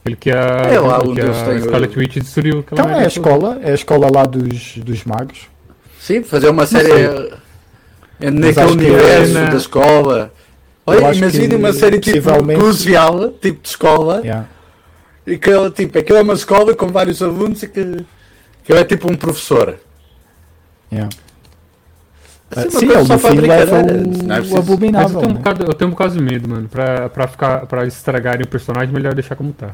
[0.05, 2.59] Ele que a, É lá que onde a eles têm o- Scarlet Witch destruiu.
[2.59, 3.07] aquela Então é a toda.
[3.07, 5.39] escola, é a escola lá dos, dos magos.
[5.99, 7.05] Sim, fazer uma série sei.
[8.21, 10.31] eh, naquele universo é na- da escola.
[10.85, 14.45] Olha, imagina uma série tipo possivelmente- crucial, tipo de escola, Yeah.
[15.33, 17.83] E que ele, tipo, aquilo é uma escola com vários alunos e que,
[18.63, 19.77] que ele é tipo um professor.
[20.91, 21.09] Yeah.
[22.55, 25.19] Assim, uma Sim, ele só fim leva o, é o preciso- Mas eu abominável.
[25.19, 25.37] tenho, um né?
[25.39, 26.67] bocado, eu tenho um bocado de medo, mano.
[26.67, 29.71] Pra, pra, ficar, pra estragarem o personagem, melhor deixar como tá.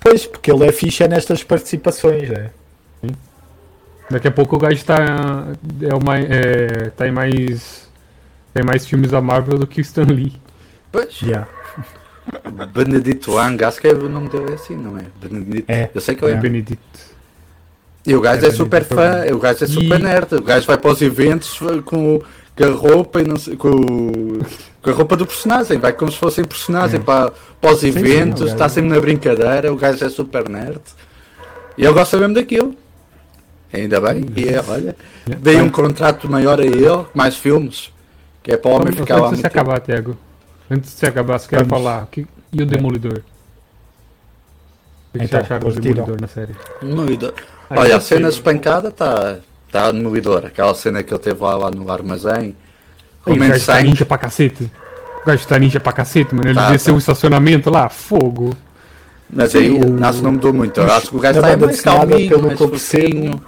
[0.00, 2.50] Pois, porque ele é ficha nestas participações, né?
[4.10, 4.96] Daqui a pouco o gajo tá,
[5.82, 7.88] é o mais, é, tá em mais.
[8.52, 10.32] Tem mais filmes da Marvel do que o Stan Lee.
[10.90, 11.46] Pois, Yeah.
[12.72, 15.02] Benedito Wang, acho que é o nome dele é assim, não é?
[15.20, 15.64] Benedito.
[15.70, 15.90] É.
[15.94, 16.36] Eu sei que ele é.
[16.36, 16.40] É.
[16.40, 16.80] Benedito.
[18.06, 20.66] E o gajo É é, super fã, o gajo é super E- nerd, o gajo
[20.66, 22.20] vai para os eventos com,
[22.56, 24.38] com a roupa e não sei, com,
[24.82, 28.50] com a roupa do personagem, vai como se fosse um personagem para, para os eventos,
[28.50, 30.80] está sempre na brincadeira, o gajo é super nerd.
[31.76, 32.74] E ele gosta mesmo daquilo.
[33.72, 34.96] Ainda bem, e é, olha,
[35.38, 37.92] dei um contrato maior a ele, mais filmes,
[38.42, 40.16] que é para o homem ficar lá muito se acabar, Tiago.
[40.70, 42.06] Antes de se acabar, você quer falar.
[42.10, 43.22] Que, e o Demolidor?
[45.12, 45.80] O que Então, você acharam do.
[45.80, 46.54] Demolidor na série?
[46.80, 47.34] Demolidor.
[47.70, 48.16] Olha, a eu sei.
[48.18, 49.38] cena espancada está
[49.70, 50.46] tá demolidor.
[50.46, 52.54] Aquela cena que ele teve lá, lá no armazém.
[53.26, 53.88] Menos está sangue.
[53.90, 54.70] ninja pra cacete.
[55.22, 56.48] O gajo tá ninja pra cacete, mano.
[56.48, 56.96] Ele Tá, desceu tá.
[56.96, 58.54] o estacionamento lá, fogo.
[59.28, 60.80] Mas aí o- o Nasso não mudou muito.
[60.80, 63.42] Eu acho que o gajo banda mais desenhada, calminho, pelo mais eu fofinho.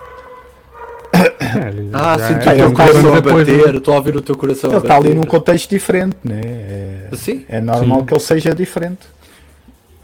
[1.22, 3.20] É, Ah, já sinto é o teu um coração né?
[3.20, 3.74] bater.
[3.76, 6.40] Estou a ouvir o teu coração Ele está ali num contexto diferente, né?
[6.42, 7.44] É, Sim.
[7.48, 8.06] é normal Sim.
[8.06, 9.00] que ele seja diferente.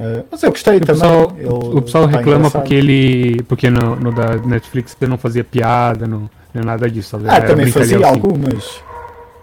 [0.01, 0.95] Uh, mas eu gostei O também.
[1.03, 2.61] pessoal, ele o pessoal tá reclama engraçado.
[2.63, 3.43] porque ele.
[3.49, 7.17] Porque no, no da Netflix ele não fazia piada, não, não nada disso.
[7.27, 8.05] Ah, Era também fazia sim.
[8.05, 8.81] algumas.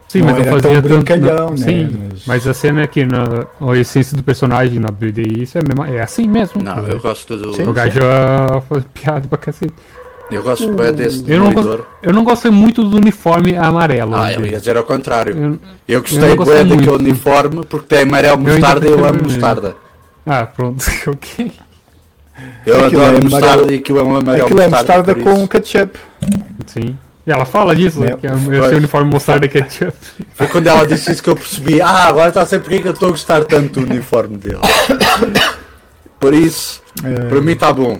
[0.08, 0.88] Sim, Não mas não fazia tão tanto.
[0.94, 1.58] brincalhão, não- né?
[1.58, 2.48] Sim, Mas- mas...
[2.48, 6.00] a cena é que na, a essência do personagem na BDI isso é, mesmo, é
[6.02, 6.64] assim mesmo.
[6.64, 7.54] Não, eu gosto do.
[7.54, 7.64] Sim.
[7.68, 8.00] O gajo
[8.70, 9.74] faz piada pra cacete.
[10.32, 14.16] Eu gosto bem desse Eu não, gosto, eu não gostei muito do uniforme amarelo.
[14.16, 15.36] Ah, eu ia dizer ao contrário.
[15.38, 15.60] Eu-
[15.96, 16.94] Eu gostei bem daquele muito.
[16.96, 19.76] uniforme porque tem amarelo mostarda e eu amo mostarda.
[20.26, 21.52] Ah, pronto, ok.
[22.66, 25.34] Eu Aquilo adoro é mostarda amarelo- e aquilo é um amarelo Aquilo é mostarda com
[25.34, 25.48] isso.
[25.48, 26.00] ketchup.
[26.66, 26.98] Sim.
[27.28, 29.96] E ela fala disso, É, que é esse uniforme mostarda ketchup.
[30.34, 31.82] Foi quando ela disse isso que eu percebi.
[31.82, 34.38] Ah, agora está a ser porque é que eu estou a gostar tanto do uniforme
[34.38, 34.60] dele.
[36.20, 38.00] Por isso, Eh, para mim está bom.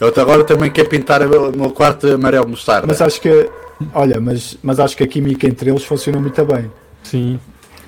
[0.00, 2.86] Eu até agora também quero pintar o meu quarto de amarelo mostarda.
[2.86, 3.48] Mas acho que.
[3.94, 6.70] Olha, mas, mas acho que a química entre eles funciona muito bem.
[7.02, 7.38] Sim.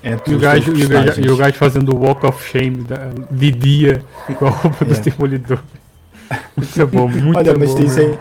[0.02, 2.84] Entre E o, gajo, e, o gajo, e o gajo fazendo o Walk of Shame
[2.84, 4.04] da- de dia
[4.38, 5.02] com a roupa dos É.
[5.02, 5.62] demolidores.
[6.56, 7.76] Muito é bom, muito Olha, mas bom.
[7.80, 8.08] dizem.
[8.08, 8.20] mesmo.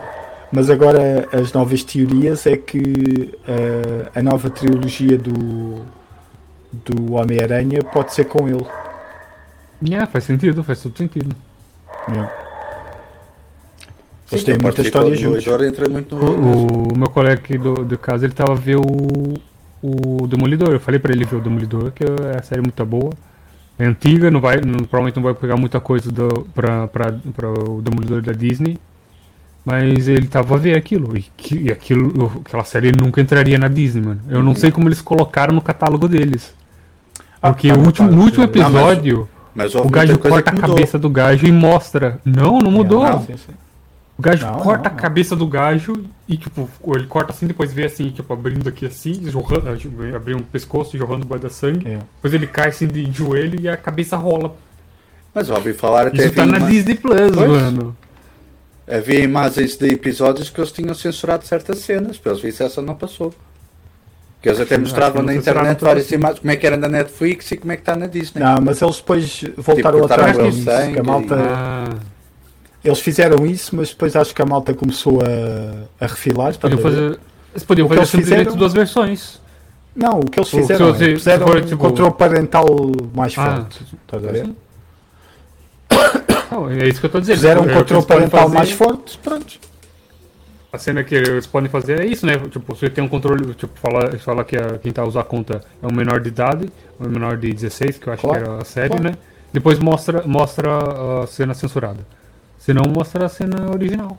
[0.51, 5.81] Mas agora as novas teorias é que eh, a nova trilogia do,
[6.71, 8.63] do Homem-Aranha pode ser com ele.
[9.91, 11.35] É, faz sentido, faz todo sentido.
[12.07, 12.31] Yeah.
[14.29, 16.25] Têm a muita história entra muito no.
[16.25, 19.33] O, o meu colega aqui do, do caso, ele tava a ver o,
[19.83, 20.69] o Demolidor.
[20.73, 23.11] Eu falei pra ele ver o Demolidor, que é a série muito boa.
[23.77, 27.49] É antiga, não vai, não- provavelmente não vai pegar muita coisa do, pra, pra, pra
[27.51, 28.79] o Demolidor da Disney.
[29.63, 31.17] Mas ele tava a ver aquilo.
[31.17, 34.21] E, e aquilo, aquela série nunca entraria na Disney, mano.
[34.29, 36.53] Eu não sei como eles colocaram no catálogo deles.
[37.41, 38.59] Ah, Porque tá, o último, tá, no último tá.
[38.59, 42.19] Não, mas- episódio, Mas o gajo corta a cabeça do gajo e mostra.
[42.23, 43.03] Não, não mudou.
[43.03, 43.53] Não, sim, sim.
[44.17, 45.93] O gajo Não, corta não, a cabeça do gajo
[46.27, 50.01] e, tipo, ele corta assim, depois vê assim, tipo, abrindo aqui assim, jorrando, ah, tipo,
[50.15, 51.85] abrindo o pescoço e jorrando o da sangue.
[51.87, 51.97] É.
[52.15, 54.55] Depois ele cai assim de joelho e a cabeça rola.
[55.33, 57.49] Mas ouvi falar até Isso tá na ima- Disney Plus, Pois.
[57.49, 57.97] mano.
[58.87, 63.33] Havia imagens de episódios que eles tinham censurado certas cenas, pelos vistos essa não passou.
[64.41, 67.57] Que eles até mostravam na internet várias imagens, como é que era na Netflix e
[67.57, 68.41] como é que está na Disney.
[68.43, 70.65] Não, mas eles depois voltaram cortaram atrás disso.
[70.93, 71.89] que a malta, Ah,
[72.85, 76.55] Eles fizeram isso, mas depois acho que a malta começou a, a refilar.
[76.57, 77.19] podiam fazer,
[77.67, 79.41] podiam que fazer simplesmente fizeram- duas versões.
[79.95, 82.65] Não, o que eles fizeram se- é, puseram for, um tipo- controle parental
[83.13, 83.85] mais Ah, forte.
[84.05, 84.49] Estás a ver?
[86.51, 87.35] Não, é isso que eu tô dizendo.
[87.37, 88.53] Fizeram É um que controle parental fazer.
[88.55, 89.59] mais forte, pronto.
[90.71, 92.37] A cena que eles podem fazer é isso, né?
[92.51, 95.23] Tipo, você tem um controle, tipo, fala, fala que a, quem tá a usar a
[95.23, 98.49] conta é um menor de idade, um menor de 16, que eu acho Claro, que
[98.49, 99.03] era a série, claro.
[99.05, 99.13] né?
[99.53, 101.99] Depois mostra, mostra a cena censurada.
[102.65, 104.17] Se não, mostra a cena original.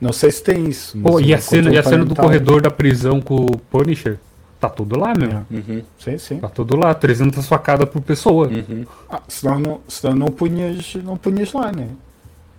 [0.00, 0.96] Não sei se tem isso.
[1.00, 4.16] Pô, e a cena, e a cena do corredor da prisão com o Punisher?
[4.60, 5.28] Tá tudo lá, meu.
[5.28, 5.46] Yeah.
[5.50, 6.38] Uhum, Sim, sim.
[6.38, 8.46] Tá tudo lá, 300 facadas por pessoa.
[8.48, 8.86] uhum.
[9.10, 11.88] Ah, senão não, senão não, punhas, não punhas lá, né?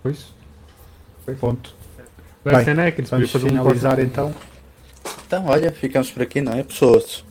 [0.02, 0.26] Pois.
[1.40, 1.74] Ponto.
[2.44, 4.06] A Bem, cena é que eles Vamos fazer um finalizar corte.
[4.06, 4.34] então.
[5.26, 6.62] Então, olha, ficamos por aqui, não é?
[6.62, 7.24] Pessoas.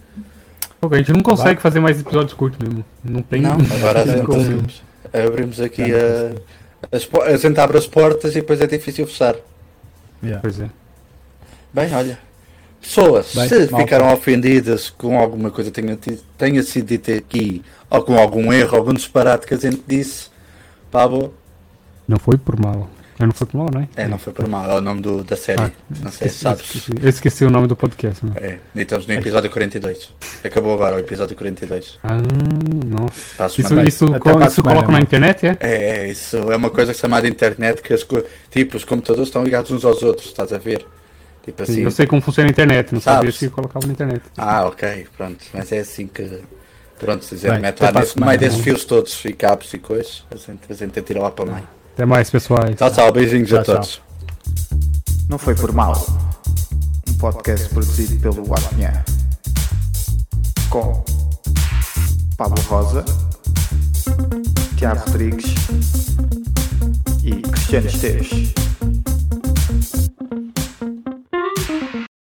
[0.81, 1.61] Pô, a gente não consegue Vai.
[1.61, 2.83] fazer mais episódios curtos mesmo.
[3.03, 3.41] Não tem.
[3.41, 4.43] Não, agora não tem a como.
[4.43, 4.83] gente-
[5.13, 6.35] Abrimos aqui a.
[6.91, 9.35] A gente abre as portas e depois é difícil fechar.
[10.23, 10.41] Yeah.
[10.41, 10.69] Pois é.
[11.73, 12.19] Bem, olha.
[12.81, 13.77] Pessoas, Bem, se malta.
[13.77, 15.97] ficaram ofendidas com alguma coisa que tenha,
[16.37, 20.29] tenha sido dita aqui, ou com algum erro, algum disparate que a gente disse,
[20.89, 21.33] Pablo,
[22.07, 22.89] Não foi por mal.
[23.19, 23.87] Eu não foi por mal, não é?
[23.97, 25.61] é, não foi por mal, é o nome do- da série.
[25.61, 25.69] Ah,
[26.01, 26.63] não sei se sabes.
[26.73, 28.25] Esqueci, eu esqueci o nome do podcast.
[28.25, 28.31] Né?
[28.37, 30.13] É, e estamos no episódio 42.
[30.43, 31.99] Acabou agora o episódio 42.
[32.03, 32.17] Ah,
[32.85, 33.43] nossa.
[33.43, 35.03] A Isso, isso, co- a isso coloca na mano.
[35.03, 35.57] internet, é?
[35.59, 35.73] É,
[36.05, 38.05] é, isso é uma coisa chamada internet que as,
[38.49, 40.85] tipo, os computadores estão ligados uns aos outros, estás a ver?
[41.43, 41.81] Tipo assim.
[41.81, 43.35] Eu sei como funciona a internet, não sabia Sabes.
[43.35, 44.21] se colocava na internet.
[44.37, 45.43] Ah, ok, pronto.
[45.53, 46.41] Mas é assim que.
[46.99, 48.63] Pronto, se dizer, Bem, mete até lá a nesse, no meio desses não é?
[48.65, 51.67] fios todos e cabos e coisas, a gente, a gente tira lá para o meio.
[51.99, 52.73] Até mais, pessoal.
[52.73, 54.01] Tchau, tchau, beijinhos a Tchau, todos.
[55.27, 56.01] Não foi por mal.
[57.09, 59.03] Um podcast produzido pelo Apinha.
[60.69, 61.03] Com
[62.37, 63.03] Pablo Rosa,
[64.77, 65.55] Tiago Rodrigues
[67.21, 68.53] e Cristiano Esteves.